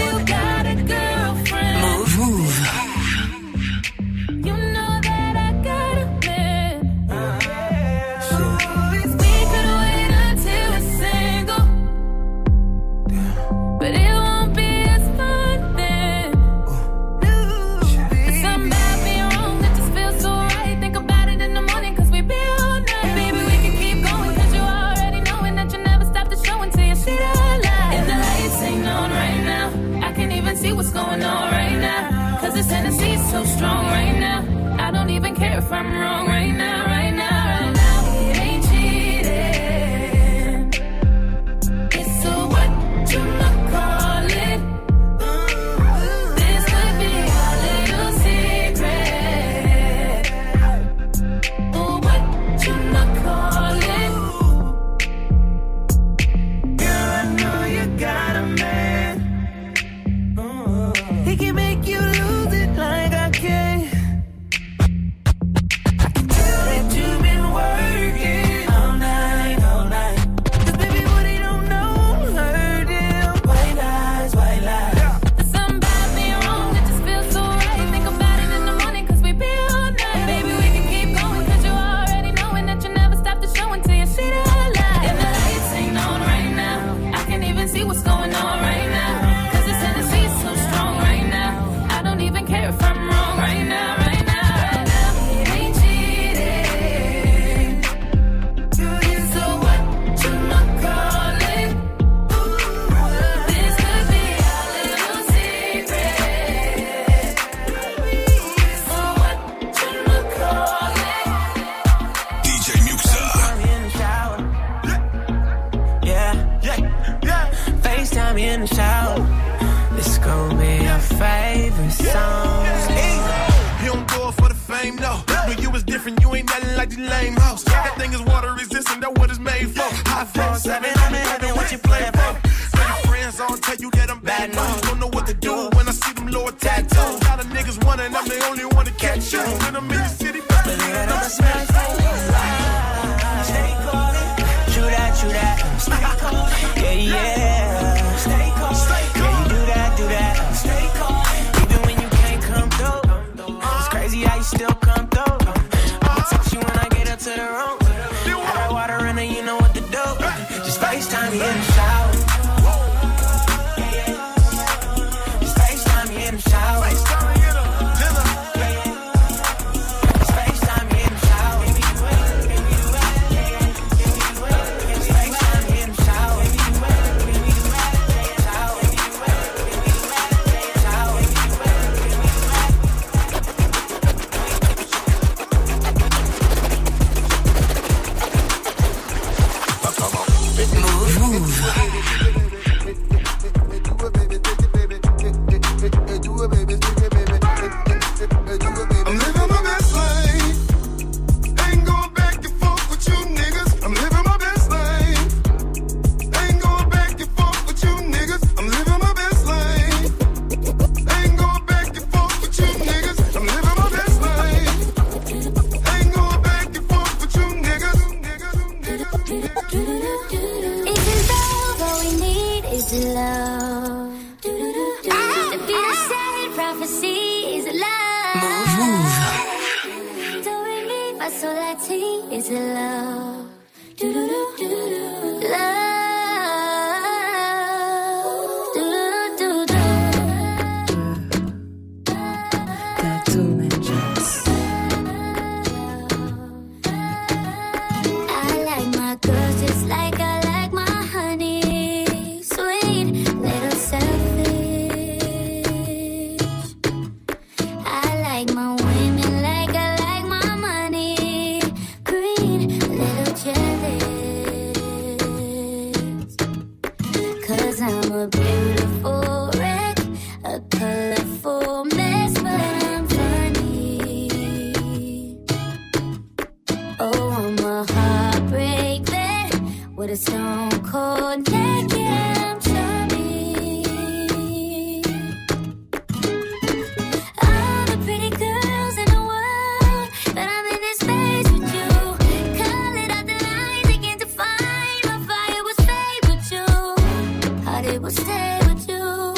it 297.91 298.03
will 298.03 298.11
stay 298.11 298.61
with 298.67 298.89
you. 298.89 299.35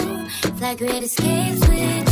Fly 0.57 0.75
great 0.75 1.03
escapes 1.03 1.61
with 1.69 2.07
you. 2.07 2.12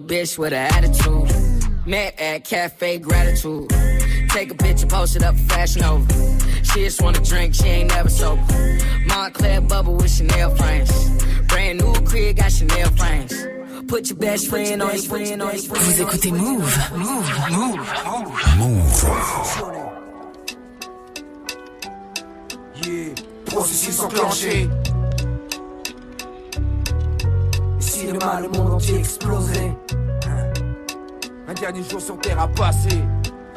Bitch 0.00 0.38
with 0.38 0.52
an 0.52 0.72
attitude. 0.72 1.86
Met 1.86 2.20
at 2.20 2.44
Cafe 2.44 2.98
Gratitude. 2.98 3.68
Take 4.30 4.50
a 4.52 4.54
picture, 4.54 4.86
post 4.86 5.16
it 5.16 5.22
up 5.22 5.36
for 5.36 5.44
Fashion 5.54 5.82
Nova. 5.82 6.06
She 6.64 6.84
just 6.84 7.02
wanna 7.02 7.20
drink, 7.20 7.54
she 7.54 7.64
ain't 7.66 7.88
never 7.88 8.08
sober. 8.08 8.42
Montclair 9.06 9.60
bubble 9.60 9.96
with 9.96 10.10
Chanel 10.10 10.54
frames. 10.56 11.10
Brand 11.48 11.80
new 11.80 11.92
crib, 12.04 12.36
got 12.36 12.52
Chanel 12.52 12.90
frames. 12.90 13.34
Put 13.88 14.08
your 14.08 14.18
best 14.18 14.48
friend 14.48 14.82
on 14.82 14.94
your 14.94 15.02
friend 15.02 15.42
on 15.42 15.52
your 15.52 15.62
friend. 15.62 15.84
Vous 15.84 16.00
écoutez 16.02 16.30
Move. 16.30 16.90
Move. 16.96 17.28
Move. 17.50 17.80
Yeah, 22.86 23.14
processus 23.46 24.00
enclenché. 24.00 24.89
Demain 28.12 28.40
le 28.40 28.48
monde 28.48 28.72
entier 28.72 29.02
hein, 30.26 30.52
Un 31.46 31.54
dernier 31.54 31.82
jour 31.88 32.00
sur 32.00 32.18
terre 32.18 32.40
à 32.40 32.48
passer. 32.48 32.98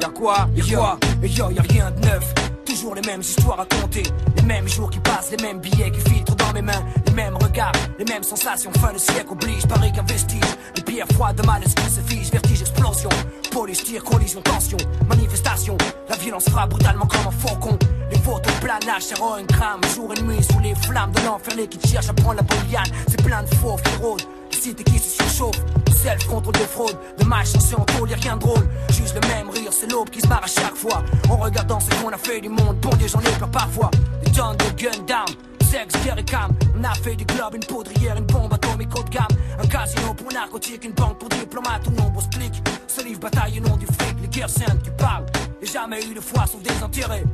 Y'a 0.00 0.08
quoi? 0.10 0.48
Y'a 0.54 0.76
quoi? 0.76 0.98
Et 1.24 1.28
yo, 1.28 1.50
y'a 1.50 1.62
rien 1.62 1.90
de 1.90 2.06
neuf. 2.06 2.32
Toujours 2.64 2.94
les 2.94 3.02
mêmes 3.02 3.20
histoires 3.20 3.58
à 3.58 3.66
compter. 3.66 4.04
Les 4.36 4.42
mêmes 4.42 4.68
jours 4.68 4.90
qui 4.90 5.00
passent, 5.00 5.32
les 5.32 5.42
mêmes 5.42 5.58
billets 5.58 5.90
qui 5.90 6.08
filtrent 6.08 6.36
dans 6.36 6.52
mes 6.52 6.62
mains. 6.62 6.84
Les 7.04 7.12
mêmes 7.14 7.34
regards, 7.34 7.72
les 7.98 8.04
mêmes 8.04 8.22
sensations. 8.22 8.70
Fin 8.74 8.92
de 8.92 8.98
siècle 8.98 9.32
oblige, 9.32 9.66
pareil 9.66 9.90
qu'un 9.90 10.04
vestige. 10.04 10.40
Les 10.76 10.82
pierres 10.82 11.08
froides 11.14 11.34
de 11.34 11.44
malaise 11.44 11.74
qui 11.74 11.90
se 11.90 12.00
fige. 12.02 12.30
Vertige, 12.30 12.60
explosion. 12.60 13.10
Police, 13.50 13.82
tir, 13.82 14.04
collision, 14.04 14.40
tension. 14.40 14.78
Manifestation. 15.08 15.76
La 16.08 16.14
violence 16.16 16.48
frappe 16.48 16.70
brutalement 16.70 17.06
comme 17.06 17.26
un 17.26 17.32
faucon. 17.32 17.76
Les 18.08 18.18
photos 18.18 18.52
planage, 18.60 19.10
héroïne 19.10 19.48
crame. 19.48 19.80
Jour 19.96 20.12
et 20.16 20.22
nuit 20.22 20.44
sous 20.44 20.60
les 20.60 20.76
flammes 20.76 21.10
de 21.10 21.26
l'enfer. 21.26 21.56
Les 21.56 21.66
qui 21.66 21.88
cherchent 21.88 22.10
à 22.10 22.12
prendre 22.12 22.36
la 22.36 22.42
bonne 22.42 22.70
liane. 22.70 22.86
C'est 23.08 23.20
plein 23.20 23.42
de 23.42 23.52
faux 23.56 23.76
qui 23.82 23.96
rôdent. 24.00 24.22
Cités 24.64 24.84
qui 24.84 24.98
se 24.98 25.22
surchauffent. 25.22 25.62
Self 25.94 26.26
contrôle 26.26 26.54
de 26.54 26.60
fraude. 26.60 26.96
De 27.18 27.24
match 27.26 27.48
censé 27.48 27.74
en 27.74 27.84
tôle, 27.84 28.08
rien 28.14 28.36
de 28.36 28.40
drôle. 28.40 28.66
Juste 28.88 29.14
le 29.14 29.20
même 29.28 29.50
rire, 29.50 29.70
c'est 29.70 29.92
l'aube 29.92 30.08
qui 30.08 30.22
se 30.22 30.26
barre 30.26 30.42
à 30.42 30.46
chaque 30.46 30.74
fois. 30.74 31.02
En 31.28 31.36
regardant 31.36 31.78
ce 31.80 31.90
qu'on 31.96 32.08
a 32.08 32.16
fait 32.16 32.40
du 32.40 32.48
monde. 32.48 32.78
Bon 32.80 32.88
Dieu, 32.96 33.06
j'en 33.06 33.20
ai 33.20 33.38
peur 33.38 33.50
parfois. 33.50 33.90
Des 34.24 34.32
tonnes 34.32 34.56
de 34.56 34.82
gun 34.82 35.04
down. 35.06 35.26
Sexe, 35.70 35.92
guerre 36.02 36.16
et 36.16 36.24
cam. 36.24 36.50
On 36.80 36.82
a 36.82 36.94
fait 36.94 37.14
du 37.14 37.26
club, 37.26 37.54
une 37.54 37.64
poudrière, 37.66 38.16
une 38.16 38.24
bombe 38.24 38.54
atomique 38.54 38.88
haut 38.98 39.02
de 39.02 39.10
gamme. 39.10 39.36
Un 39.62 39.66
casino 39.66 40.14
pour 40.14 40.32
narcotique, 40.32 40.82
une 40.82 40.92
banque 40.92 41.18
pour 41.18 41.28
diplomates 41.28 41.86
ou 41.86 41.90
nombreux 41.90 42.24
clics. 42.30 42.62
Ce 42.86 43.04
livre 43.04 43.20
bataille 43.20 43.60
au 43.60 43.68
nom 43.68 43.76
du 43.76 43.84
fric, 43.84 44.16
les 44.22 44.28
guerres 44.28 44.48
saintes, 44.48 44.82
tu 44.82 44.90
parles. 44.92 45.26
Y'a 45.60 45.72
jamais 45.72 46.02
eu 46.06 46.14
de 46.14 46.20
foi 46.20 46.46
sauf 46.46 46.62
des 46.62 46.82
intérêts. 46.82 47.24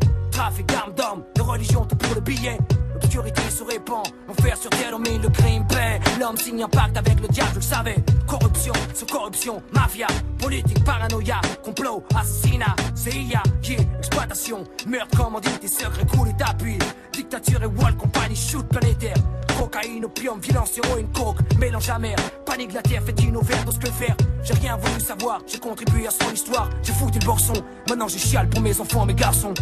Trafic 0.41 0.65
d'armes 0.69 0.95
d'hommes, 0.95 1.25
de 1.37 1.43
religion, 1.43 1.85
tout 1.85 1.97
pour 1.97 2.15
le 2.15 2.23
billet. 2.23 2.57
L'obscurité 2.95 3.43
se 3.51 3.63
répand, 3.63 4.07
l'enfer 4.27 4.57
sur 4.57 4.71
terre 4.71 4.91
domine 4.93 5.21
le 5.21 5.29
crime 5.29 5.67
paix. 5.67 6.01
L'homme 6.19 6.39
signe 6.39 6.63
un 6.63 6.69
pacte 6.69 6.97
avec 6.97 7.21
le 7.21 7.29
diable, 7.29 7.51
je 7.51 7.57
le 7.57 7.61
savais. 7.61 7.97
Corruption, 8.27 8.73
sous 8.95 9.05
corruption, 9.05 9.63
mafia, 9.75 10.07
politique, 10.39 10.83
paranoïa, 10.83 11.43
complot, 11.63 12.03
assassinat, 12.15 12.75
CIA, 12.95 13.43
yeah, 13.65 13.77
exploitation, 13.99 14.65
meurtre, 14.87 15.15
commandite, 15.15 15.69
secrets 15.69 16.07
coulés 16.07 16.33
d'appui. 16.33 16.79
Dictature 17.13 17.63
et 17.63 17.67
wall, 17.67 17.95
compagnie, 17.99 18.35
shoot 18.35 18.67
planétaire. 18.67 19.17
Cocaïne, 19.59 20.07
opium, 20.07 20.41
violence, 20.41 20.79
héroïne, 20.79 21.09
coke, 21.13 21.37
mélange 21.59 21.91
amer. 21.91 22.17
Panique, 22.47 22.73
la 22.73 22.81
terre, 22.81 23.03
fait 23.03 23.23
une 23.23 23.37
overdose, 23.37 23.79
que 23.79 23.91
faire 23.91 24.17
J'ai 24.43 24.55
rien 24.55 24.79
voulu 24.79 25.01
savoir, 25.01 25.43
j'ai 25.47 25.59
contribué 25.59 26.07
à 26.07 26.11
son 26.11 26.33
histoire. 26.33 26.71
J'ai 26.83 26.95
foutu 26.95 27.19
le 27.19 27.27
borson, 27.27 27.53
maintenant 27.91 28.09
j'ai 28.09 28.19
chiale 28.19 28.49
pour 28.49 28.63
mes 28.63 28.81
enfants, 28.81 29.05
mes 29.05 29.13
garçons. 29.13 29.53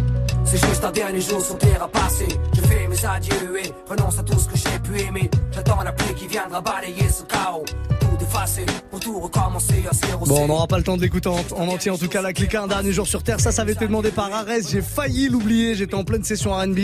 Juste 0.69 0.83
un 0.83 0.91
dernier 0.91 1.21
jour 1.21 1.41
sur 1.41 1.57
terre 1.57 1.83
à 1.83 1.87
passer. 1.87 2.27
Je 2.53 2.61
fais 2.61 2.87
mes 2.87 3.05
adieux 3.05 3.59
et 3.63 3.73
renonce 3.89 4.19
à 4.19 4.23
tout 4.23 4.37
ce 4.37 4.47
que 4.47 4.57
j'ai 4.57 4.79
pu 4.79 5.01
aimer. 5.01 5.29
J'attends 5.51 5.81
la 5.83 5.91
pluie 5.91 6.13
qui 6.13 6.27
viendra 6.27 6.61
balayer 6.61 7.09
ce 7.09 7.23
chaos. 7.23 7.65
Tout 8.39 8.45
effacer 8.45 8.65
pour 8.89 8.99
tout 8.99 9.19
recommencer 9.19 9.83
à 9.89 9.93
zéro. 9.93 10.25
Bon, 10.25 10.43
on 10.43 10.47
n'aura 10.47 10.67
pas 10.67 10.77
le 10.77 10.83
temps 10.83 10.95
de 10.97 11.01
l'écouter 11.01 11.29
en, 11.29 11.39
en 11.57 11.67
entier. 11.67 11.91
En 11.91 11.97
tout 11.97 12.07
cas, 12.07 12.21
la 12.21 12.31
clique 12.33 12.55
un 12.55 12.67
dernier 12.67 12.91
jour 12.91 13.05
sur 13.07 13.21
Terre. 13.23 13.39
Ça, 13.39 13.51
ça 13.51 13.63
avait 13.63 13.73
été 13.73 13.85
demandé 13.85 14.11
par 14.11 14.33
Arès. 14.33 14.69
J'ai 14.71 14.81
failli 14.81 15.27
l'oublier. 15.29 15.75
J'étais 15.75 15.95
en 15.95 16.03
pleine 16.03 16.23
session 16.23 16.51
R&B. 16.53 16.79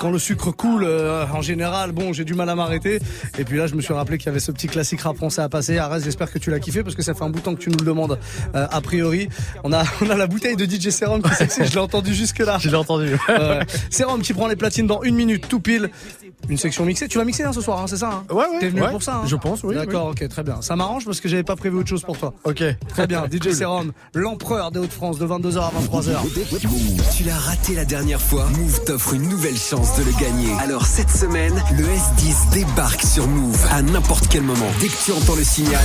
Quand 0.00 0.10
le 0.10 0.18
sucre 0.18 0.50
coule, 0.52 0.84
euh, 0.84 1.24
en 1.32 1.42
général, 1.42 1.92
bon, 1.92 2.12
j'ai 2.12 2.24
du 2.24 2.34
mal 2.34 2.48
à 2.48 2.54
m'arrêter. 2.54 2.98
Et 3.38 3.44
puis 3.44 3.58
là, 3.58 3.66
je 3.66 3.74
me 3.74 3.80
suis 3.82 3.92
rappelé 3.92 4.16
qu'il 4.18 4.26
y 4.26 4.30
avait 4.30 4.40
ce 4.40 4.52
petit 4.52 4.66
classique 4.68 5.00
rap 5.02 5.16
français 5.16 5.42
à 5.42 5.48
passer. 5.48 5.78
Arès, 5.78 6.02
j'espère 6.02 6.32
que 6.32 6.38
tu 6.38 6.50
l'as 6.50 6.60
kiffé 6.60 6.82
parce 6.82 6.94
que 6.96 7.02
ça 7.02 7.14
fait 7.14 7.24
un 7.24 7.30
bout 7.30 7.38
de 7.40 7.44
temps 7.44 7.54
que 7.54 7.60
tu 7.60 7.70
nous 7.70 7.78
le 7.78 7.84
demandes. 7.84 8.18
euh, 8.54 8.66
a 8.70 8.80
priori, 8.80 9.28
on 9.64 9.72
a, 9.72 9.84
on 10.00 10.08
a 10.10 10.14
la 10.16 10.26
bouteille 10.26 10.56
de 10.56 10.64
DJ 10.64 10.90
Serum 10.90 11.22
qui 11.22 11.34
s'excite. 11.34 11.66
Je 11.66 11.72
l'ai 11.72 11.78
entendu 11.78 12.14
jusque 12.14 12.38
là. 12.38 12.56
Je 12.58 12.68
l'ai 12.70 12.76
entendu. 12.76 13.16
Ouais. 13.28 13.60
Serum 13.90 14.22
qui 14.22 14.32
prend 14.32 14.46
les 14.48 14.56
platines 14.56 14.86
dans 14.86 15.02
une 15.02 15.14
minute, 15.14 15.46
tout 15.48 15.60
pile. 15.60 15.90
Une 16.48 16.58
section 16.58 16.84
mixée. 16.84 17.08
Tu 17.08 17.18
vas 17.18 17.24
mixer 17.24 17.44
hein, 17.44 17.52
ce 17.52 17.60
soir, 17.60 17.80
hein, 17.80 17.86
c'est 17.88 17.96
ça 17.96 18.10
hein 18.12 18.24
Ouais, 18.30 18.36
ouais. 18.36 18.58
T'es 18.60 18.68
venu 18.68 18.82
ouais. 18.82 18.90
pour 18.90 19.02
ça 19.02 19.16
hein 19.16 19.26
Je 19.26 19.36
pense, 19.36 19.62
oui. 19.64 19.74
D'accord, 19.74 20.08
ok, 20.08 20.28
très 20.28 20.42
bien. 20.42 20.60
Ça 20.62 20.76
m'arrange 20.86 21.04
parce 21.04 21.20
que 21.20 21.28
j'avais 21.28 21.42
pas 21.42 21.56
prévu 21.56 21.78
autre 21.78 21.88
chose 21.88 22.02
pour 22.02 22.18
toi. 22.18 22.32
Ok. 22.44 22.62
Très 22.88 23.06
bien, 23.06 23.24
DJ 23.30 23.52
Serum, 23.52 23.92
l'empereur 24.14 24.70
des 24.70 24.78
Hauts-de-France 24.78 25.18
de 25.18 25.26
22h 25.26 25.58
à 25.58 25.72
23h. 25.80 27.16
Tu 27.16 27.24
l'as 27.24 27.38
raté 27.38 27.74
la 27.74 27.84
dernière 27.84 28.20
fois 28.20 28.46
Move 28.56 28.84
t'offre 28.84 29.14
une 29.14 29.28
nouvelle 29.28 29.56
chance 29.56 29.96
de 29.98 30.04
le 30.04 30.12
gagner. 30.20 30.52
Alors 30.60 30.86
cette 30.86 31.10
semaine, 31.10 31.54
le 31.76 31.84
S10 31.84 32.52
débarque 32.52 33.02
sur 33.02 33.26
Move 33.26 33.66
à 33.70 33.82
n'importe 33.82 34.28
quel 34.28 34.42
moment. 34.42 34.66
Dès 34.80 34.88
que 34.88 35.04
tu 35.04 35.12
entends 35.12 35.36
le 35.36 35.44
signal, 35.44 35.84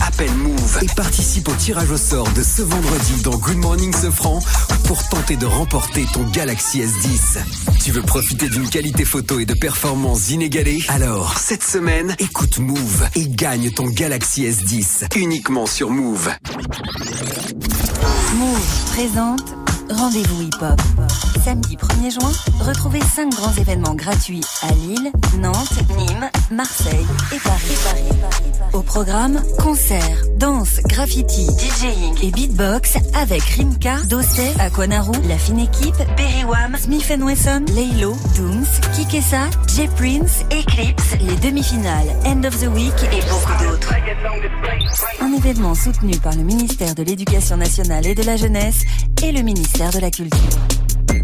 Appelle 0.00 0.32
Move 0.34 0.78
et 0.82 0.86
participe 0.94 1.48
au 1.48 1.54
tirage 1.54 1.90
au 1.90 1.96
sort 1.96 2.28
de 2.32 2.42
ce 2.42 2.62
vendredi 2.62 3.22
dans 3.22 3.36
Good 3.36 3.56
Morning 3.56 3.94
Sofran 3.94 4.40
pour 4.84 5.06
tenter 5.08 5.36
de 5.36 5.46
remporter 5.46 6.06
ton 6.12 6.22
Galaxy 6.24 6.80
S10. 6.80 7.38
Tu 7.82 7.92
veux 7.92 8.02
profiter 8.02 8.48
d'une 8.48 8.68
qualité 8.68 9.04
photo 9.04 9.38
et 9.38 9.46
de 9.46 9.54
performances 9.54 10.30
inégalées? 10.30 10.82
Alors, 10.88 11.38
cette 11.38 11.62
semaine, 11.62 12.14
écoute 12.18 12.58
Move 12.58 13.08
et 13.14 13.26
gagne 13.28 13.70
ton 13.70 13.86
Galaxy 13.86 14.44
S10 14.44 15.16
uniquement 15.16 15.66
sur 15.66 15.90
Move. 15.90 16.30
Move 18.34 18.92
présente 18.92 19.54
Rendez-vous 19.90 20.42
Hip 20.42 20.62
Hop. 20.62 20.80
Samedi 21.44 21.76
1er 21.76 22.10
juin, 22.10 22.32
retrouvez 22.60 23.00
5 23.00 23.32
grands 23.32 23.52
événements 23.52 23.94
gratuits 23.94 24.42
à 24.62 24.72
Lille, 24.72 25.12
Nantes, 25.38 25.78
Nîmes, 25.96 26.28
Marseille 26.50 27.06
et 27.32 27.38
Paris. 27.38 27.76
Au 28.72 28.82
programme, 28.82 29.40
concerts, 29.58 30.22
danse, 30.38 30.80
graffiti, 30.86 31.46
DJing 31.46 32.14
et 32.22 32.30
beatbox 32.32 32.96
avec 33.14 33.42
Rimka, 33.42 33.98
Dossé, 34.08 34.52
Aquanaru, 34.58 35.12
La 35.28 35.38
Fine 35.38 35.60
Équipe, 35.60 35.96
Perry 36.16 36.44
Smith 36.78 37.12
Wesson, 37.20 37.64
Laylo, 37.74 38.16
Dooms, 38.36 38.66
Kikessa, 38.94 39.48
J 39.68 39.88
Prince, 39.96 40.44
Eclipse, 40.50 41.16
les 41.20 41.36
demi-finales, 41.36 42.08
End 42.24 42.42
of 42.44 42.58
the 42.58 42.68
Week 42.68 42.94
et 43.12 43.22
beaucoup 43.30 43.64
d'autres. 43.64 43.94
Un 45.20 45.32
événement 45.32 45.74
soutenu 45.74 46.16
par 46.18 46.34
le 46.34 46.42
ministère 46.42 46.94
de 46.94 47.02
l'Éducation 47.02 47.56
nationale 47.56 48.06
et 48.06 48.14
de 48.14 48.22
la 48.24 48.36
jeunesse 48.36 48.82
et 49.22 49.32
le 49.32 49.42
ministère 49.76 50.00
de 50.00 50.04
la 50.04 50.10
Culture. 50.10 50.40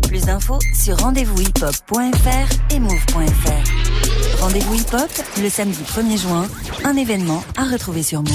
Plus 0.09 0.27
d'infos 0.27 0.59
sur 0.75 0.99
rendez-vous-hip-hop.fr 0.99 2.75
et 2.75 2.81
move.fr. 2.81 4.43
Rendez-vous 4.43 4.75
hip-hop 4.75 5.11
le 5.41 5.49
samedi 5.49 5.83
1er 5.83 6.21
juin, 6.21 6.47
un 6.85 6.97
événement 6.97 7.43
à 7.57 7.65
retrouver 7.65 8.03
sur 8.03 8.21
Move. 8.21 8.33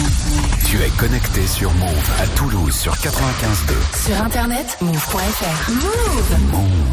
Tu 0.67 0.77
es 0.81 0.89
connecté 0.97 1.45
sur 1.45 1.71
Move 1.73 2.11
à 2.19 2.25
Toulouse 2.35 2.75
sur 2.75 2.93
95.2. 2.93 4.07
Sur 4.07 4.23
internet, 4.23 4.77
move.fr. 4.81 5.71
Move. 5.71 6.51
Move. 6.51 6.87